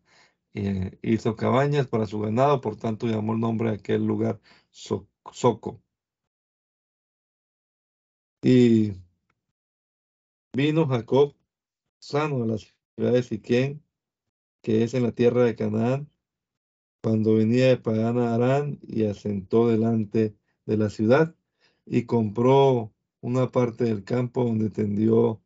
Y 0.53 0.91
hizo 1.01 1.35
cabañas 1.35 1.87
para 1.87 2.07
su 2.07 2.19
ganado, 2.19 2.61
por 2.61 2.77
tanto 2.77 3.07
llamó 3.07 3.33
el 3.33 3.39
nombre 3.39 3.69
de 3.69 3.75
aquel 3.77 4.05
lugar 4.05 4.39
Soco. 4.71 5.81
Y 8.41 8.93
vino 10.53 10.87
Jacob 10.87 11.35
sano 11.99 12.43
a 12.43 12.47
la 12.47 12.57
ciudad 12.57 13.13
de 13.13 13.23
Siquén, 13.23 13.83
que 14.61 14.83
es 14.83 14.93
en 14.93 15.03
la 15.03 15.11
tierra 15.11 15.43
de 15.43 15.55
Canaán, 15.55 16.09
cuando 17.01 17.35
venía 17.35 17.67
de 17.67 17.77
Padán 17.77 18.17
Arán 18.19 18.79
y 18.81 19.05
asentó 19.05 19.67
delante 19.67 20.35
de 20.65 20.77
la 20.77 20.89
ciudad 20.89 21.35
y 21.85 22.05
compró 22.05 22.94
una 23.26 23.51
parte 23.51 23.86
del 23.86 24.03
campo 24.03 24.43
donde 24.43 24.69
tendió 24.69 25.41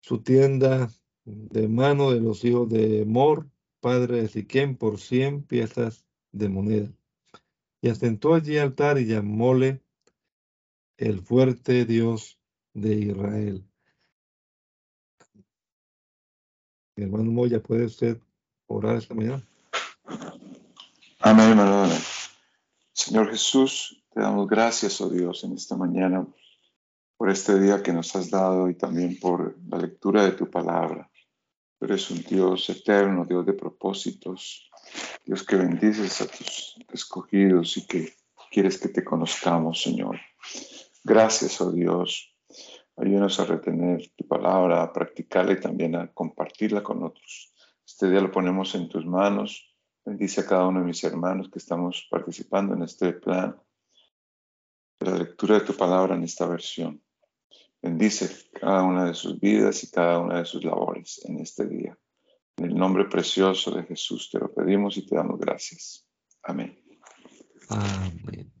su 0.00 0.22
tienda 0.22 0.88
de 1.24 1.66
mano 1.66 2.12
de 2.12 2.20
los 2.20 2.44
hijos 2.44 2.68
de 2.68 3.04
Mor, 3.04 3.50
padre 3.80 4.22
de 4.22 4.28
Siquem, 4.28 4.76
por 4.76 5.00
cien 5.00 5.42
piezas 5.42 6.06
de 6.30 6.48
moneda. 6.48 6.88
Y 7.80 7.88
asentó 7.88 8.32
allí 8.32 8.58
altar 8.58 8.96
y 8.98 9.06
llamóle 9.06 9.82
el 10.98 11.20
fuerte 11.20 11.84
Dios 11.84 12.38
de 12.74 12.94
Israel. 12.94 13.68
Mi 16.94 17.04
hermano 17.04 17.32
Moya, 17.32 17.60
¿puede 17.60 17.86
usted 17.86 18.20
orar 18.68 18.98
esta 18.98 19.14
mañana? 19.14 19.44
Amén, 21.18 21.48
hermano. 21.58 21.92
Señor 22.92 23.30
Jesús, 23.30 24.00
te 24.10 24.20
damos 24.20 24.46
gracias, 24.46 25.00
oh 25.00 25.08
Dios, 25.08 25.42
en 25.42 25.54
esta 25.54 25.76
mañana 25.76 26.24
por 27.18 27.30
este 27.30 27.58
día 27.58 27.82
que 27.82 27.92
nos 27.92 28.14
has 28.14 28.30
dado 28.30 28.70
y 28.70 28.74
también 28.74 29.18
por 29.18 29.58
la 29.68 29.78
lectura 29.78 30.24
de 30.24 30.32
tu 30.32 30.48
palabra. 30.48 31.10
Tú 31.76 31.84
eres 31.84 32.10
un 32.12 32.22
Dios 32.22 32.70
eterno, 32.70 33.24
Dios 33.24 33.44
de 33.44 33.54
propósitos, 33.54 34.70
Dios 35.26 35.42
que 35.42 35.56
bendices 35.56 36.20
a 36.20 36.28
tus 36.28 36.76
escogidos 36.92 37.76
y 37.76 37.86
que 37.86 38.14
quieres 38.52 38.78
que 38.78 38.88
te 38.88 39.02
conozcamos, 39.02 39.82
Señor. 39.82 40.20
Gracias, 41.02 41.60
oh 41.60 41.72
Dios. 41.72 42.32
Ayúdanos 42.96 43.38
a 43.40 43.44
retener 43.46 44.10
tu 44.16 44.26
palabra, 44.26 44.82
a 44.82 44.92
practicarla 44.92 45.52
y 45.52 45.60
también 45.60 45.96
a 45.96 46.12
compartirla 46.12 46.84
con 46.84 47.02
otros. 47.02 47.52
Este 47.84 48.08
día 48.08 48.20
lo 48.20 48.30
ponemos 48.30 48.76
en 48.76 48.88
tus 48.88 49.04
manos. 49.04 49.76
Bendice 50.04 50.42
a 50.42 50.46
cada 50.46 50.68
uno 50.68 50.80
de 50.80 50.86
mis 50.86 51.02
hermanos 51.02 51.50
que 51.50 51.58
estamos 51.58 52.06
participando 52.08 52.74
en 52.74 52.82
este 52.82 53.12
plan 53.12 53.60
de 55.00 55.10
la 55.10 55.18
lectura 55.18 55.58
de 55.58 55.66
tu 55.66 55.76
palabra 55.76 56.14
en 56.14 56.22
esta 56.22 56.46
versión. 56.46 57.02
Bendice 57.82 58.50
cada 58.52 58.82
una 58.82 59.04
de 59.06 59.14
sus 59.14 59.38
vidas 59.38 59.84
y 59.84 59.90
cada 59.90 60.18
una 60.18 60.38
de 60.38 60.44
sus 60.44 60.64
labores 60.64 61.20
en 61.24 61.38
este 61.38 61.66
día. 61.66 61.96
En 62.56 62.64
el 62.66 62.74
nombre 62.74 63.04
precioso 63.04 63.70
de 63.70 63.84
Jesús 63.84 64.30
te 64.30 64.38
lo 64.38 64.52
pedimos 64.52 64.96
y 64.96 65.06
te 65.06 65.14
damos 65.14 65.38
gracias. 65.38 66.04
Amén. 66.42 66.76
Amén. 67.68 68.52